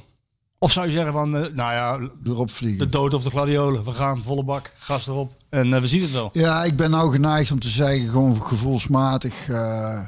[0.57, 2.79] Of zou je zeggen van, eh, nou ja, Erop vliegen.
[2.79, 3.83] de dood of de gladiolen.
[3.85, 6.29] We gaan volle bak, gas erop en eh, we zien het wel.
[6.33, 9.49] Ja, ik ben nou geneigd om te zeggen, gewoon gevoelsmatig.
[9.49, 9.99] eh,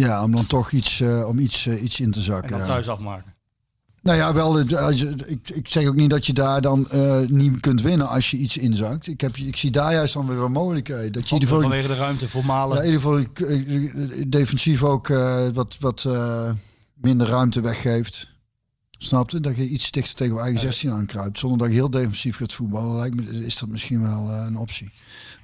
[0.00, 2.50] ja, om dan toch iets, eh, om iets, eh, iets in te En zakken.
[2.50, 2.66] dan ja.
[2.66, 3.34] thuis afmaken.
[4.02, 6.88] Nou ja, wel, eh, als je, ik, ik zeg ook niet dat je daar dan
[7.28, 9.06] niet kunt winnen als je iets inzakt.
[9.06, 11.14] Ik, heb, ik zie daar juist dan weer een mogelijkheid.
[11.14, 12.78] Dat je ieder geval, Vanwege de ruimte voor ja, Malen.
[12.78, 13.24] in ieder geval
[14.28, 15.08] defensief ook
[15.54, 16.08] wat, wat
[16.94, 18.28] minder ruimte weggeeft.
[18.90, 19.40] Snapte?
[19.40, 21.38] Dat je iets dichter tegen je eigen 16 aankruipt.
[21.38, 24.90] Zonder dat je heel defensief gaat voetballen, lijkt me, is dat misschien wel een optie.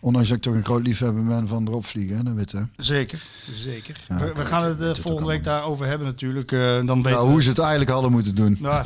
[0.01, 2.55] Ondanks dat ik toch een groot liefhebber ben van erop vliegen, hè, dat weet.
[2.77, 3.97] Zeker, zeker.
[4.09, 6.53] Ja, we, gaan het eh, volgende week daarover hebben natuurlijk.
[6.53, 8.57] eh, dan weten Nou, hoe ze het eigenlijk hadden moeten doen.
[8.61, 8.85] Nou,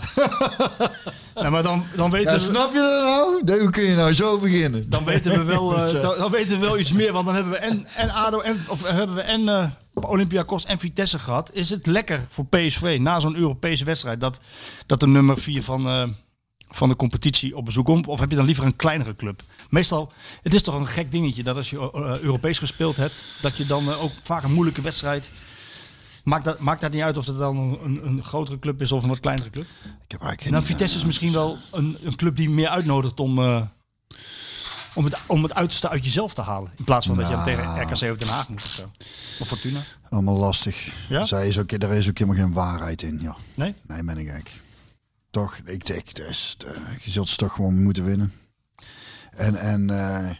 [1.34, 2.44] nou, maar dan, dan weten Ja, we...
[2.44, 3.44] snap je dat nou?
[3.44, 4.90] Nee, hoe kun je nou zo beginnen?
[4.90, 7.12] Dan weten we wel, eh, dan, dan weten we wel iets meer.
[7.12, 11.18] Want dan hebben we en, en ADO en, of hebben we en Olympiakos en Vitesse
[11.18, 11.50] gehad.
[11.52, 14.40] Is het lekker voor PSV na zo'n Europese wedstrijd dat,
[14.86, 16.14] dat de nummer 4 van,
[16.70, 18.06] van de competitie op bezoek komt?
[18.06, 19.42] Of heb je dan liever een kleinere club?
[19.68, 23.56] Meestal, het is toch een gek dingetje dat als je eh, Europees gespeeld hebt, dat
[23.56, 25.30] je dan eh, ook vaak een moeilijke wedstrijd.
[26.24, 29.02] Maakt dat, maakt dat niet uit of het dan een, een grotere club is of
[29.02, 29.64] een wat kleinere club?
[30.04, 32.68] Ik heb eigenlijk En dan geen Vitesse is misschien wel een, een club die meer
[32.68, 33.62] uitnodigt om, eh,
[34.94, 36.72] om, het, om het uiterste uit jezelf te halen.
[36.76, 37.44] In plaats van dat je Nou.
[37.44, 38.90] tegen RKC of Den Haag moet of zo.
[39.40, 39.80] Of Fortuna.
[40.10, 40.88] Allemaal lastig.
[41.08, 41.24] Ja?
[41.24, 43.18] Zij is ook, er is ook helemaal geen waarheid in.
[43.22, 43.36] Ja.
[43.54, 43.74] Nee?
[43.86, 44.60] Nee, ben ik eigenlijk.
[45.30, 46.30] Toch, ik denk, eh,
[47.04, 48.32] je zult ze toch gewoon moeten winnen.
[49.30, 50.30] En, en eh,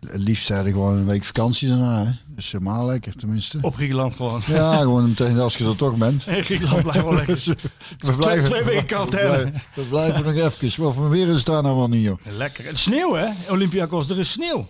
[0.00, 1.98] het liefst hadden gewoon een week vakantie daarna.
[1.98, 2.04] Hè.
[2.04, 2.14] Dat
[2.44, 3.58] is helemaal lekker, tenminste.
[3.60, 4.42] Op Griekenland gewoon.
[4.46, 6.26] Ja, gewoon meteen als je er toch bent.
[6.26, 7.44] In Griekenland blijft wel lekker.
[7.98, 9.30] We blijven, twee weken quarantaine.
[9.34, 10.82] We blijven, we blijven nog even.
[10.82, 12.18] Wat voor weer is het daar nou wel niet, joh?
[12.36, 12.66] Lekker.
[12.66, 14.10] En sneeuw hè, Olympiakos.
[14.10, 14.66] Er is sneeuw.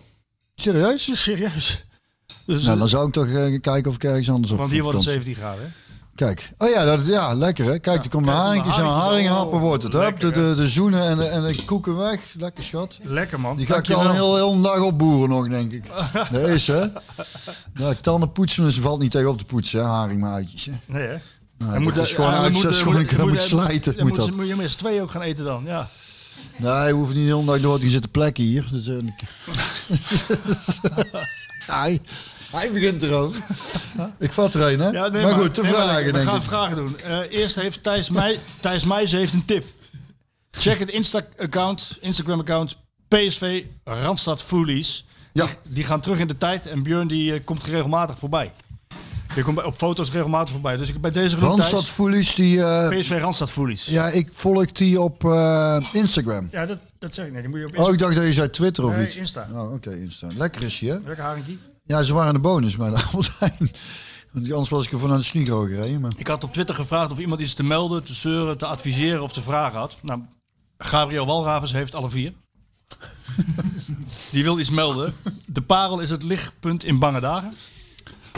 [0.55, 1.23] Serieus?
[1.23, 1.85] Serieus.
[2.47, 4.83] Dus, Nou, dan zou ik toch eh, kijken of ik ergens anders op want hier
[4.83, 5.65] wordt het vakantie- 17 graden.
[5.65, 5.82] Hè?
[6.15, 6.51] Kijk.
[6.59, 7.79] Oh ja, dat, ja lekker hè.
[7.79, 8.93] Kijk, er de kijk, haringjes aan.
[8.93, 9.93] Haringhappen wordt het.
[9.93, 12.21] Hup, de, lekker, de, de zoenen en de, en de koeken weg.
[12.39, 12.99] Lekker schat.
[13.03, 13.57] Lekker man.
[13.57, 15.85] Die ga ik al een heel, heel dag opboeren nog, denk ik.
[16.33, 16.85] Dat is hè.
[17.75, 20.65] Ja, tanden poetsen, dus valt niet tegen op te poetsen, hè, haringmaatjes.
[20.65, 20.73] Hè.
[20.87, 21.17] Nee hè.
[21.59, 23.93] Nou, En dat is gewoon ja, uit, dan dat is gewoon, dat moet slijten.
[23.93, 24.31] Moet moet, dat.
[24.31, 25.63] moet je met z'n tweeën ook gaan eten dan.
[25.67, 25.89] Ja.
[26.57, 28.69] Nee, hij hoeft niet de hele dag door te zitten plekken hier.
[28.71, 28.87] Dus,
[32.53, 33.43] hij, begint erover.
[34.19, 34.89] Ik vat er een, hè?
[34.91, 36.43] Ja, nee, maar, goed, te nee, maar vragen, We denk gaan ik.
[36.43, 36.99] vragen doen.
[37.01, 39.65] Eh, eerst heeft Thijs, Meij, Thijs Meijs heeft een tip.
[40.51, 42.77] Check het Insta-account, Instagram-account
[43.09, 45.05] PSV Randstad Foolies.
[45.33, 45.45] Ja.
[45.45, 48.53] Die, die gaan terug in de tijd en Björn die eh, komt regelmatig voorbij.
[49.35, 50.77] Die komt op foto's regelmatig voorbij.
[50.77, 52.63] Dus ik bij deze groep Randstad Foolies, die...
[52.65, 53.85] eh, PSV Randstad Foolies.
[53.87, 56.49] ja, ik volg die op eh, Instagram.
[56.51, 57.41] Ja, dat, dat zeg ik net.
[57.41, 59.17] Die moet je op Oh, ik dacht dat je zei Twitter of Nee, iets.
[59.17, 59.49] Insta.
[59.53, 60.29] Oh, oké, Insta.
[60.37, 60.99] Lekker is je, hè?
[61.05, 61.59] Lekker haringkie.
[61.83, 63.39] Ja, ze waren de bonus bij de Albert
[64.31, 66.01] Want anders was ik er van aan de sneaker gereden.
[66.01, 66.13] Maar...
[66.17, 69.33] Ik had op Twitter gevraagd of iemand iets te melden, te zeuren, te adviseren of
[69.33, 69.99] te vragen had.
[70.03, 70.21] Nou,
[70.79, 72.33] Gabriel Walravens heeft alle vier.
[74.33, 75.15] Die wil iets melden.
[75.47, 77.53] De parel is het lichtpunt in bange dagen.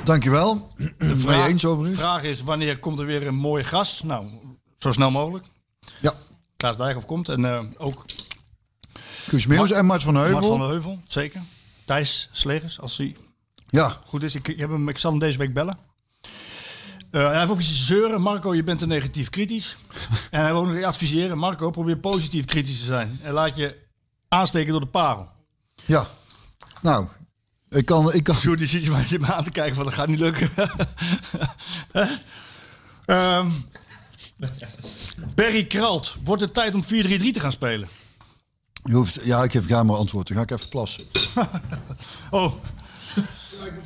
[0.05, 0.73] Dankjewel.
[0.99, 1.95] De Mee eens over u?
[1.95, 4.05] vraag is wanneer komt er weer een mooie gast?
[4.05, 4.27] Nou,
[4.79, 5.47] zo snel mogelijk.
[6.01, 6.12] Ja.
[6.57, 8.05] Klaas Dijkhoff komt en eh, ook
[9.27, 10.41] Guus Meeuws en Mart van Heuvel.
[10.41, 11.43] Mart van Heuvel, zeker.
[11.85, 13.16] Thijs Slegers, als hij
[13.74, 14.34] Ja, goed is.
[14.34, 15.78] Ik, ik, heb hem, ik zal hem deze week bellen.
[17.10, 18.20] Eh, hij heeft ook iets te zeuren.
[18.20, 19.76] Marco, je bent te negatief kritisch.
[20.30, 21.38] en hij wil ook nog adviseren.
[21.38, 23.18] Marco, probeer positief kritisch te zijn.
[23.22, 23.76] En laat je
[24.28, 25.28] aansteken door de parel.
[25.84, 26.09] ja.
[26.82, 27.06] Nou,
[27.68, 28.12] ik kan...
[28.12, 30.18] Ik kan Sjoerd, die zit je zit me aan te kijken van dat gaat niet
[30.18, 30.51] lukken.
[31.92, 32.06] Hè?
[33.05, 33.51] Ehm
[35.34, 37.88] Barry Kralt, wordt het tijd om 4-3-3 te gaan spelen?
[38.84, 40.28] je hoeft, ja, ik geef geen maar antwoord.
[40.28, 41.05] Dan ga ik even plassen.
[42.30, 42.55] Oh,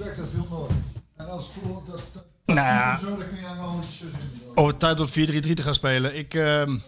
[0.05, 0.77] veel nodig.
[1.16, 1.51] En als
[1.87, 4.03] dat, dat, nou ja, zo, dan kun jij wel iets
[4.55, 5.11] over tijd om 4-3-3
[5.53, 6.16] te gaan spelen.
[6.16, 6.79] Ik, ehm,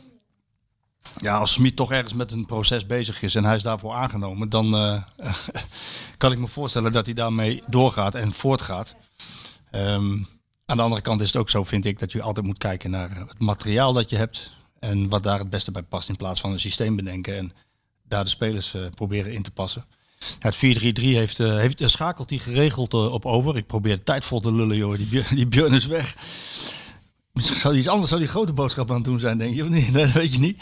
[1.20, 4.48] ja, als Smit toch ergens met een proces bezig is en hij is daarvoor aangenomen,
[4.48, 5.02] dan eh,
[6.16, 8.94] kan ik me voorstellen dat hij daarmee doorgaat en voortgaat.
[9.70, 10.18] Ehm,
[10.66, 12.90] aan de andere kant is het ook zo, vind ik, dat je altijd moet kijken
[12.90, 16.40] naar het materiaal dat je hebt en wat daar het beste bij past in plaats
[16.40, 17.52] van een systeem bedenken en
[18.02, 19.84] daar de spelers eh, proberen in te passen.
[20.38, 23.56] Het 4-3-3 heeft, eh, heeft, daar schakelt hij geregeld eh, op over.
[23.56, 24.96] Ik probeer de tijd vol te lullen, joh.
[24.96, 26.16] Die, die is weg.
[27.32, 29.62] Misschien zou hij iets anders, zou die grote boodschap aan het doen zijn, denk je?
[29.62, 29.92] Of niet?
[29.94, 30.58] Dat weet je niet.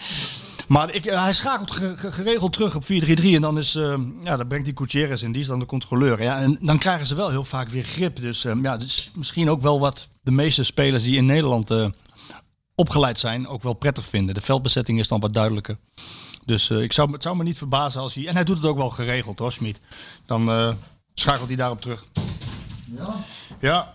[0.68, 2.86] Maar ik, eh, hij schakelt ge- ge- geregeld terug op 4-3-3
[3.34, 6.22] en dan, is, eh, ja, dan brengt hij Gutierrez in, die is dan de controleur.
[6.22, 8.16] Ja, en dan krijgen ze wel heel vaak weer grip.
[8.20, 11.70] Dus eh, ja, dat is misschien ook wel wat de meeste spelers die in Nederland
[11.70, 11.88] eh,
[12.74, 14.34] opgeleid zijn ook wel prettig vinden.
[14.34, 15.76] De veldbezetting is dan wat duidelijker.
[16.48, 18.26] Dus eh, ik zou, het zou me niet verbazen als hij...
[18.26, 19.80] En hij doet het ook wel geregeld hoor, Smit.
[20.26, 20.74] Dan eh,
[21.14, 22.04] schakelt hij daarop terug.
[22.90, 23.14] Ja?
[23.60, 23.94] Ja.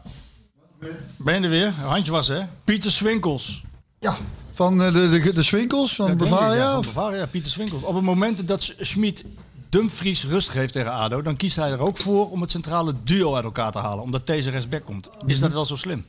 [1.17, 1.71] Ben je er weer?
[1.71, 2.41] Handje was hè?
[2.63, 3.63] Pieter Swinkels.
[3.99, 4.17] Ja.
[4.51, 6.55] Van eh, de, de, de Swinkels van Bavaria?
[6.55, 7.83] Ja, van Bavaria, Pieter Swinkels.
[7.83, 9.23] Op het moment dat Schmid
[9.69, 13.35] Dumfries rust geeft tegen ADO, dan kiest hij er ook voor om het centrale duo
[13.35, 14.03] uit elkaar te halen.
[14.03, 15.09] Omdat deze rechtsback komt.
[15.25, 16.05] Is dat wel zo slim?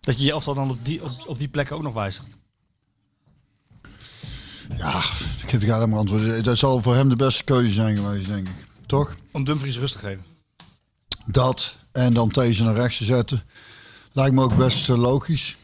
[0.00, 2.36] Dat je je elftal dan op die, op, op die plek ook nog wijzigt.
[4.76, 5.02] Ja,
[5.42, 6.44] ik ik maar antwoord.
[6.44, 8.54] Dat zal voor hem de beste keuze zijn geweest, denk ik.
[8.86, 9.16] Toch?
[9.32, 10.24] Om Dumfries rust te geven.
[11.26, 13.42] Dat en dan deze naar rechts te zetten.
[14.12, 15.56] Lijkt me ook best eh, logisch.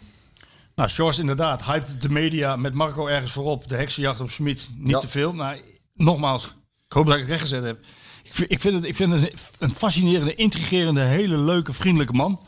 [0.75, 3.69] Nou, Sjors inderdaad, hyped de media met Marco ergens voorop.
[3.69, 4.99] De heksenjacht op Schmid, niet Ja.
[4.99, 5.33] te veel.
[5.33, 5.59] Maar
[5.95, 6.45] nogmaals,
[6.87, 7.79] ik hoop dat ik het recht gezet heb.
[8.23, 12.41] Ik vind, ik vind het, ik vind het een fascinerende, intrigerende, hele leuke, vriendelijke man.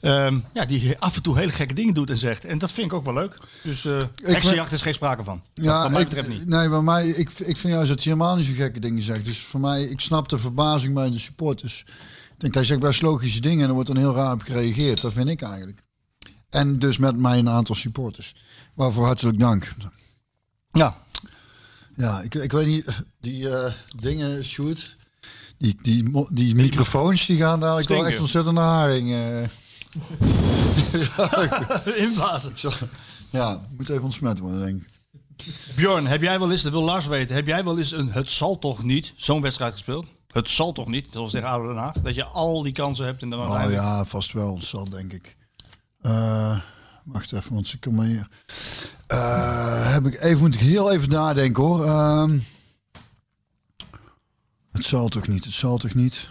[0.00, 2.44] Ehm, ja, die af en toe hele gekke dingen doet en zegt.
[2.44, 3.36] En dat vind ik ook wel leuk.
[3.62, 5.42] Dus eh heksenjacht is geen sprake van.
[5.54, 6.46] Ja, wat mij ik- niet.
[6.48, 9.24] Nee, bij mij, ik, ik vind juist dat hij helemaal niet zo gekke dingen zegt.
[9.24, 11.84] Dus voor mij, ik snap de verbazing bij de supporters.
[12.34, 15.00] Ik denk, hij zegt best logische dingen en er wordt dan heel raar op gereageerd.
[15.00, 15.82] Dat vind ik eigenlijk.
[16.48, 18.34] En dus met mij een aantal supporters.
[18.74, 19.72] Waarvoor hartelijk dank.
[20.72, 20.96] Ja,
[21.96, 22.84] Ja, ik, ik weet niet,
[23.20, 24.96] die eh, dingen, shoot.
[25.58, 28.06] Die, die, die microfoons die gaan dadelijk wel Stinken.
[28.12, 29.12] echt ontzettend naar haring.
[29.14, 29.48] eh.
[32.04, 32.52] inblazen.
[33.30, 34.88] Ja, moet even ontsmet worden, denk ik.
[35.76, 38.30] Bjorn, heb jij wel eens, dat wil Lars weten, heb jij wel eens een het
[38.30, 40.06] zal toch niet zo'n wedstrijd gespeeld?
[40.32, 43.22] Het zal toch niet, zoals tegen ADO Den Haag, dat je al die kansen hebt
[43.22, 44.54] en dan Oh ja, vast wel.
[44.54, 45.36] Dat zal denk ik.
[46.00, 46.58] Eh,
[47.04, 48.28] wacht even, want ze komen hier.
[49.06, 51.84] Eh, heb ik even, moet ik heel even nadenken hoor.
[51.84, 52.38] Ehm,
[54.72, 56.28] het zal toch niet, het zal toch niet.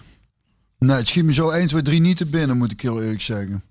[0.86, 3.22] Nee, het schiet me zo 1, 2, 3 niet te binnen, moet ik heel eerlijk
[3.22, 3.64] zeggen.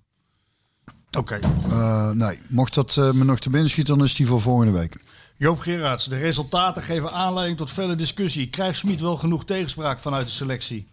[1.19, 1.39] Oké.
[1.69, 4.73] Eh, nee, mocht dat eh, me nog te binnen schieten, dan is die voor volgende
[4.73, 5.03] week.
[5.37, 8.51] Joop Gerards, de resultaten geven aanleiding tot vele discussie.
[8.51, 10.89] Krijgt Smit wel genoeg tegenspraak vanuit de selectie?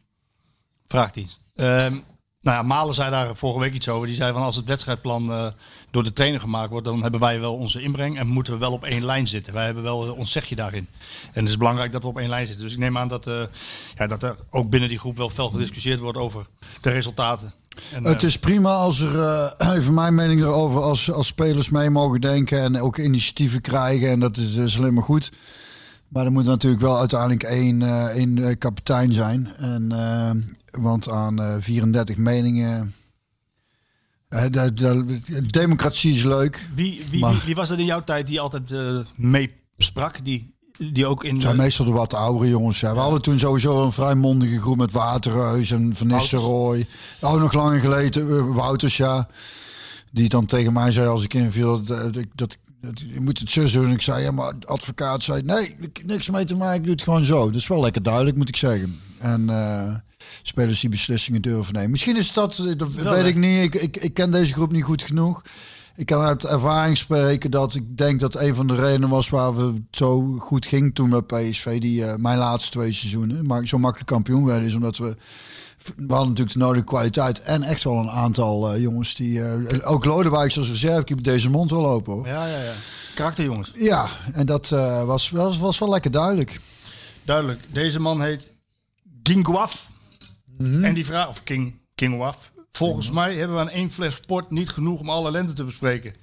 [0.87, 1.27] Vraagt hij.
[1.55, 1.93] Ehm,
[2.41, 4.07] nou ja, Malen zei daar vorige week iets over.
[4.07, 5.47] Die zei van als het wedstrijdplan eh,
[5.91, 8.71] door de trainer gemaakt wordt, dan hebben wij wel onze inbreng en moeten we wel
[8.71, 9.53] op één lijn zitten.
[9.53, 10.87] Wij hebben wel eh, ons zegje daarin.
[11.33, 12.63] En het is belangrijk dat we op één lijn zitten.
[12.63, 13.43] Dus ik neem aan dat, eh,
[13.95, 16.45] ja, dat er ook binnen die groep wel fel gediscussieerd wordt over
[16.81, 17.53] de resultaten.
[17.93, 21.89] En, Het eh, is prima als er, even mijn mening erover, als, als spelers mee
[21.89, 24.09] mogen denken en ook initiatieven krijgen.
[24.09, 25.31] En dat is, is alleen maar goed.
[26.07, 27.81] Maar er moet natuurlijk wel uiteindelijk één,
[28.11, 29.49] één kapitein zijn.
[29.57, 29.91] En,
[30.71, 32.93] want aan eh, 34 meningen.
[34.31, 36.67] Eh, de, de- democratie is leuk.
[36.75, 40.25] Wie, wie, Maar- wie, wie was er in jouw tijd die altijd eh meesprak?
[40.25, 40.53] Die,
[40.93, 41.41] die ook in...
[41.41, 42.79] Zijn eh, meestal de wat oudere jongens.
[42.79, 42.93] Ja.
[42.93, 46.87] We hadden toen sowieso een vrij mondige groep met Waterreus en Van Nistelrooy.
[47.21, 49.27] Oh, nog langer geleden, eh, Wouters, ja.
[50.11, 53.49] Die dan tegen mij zei als ik inviel dat, dat, dat, dat- je moet het
[53.49, 53.85] zo doen.
[53.85, 56.83] En ik zei, ja, maar de advocaat zei, nee, ik- niks mee te maken, ik
[56.83, 57.45] doe het gewoon zo.
[57.45, 58.99] Dat is wel lekker duidelijk, moet ik zeggen.
[59.19, 59.93] En eh,
[60.41, 61.91] spelers die beslissingen durven nemen.
[61.91, 63.63] Misschien is dat, eh, dat weet ik niet.
[63.63, 65.41] Ik, ik, ik ken deze groep niet goed genoeg.
[65.95, 69.55] Ik kan uit ervaring spreken dat ik denk dat een van de redenen was waar
[69.55, 73.67] we het zo goed ging toen bij PSV, die eh, mijn laatste twee seizoenen, maar
[73.67, 75.17] zo makkelijk kampioen werden, is omdat we
[75.95, 80.05] we hadden natuurlijk de nodige kwaliteit en echt wel een aantal eh, jongens die ook
[80.05, 82.27] Lodewijk als reservekeeper deze mond wel lopen hoor.
[82.27, 82.73] Ja, ja, ja.
[83.15, 83.71] Karakterjongens.
[83.75, 86.59] Ja, en dat eh, was, was, was wel lekker duidelijk.
[87.23, 87.59] Duidelijk.
[87.67, 88.49] Deze man heet
[89.23, 89.89] Ginguaf.
[90.83, 92.33] En die vraag, of King, King
[92.71, 96.13] Volgens mij hebben we aan één fles sport niet genoeg om alle lente te bespreken.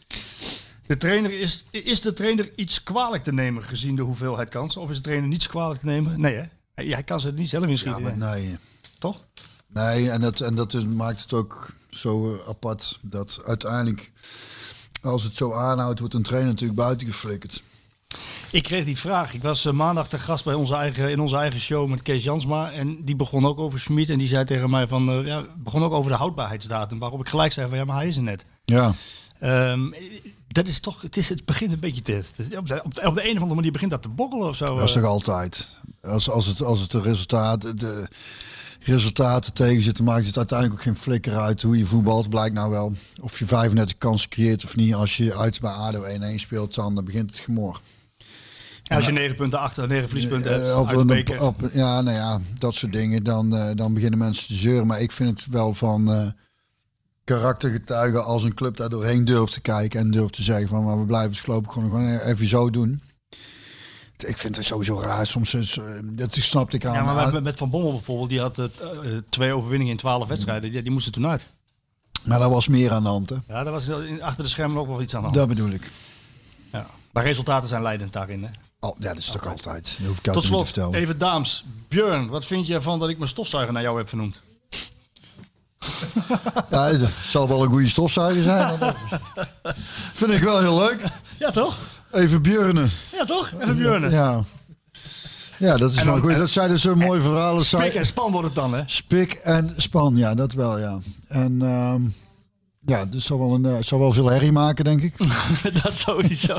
[0.86, 4.80] De trainer is, is de trainer iets kwalijk te nemen gezien de hoeveelheid kansen?
[4.80, 6.20] Of is de trainer niets kwalijk te nemen?
[6.20, 6.42] Nee hè?
[6.74, 8.02] Hij, hij kan ze het niet zelf Ja, inschieten.
[8.02, 8.16] maar hè?
[8.18, 8.56] nee.
[8.98, 9.24] Toch?
[9.66, 14.12] Nee, en dat, en dat is- maakt het ook zo eh, apart dat uiteindelijk,
[15.02, 17.62] als het zo aanhoudt, wordt een trainer natuurlijk buiten geflikkerd.
[18.50, 19.34] Ik kreeg die vraag.
[19.34, 22.24] Ik was eh, maandag te gast bij onze eigen, in onze eigen show met Kees
[22.24, 22.70] Jansma.
[22.70, 24.08] En die begon ook over Schmid.
[24.08, 26.98] En die zei tegen mij van, eh, ja, begon ook over de houdbaarheidsdatum.
[26.98, 28.46] Waarop ik gelijk zei van, ja, maar hij is er net.
[28.64, 28.94] Ja.
[29.40, 29.80] Ehm,
[30.48, 32.24] dat is toch, het, is, het begint een beetje te,
[32.56, 34.56] op de, op, de, op de een of andere manier begint dat te bokkelen of
[34.56, 34.64] zo.
[34.64, 35.02] Dat is eh.
[35.02, 35.68] toch altijd.
[36.02, 38.08] Als, als, het, als het de resultaat, de
[38.80, 42.28] resultaten tegen zitten, maakt het uiteindelijk ook geen flikker uit hoe je voetbalt.
[42.28, 42.92] Blijkt nou wel.
[43.22, 44.94] Of je 35 kansen creëert of niet.
[44.94, 47.80] Als je uit bij ADO 1-1 speelt, dan begint het gemor.
[48.88, 52.00] Ja, als je negen punten achter, negen verliespunten hebt Eh, op, uit de op, ja,
[52.00, 53.24] nou ja, dat soort dingen.
[53.24, 54.86] Dan, eh, dan beginnen mensen te zeuren.
[54.86, 56.26] Maar ik vind het wel van eh
[57.28, 60.00] karaktergetuigen als een club daar doorheen durft te kijken.
[60.00, 63.02] En durft te zeggen van, maar we blijven het ik gewoon, gewoon even zo doen.
[64.16, 65.26] Ik vind het sowieso raar.
[65.26, 66.94] Soms is, eh, dat snapte ik aan.
[66.94, 70.28] ja, maar met, met Van Bommel bijvoorbeeld, die had eh, eh, twee overwinningen in twaalf
[70.28, 70.70] wedstrijden.
[70.70, 71.46] Die, die moesten toen uit.
[72.24, 73.36] Maar daar was meer aan de hand, hè?
[73.48, 73.90] Ja, daar was
[74.20, 75.38] achter de schermen ook wel iets aan de hand.
[75.38, 75.90] Dat bedoel ik.
[76.72, 76.86] Ja.
[77.12, 78.42] Maar resultaten zijn leidend daarin.
[78.42, 78.50] Hè?
[78.80, 79.96] Oh, ja, dat is toch altijd.
[79.98, 80.94] Dat hoef ik Tot te slot, vertellen.
[80.94, 81.64] even dames.
[81.88, 84.40] Björn, wat vind je ervan dat ik mijn stofzuiger naar jou heb vernoemd?
[86.70, 88.78] Ja, het zal wel een goede stofzuiger zijn.
[90.12, 91.02] vind ik wel heel leuk.
[91.38, 91.76] Ja, toch?
[92.12, 92.90] Even Björnen.
[93.12, 93.50] Ja, toch?
[93.60, 94.10] Even Björn.
[94.10, 94.44] Ja.
[95.58, 96.36] Ja, dat is wel goed.
[96.36, 97.64] Dat zijn dus zo'n mooie verhalen.
[97.64, 98.82] Spik en span wordt het dan, hè?
[98.86, 100.98] Spik en span, ja, dat wel, ja.
[101.28, 102.02] En ehm,
[102.88, 105.14] ja, dus zal wel, een, eh, zal wel veel herrie maken, denk ik.
[105.82, 106.58] dat sowieso.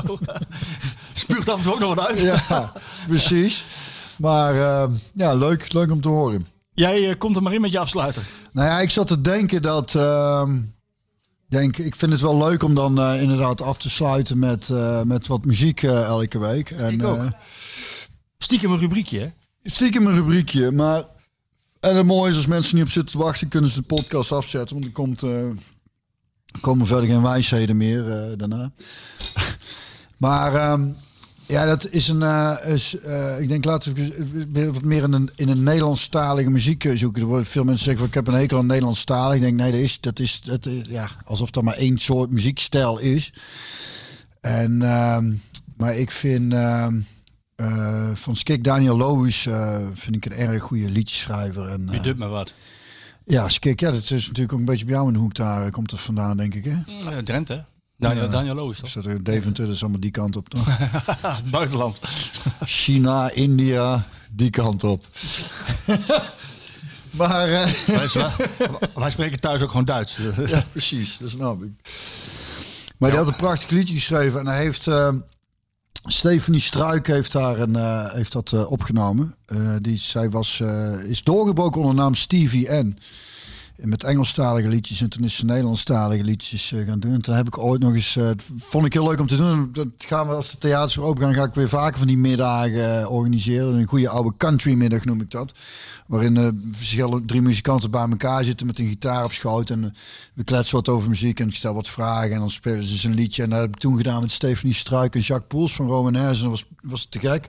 [1.14, 2.20] Spuugt af en toe ook nog wat uit.
[2.20, 2.72] ja,
[3.08, 3.64] precies.
[4.16, 6.46] Maar ehm, ja, leuk, leuk om te horen.
[6.74, 8.22] Jij eh, komt er maar in met je afsluiter.
[8.52, 9.94] Nou ja, ik zat te denken dat.
[9.94, 10.60] ehm,
[11.48, 14.68] denk, ik vind het wel leuk om dan eh, inderdaad af te sluiten met,
[15.04, 16.70] met wat muziek elke week.
[16.70, 17.28] En, Ik ook.
[18.38, 19.28] Stiekem een rubriekje, hè?
[19.62, 21.02] stiekem een rubriekje, maar.
[21.80, 24.32] En het mooie is, als mensen niet op zitten te wachten, kunnen ze de podcast
[24.32, 24.74] afzetten.
[24.74, 25.22] Want er komt,
[26.60, 28.72] komen verder geen wijsheden meer eh, daarna.
[30.16, 30.88] maar ehm,
[31.50, 32.22] ja, dat is een.
[32.22, 36.92] eh, is, eh, ik denk, laten we wat meer in een, in een Nederlandstalige muziek
[36.94, 37.22] zoeken.
[37.22, 39.34] Er worden veel mensen zeggen, van, ik heb een hekel aan Nederlandstalig.
[39.34, 42.30] Ik denk, nee, dat is, dat is, dat is ja, alsof er maar één soort
[42.30, 43.32] muziekstijl is.
[44.40, 45.32] En, ehm,
[45.76, 47.00] maar ik vind ehm,
[47.56, 49.48] eh, van Skik Daniel Loos
[49.94, 51.68] vind ik een erg goede liedjeschrijver.
[51.68, 52.52] En, eh, doet me wat?
[53.24, 55.34] Ja, Skik, ja, dat is natuurlijk ook een beetje bij jou in de hoek.
[55.34, 56.64] Daar eh, komt het vandaan, denk ik.
[56.64, 56.70] Hè?
[57.10, 57.60] Uh, Drenthe, hè?
[57.96, 58.28] Daniel, Ja.
[58.30, 59.04] Daniel Loos, toch?
[59.04, 60.48] Er Deventer, dat is allemaal die kant op.
[60.48, 60.78] Toch?
[61.50, 62.00] Buitenland.
[62.64, 65.06] China, India, die kant op.
[67.10, 68.08] maar eh, wij,
[68.94, 70.16] wij spreken thuis ook gewoon Duits.
[70.46, 71.72] ja, precies, dat snap ik.
[72.96, 74.86] Maar die had een prachtig liedje geschreven en hij heeft.
[74.86, 75.12] eh
[75.92, 79.34] Stephanie Struik heeft daar een, eh, heeft dat eh, opgenomen.
[79.46, 80.62] Eh, die, zij was,
[81.06, 82.98] is doorgebroken onder de naam Stevie N.
[83.82, 87.12] Met Engelstalige liedjes en toen is ze Nederlandstalige liedjes eh, gaan doen.
[87.12, 89.70] En toen heb ik ooit nog eens, dat vond ik heel leuk om te doen.
[89.72, 92.18] Dat gaan we als de theaters weer open gaan, ga ik weer vaker van die
[92.18, 93.74] middagen eh, organiseren.
[93.74, 95.52] Een goede oude country middag noem ik dat.
[96.06, 99.70] Waarin verschillende drie muzikanten bij elkaar zitten met een gitaar op schoot.
[99.70, 99.94] En
[100.34, 102.32] we kletsen wat over muziek en ik stel wat vragen.
[102.32, 103.42] En dan spelen ze eens een liedje.
[103.42, 106.36] En dat heb ik toen gedaan met Stephanie Struik en Jacques Poels van Romanes.
[106.36, 107.46] En dat was, was te gek.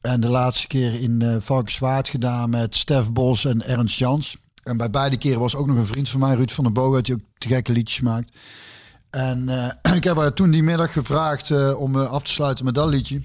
[0.00, 4.36] En de laatste keer in eh Valkenswaard gedaan met Stef Bos en Ernst Jans.
[4.66, 7.00] En bij beide keren was ook nog een vriend van mij, Ruud van der Boog,
[7.00, 8.36] die ook te gekke liedjes maakt.
[9.10, 12.64] En eh, ik heb haar toen die middag gevraagd eh, om eh, af te sluiten
[12.64, 13.22] met dat liedje.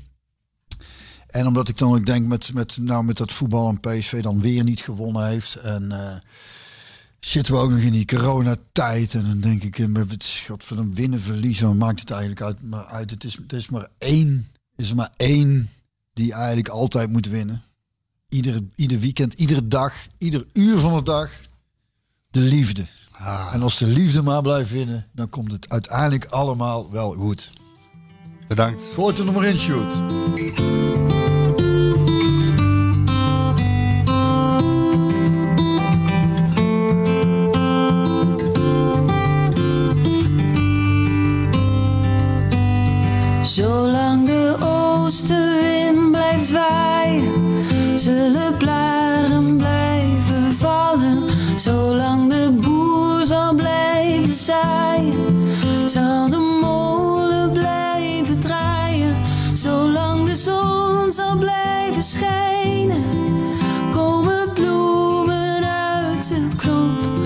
[1.28, 4.42] En omdat ik dan ook denk met, met, nou, met dat voetbal en PSV dan
[4.42, 5.56] weer niet gewonnen heeft.
[5.56, 6.22] En
[7.20, 9.14] zitten we ook nog in die coronatijd.
[9.14, 9.88] En dan denk ik,
[10.18, 12.62] schot van een winnen, verliezen, maakt het eigenlijk uit?
[12.62, 15.70] Maar uit het, is, het is maar één, is maar één
[16.14, 17.64] die eigenlijk altijd moet winnen.
[18.32, 21.32] Ieder, ieder weekend, iedere dag, ieder uur van de dag.
[22.30, 22.86] De liefde.
[23.52, 27.52] En als de liefde maar blijft winnen, dan komt het uiteindelijk allemaal wel goed.
[28.48, 28.84] Bedankt.
[28.94, 29.94] Gooi er nog maar in, shoot.
[48.02, 51.24] Zullen bladeren blijven vallen.
[51.56, 55.48] Zolang de boer zal blijven zaaien,
[55.86, 59.16] zal de molen blijven draaien.
[59.54, 63.04] Zolang de zon zal blijven schijnen,
[63.92, 67.20] komen bloemen uit de knop.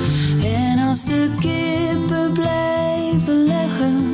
[0.43, 4.13] En als de kippen blijven leggen,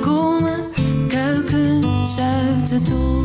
[0.00, 0.60] komen
[1.08, 3.15] kuikens uit het dorp.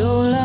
[0.00, 0.39] your.